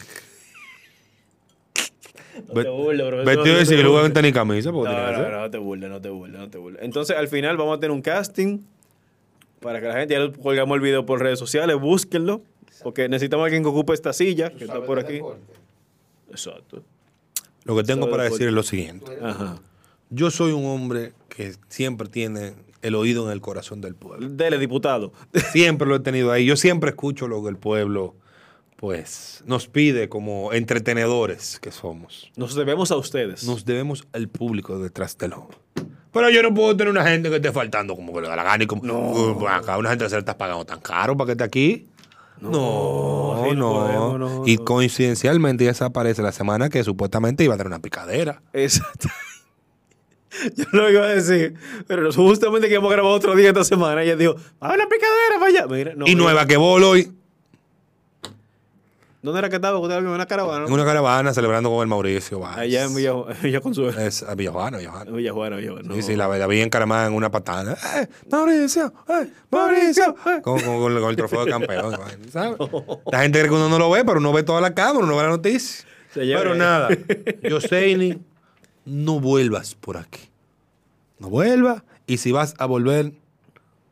No 2.48 2.62
te 2.64 2.70
burles, 2.70 3.06
bro. 3.08 3.24
Vestido 3.24 3.58
de 3.58 3.66
civil, 3.66 3.86
juega 3.88 4.10
tenis 4.12 4.34
camisa. 4.34 4.72
No, 4.72 4.84
no, 4.84 5.12
no, 5.30 5.30
no 5.42 5.52
te 5.52 5.58
burles, 5.60 5.90
no 5.90 6.02
te 6.02 6.10
burles, 6.10 6.40
no 6.40 6.50
te 6.50 6.58
burles. 6.58 6.82
Entonces, 6.84 7.16
al 7.16 7.28
final 7.28 7.58
vamos 7.58 7.78
a 7.78 7.80
tener 7.80 7.92
un 7.92 8.02
casting 8.02 8.60
para 9.64 9.80
que 9.80 9.88
la 9.88 9.96
gente, 9.96 10.14
ya 10.14 10.20
lo 10.20 10.34
colgamos 10.34 10.76
el 10.76 10.82
video 10.82 11.06
por 11.06 11.20
redes 11.22 11.40
sociales, 11.40 11.80
búsquenlo, 11.80 12.42
porque 12.84 13.10
necesitamos 13.10 13.44
a 13.44 13.46
alguien 13.46 13.64
que 13.64 13.70
ocupe 13.70 13.94
esta 13.94 14.14
silla, 14.14 14.52
que 14.52 14.66
está 14.66 14.86
por 14.86 15.00
aquí. 15.00 15.22
Exacto. 16.30 16.84
Lo 17.64 17.76
que 17.76 17.84
tengo 17.84 18.10
para 18.10 18.24
de 18.24 18.30
decir 18.30 18.48
es 18.48 18.54
lo 18.54 18.64
siguiente. 18.64 19.18
Ajá. 19.22 19.60
Yo 20.10 20.30
soy 20.30 20.52
un 20.52 20.66
hombre 20.66 21.14
que 21.30 21.54
siempre 21.70 22.10
tiene 22.10 22.54
el 22.82 22.96
oído 22.96 23.26
en 23.26 23.32
el 23.32 23.42
corazón 23.42 23.82
del 23.82 23.96
pueblo. 23.96 24.30
Dele, 24.30 24.60
diputado. 24.60 25.14
Siempre 25.54 25.88
lo 25.88 25.96
he 25.96 26.00
tenido 26.02 26.32
ahí. 26.32 26.46
Yo 26.46 26.58
siempre 26.58 26.90
escucho 26.90 27.28
lo 27.30 27.42
que 27.42 27.50
el 27.50 27.58
pueblo 27.58 28.16
pues 28.76 29.42
nos 29.46 29.70
pide 29.70 30.10
como 30.10 30.52
entretenedores 30.52 31.58
que 31.62 31.72
somos. 31.72 32.30
Nos 32.36 32.54
debemos 32.54 32.92
a 32.92 32.98
ustedes. 32.98 33.46
Nos 33.46 33.64
debemos 33.64 34.06
al 34.12 34.28
público 34.28 34.78
detrás 34.78 35.18
del 35.18 35.34
ojo. 35.34 35.52
Pero 36.14 36.30
yo 36.30 36.44
no 36.44 36.54
puedo 36.54 36.78
tener 36.78 36.92
una 36.92 37.04
gente 37.04 37.30
que 37.30 37.38
esté 37.38 37.52
faltando 37.52 37.96
como 37.96 38.14
que 38.14 38.22
le 38.22 38.28
da 38.28 38.36
la 38.36 38.44
gana 38.44 38.64
y 38.64 38.68
como 38.68 38.84
"Uh, 38.84 39.48
acá 39.48 39.78
una 39.78 39.90
gente 39.90 40.08
se 40.08 40.16
le 40.16 40.20
está 40.20 40.38
pagando 40.38 40.64
tan 40.64 40.80
caro 40.80 41.18
para 41.18 41.26
que 41.28 41.32
esté 41.34 41.44
aquí. 41.44 41.88
No, 42.40 42.50
no. 42.52 43.54
no 43.56 43.74
podemos, 43.74 44.20
no, 44.20 44.44
y 44.48 44.58
no. 44.58 44.66
coincidencialmente 44.66 45.68
ella 45.68 45.86
aparece 45.86 46.22
la 46.22 46.32
semana 46.32 46.70
que 46.70 46.84
supuestamente 46.84 47.44
iba 47.44 47.54
a 47.56 47.58
tener 47.58 47.68
una 47.68 47.80
picadera. 47.80 48.42
Exacto. 48.54 49.08
Yo 50.56 50.66
no 50.74 50.90
iba 50.90 51.04
a 51.06 51.10
decir, 51.10 51.54
pero 51.88 52.12
justamente 52.12 52.68
que 52.68 52.76
hemos 52.76 52.92
grabado 52.92 53.14
otro 53.16 53.36
día 53.36 53.50
esta 53.50 53.64
semana, 53.64 54.04
ella 54.04 54.16
dijo, 54.16 54.36
a 54.60 54.74
una 54.74 54.88
picadera, 54.90 55.40
vaya. 55.40 55.68
Mira, 55.68 55.94
no, 55.96 56.06
y 56.06 56.10
mira. 56.10 56.24
nueva 56.24 56.46
que 56.48 56.58
bolo 56.58 56.98
y 56.98 57.12
¿Dónde 59.24 59.40
era 59.40 59.50
que 59.50 59.56
estaba? 59.56 59.80
¿Usted 59.80 59.98
en 60.00 60.08
una 60.08 60.26
caravana? 60.26 60.66
en 60.68 60.72
una 60.74 60.84
caravana 60.84 61.34
celebrando 61.34 61.70
con 61.72 61.82
el 61.82 61.88
Mauricio. 61.88 62.40
Valls. 62.42 62.58
Allá 62.58 62.84
en 62.84 62.94
Villa, 62.94 63.14
Villa 63.42 63.62
Consuelo. 63.62 63.98
Es 64.00 64.22
a 64.22 64.36
Villajuana, 64.36 64.78
Villajuana. 64.80 65.12
Villa 65.12 65.32
Juana, 65.32 65.56
Villa 65.56 65.72
Juana. 65.72 65.94
Sí, 65.96 66.02
sí, 66.02 66.16
la, 66.18 66.28
la 66.28 66.46
vi 66.46 66.60
encaramada 66.62 67.08
en 67.08 67.14
una 67.14 67.32
patada. 67.32 67.78
¡Eh, 67.96 68.08
Mauricio! 68.30 68.94
¡Eh, 69.08 69.30
Mauricio! 69.50 70.14
Con, 70.42 70.60
con- 70.60 70.62
con 70.82 70.92
el- 70.92 71.00
con 71.00 71.10
el 71.10 71.16
trofeo 71.16 71.46
de 71.46 71.52
campeón. 71.52 71.96
¿sabes? 72.32 72.58
La 73.12 73.22
gente 73.22 73.40
cree 73.40 73.50
que 73.50 73.56
uno 73.56 73.70
no 73.70 73.80
lo 73.80 73.90
ve, 73.90 74.04
pero 74.04 74.20
uno 74.20 74.34
ve 74.34 74.44
toda 74.44 74.60
la 74.60 74.74
cámara, 74.74 75.06
uno 75.06 75.16
ve 75.16 75.24
la 75.24 75.30
noticia. 75.30 75.86
Pero 76.14 76.54
nada, 76.54 76.90
Yoseini, 77.44 78.22
no 78.86 79.20
vuelvas 79.22 79.74
por 79.76 79.96
aquí. 79.98 80.20
No 81.20 81.30
vuelvas. 81.30 81.82
Y 82.08 82.18
si 82.18 82.34
vas 82.34 82.54
a 82.58 82.66
volver, 82.66 83.14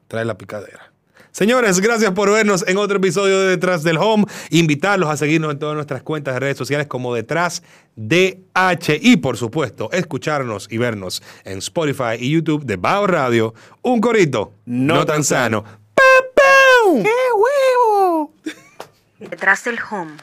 trae 0.09 0.25
la 0.25 0.37
picadera. 0.37 0.91
Señores, 1.31 1.79
gracias 1.79 2.11
por 2.11 2.31
vernos 2.31 2.65
en 2.67 2.77
otro 2.77 2.97
episodio 2.97 3.39
de 3.39 3.49
Detrás 3.49 3.83
del 3.83 3.97
Home. 3.97 4.25
Invitarlos 4.49 5.09
a 5.09 5.17
seguirnos 5.17 5.51
en 5.51 5.59
todas 5.59 5.75
nuestras 5.75 6.03
cuentas 6.03 6.33
de 6.33 6.39
redes 6.39 6.57
sociales 6.57 6.87
como 6.87 7.13
Detrás 7.13 7.63
DH 7.95 8.99
y 9.01 9.17
por 9.17 9.37
supuesto 9.37 9.89
escucharnos 9.91 10.67
y 10.69 10.77
vernos 10.77 11.21
en 11.43 11.59
Spotify 11.59 12.15
y 12.19 12.31
YouTube 12.31 12.65
de 12.65 12.77
Bao 12.77 13.07
Radio. 13.07 13.53
Un 13.81 14.01
corito 14.01 14.53
no, 14.65 15.05
tan 15.05 15.23
sano. 15.23 15.63
¡Pau, 15.93 17.03
¡Qué 17.03 17.09
huevo! 17.35 18.33
Detrás 19.19 19.63
del 19.63 19.77
Home. 19.89 20.13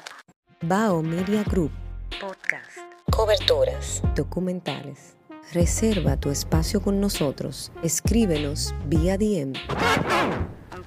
Bao 0.61 1.03
Media 1.03 1.45
Group. 1.45 1.71
Podcast. 2.21 2.79
Coberturas. 3.11 4.03
Documentales. 4.17 5.15
Reserva 5.53 6.19
tu 6.19 6.31
espacio 6.31 6.83
con 6.83 7.01
nosotros. 7.01 7.73
Escríbenos 7.83 8.75
vía 8.87 9.17
DM. 9.17 9.55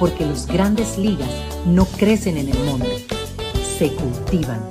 Porque 0.00 0.26
los 0.26 0.46
grandes 0.46 0.98
ligas 0.98 1.28
no 1.66 1.84
crecen 1.84 2.38
en 2.38 2.48
el 2.48 2.58
monte, 2.64 3.06
se 3.78 3.92
cultivan. 3.92 4.66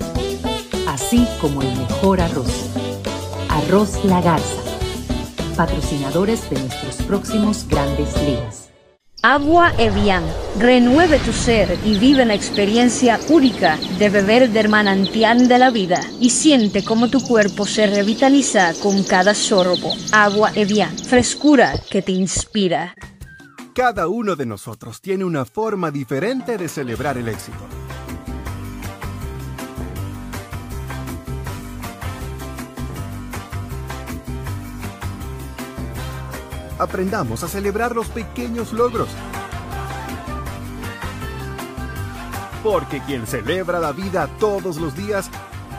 Así 0.88 1.25
como 1.39 1.61
el 1.61 1.73
mejor 1.77 2.19
arroz. 2.19 2.69
Arroz 3.47 4.03
La 4.03 4.21
Garza. 4.21 4.61
Patrocinadores 5.55 6.49
de 6.49 6.59
nuestros 6.59 6.95
próximos 7.07 7.67
grandes 7.67 8.09
ligas. 8.23 8.69
Agua 9.21 9.73
Evian. 9.77 10.23
Renueve 10.57 11.19
tu 11.19 11.34
ser 11.34 11.77
y 11.86 11.99
vive 11.99 12.25
la 12.25 12.34
experiencia 12.34 13.19
única 13.30 13.77
de 13.99 14.09
beber 14.09 14.49
del 14.49 14.69
manantial 14.69 15.47
de 15.47 15.59
la 15.59 15.69
vida 15.69 15.99
y 16.19 16.30
siente 16.30 16.84
cómo 16.84 17.09
tu 17.09 17.19
cuerpo 17.21 17.65
se 17.65 17.86
revitaliza 17.86 18.73
con 18.82 19.03
cada 19.03 19.36
sorbo. 19.36 19.93
Agua 20.11 20.51
Evian. 20.55 20.97
Frescura 20.97 21.73
que 21.89 22.01
te 22.01 22.13
inspira. 22.13 22.95
Cada 23.74 24.07
uno 24.07 24.36
de 24.36 24.45
nosotros 24.45 24.99
tiene 24.99 25.24
una 25.24 25.45
forma 25.45 25.91
diferente 25.91 26.57
de 26.57 26.67
celebrar 26.67 27.17
el 27.17 27.28
éxito. 27.28 27.57
Aprendamos 36.80 37.43
a 37.43 37.47
celebrar 37.47 37.95
los 37.95 38.07
pequeños 38.07 38.74
logros. 38.74 39.09
Porque 42.63 43.01
quien 43.01 43.28
celebra 43.28 43.80
la 43.80 43.91
vida 43.91 44.28
todos 44.39 44.78
los 44.78 44.95
días 44.95 45.30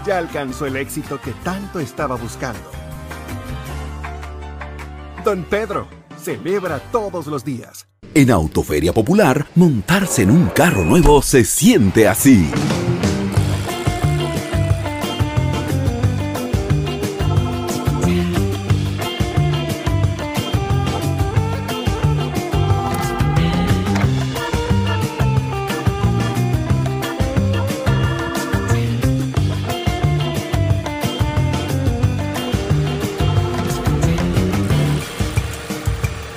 ya 0.06 0.18
alcanzó 0.18 0.66
el 0.66 0.76
éxito 0.76 1.20
que 1.20 1.32
tanto 1.32 1.80
estaba 1.80 2.14
buscando. 2.14 2.70
Don 5.24 5.44
Pedro, 5.44 5.99
celebra 6.20 6.80
todos 6.92 7.26
los 7.26 7.44
días. 7.44 7.86
En 8.14 8.30
Autoferia 8.30 8.92
Popular, 8.92 9.46
montarse 9.54 10.22
en 10.22 10.30
un 10.30 10.48
carro 10.48 10.84
nuevo 10.84 11.22
se 11.22 11.44
siente 11.44 12.08
así. 12.08 12.50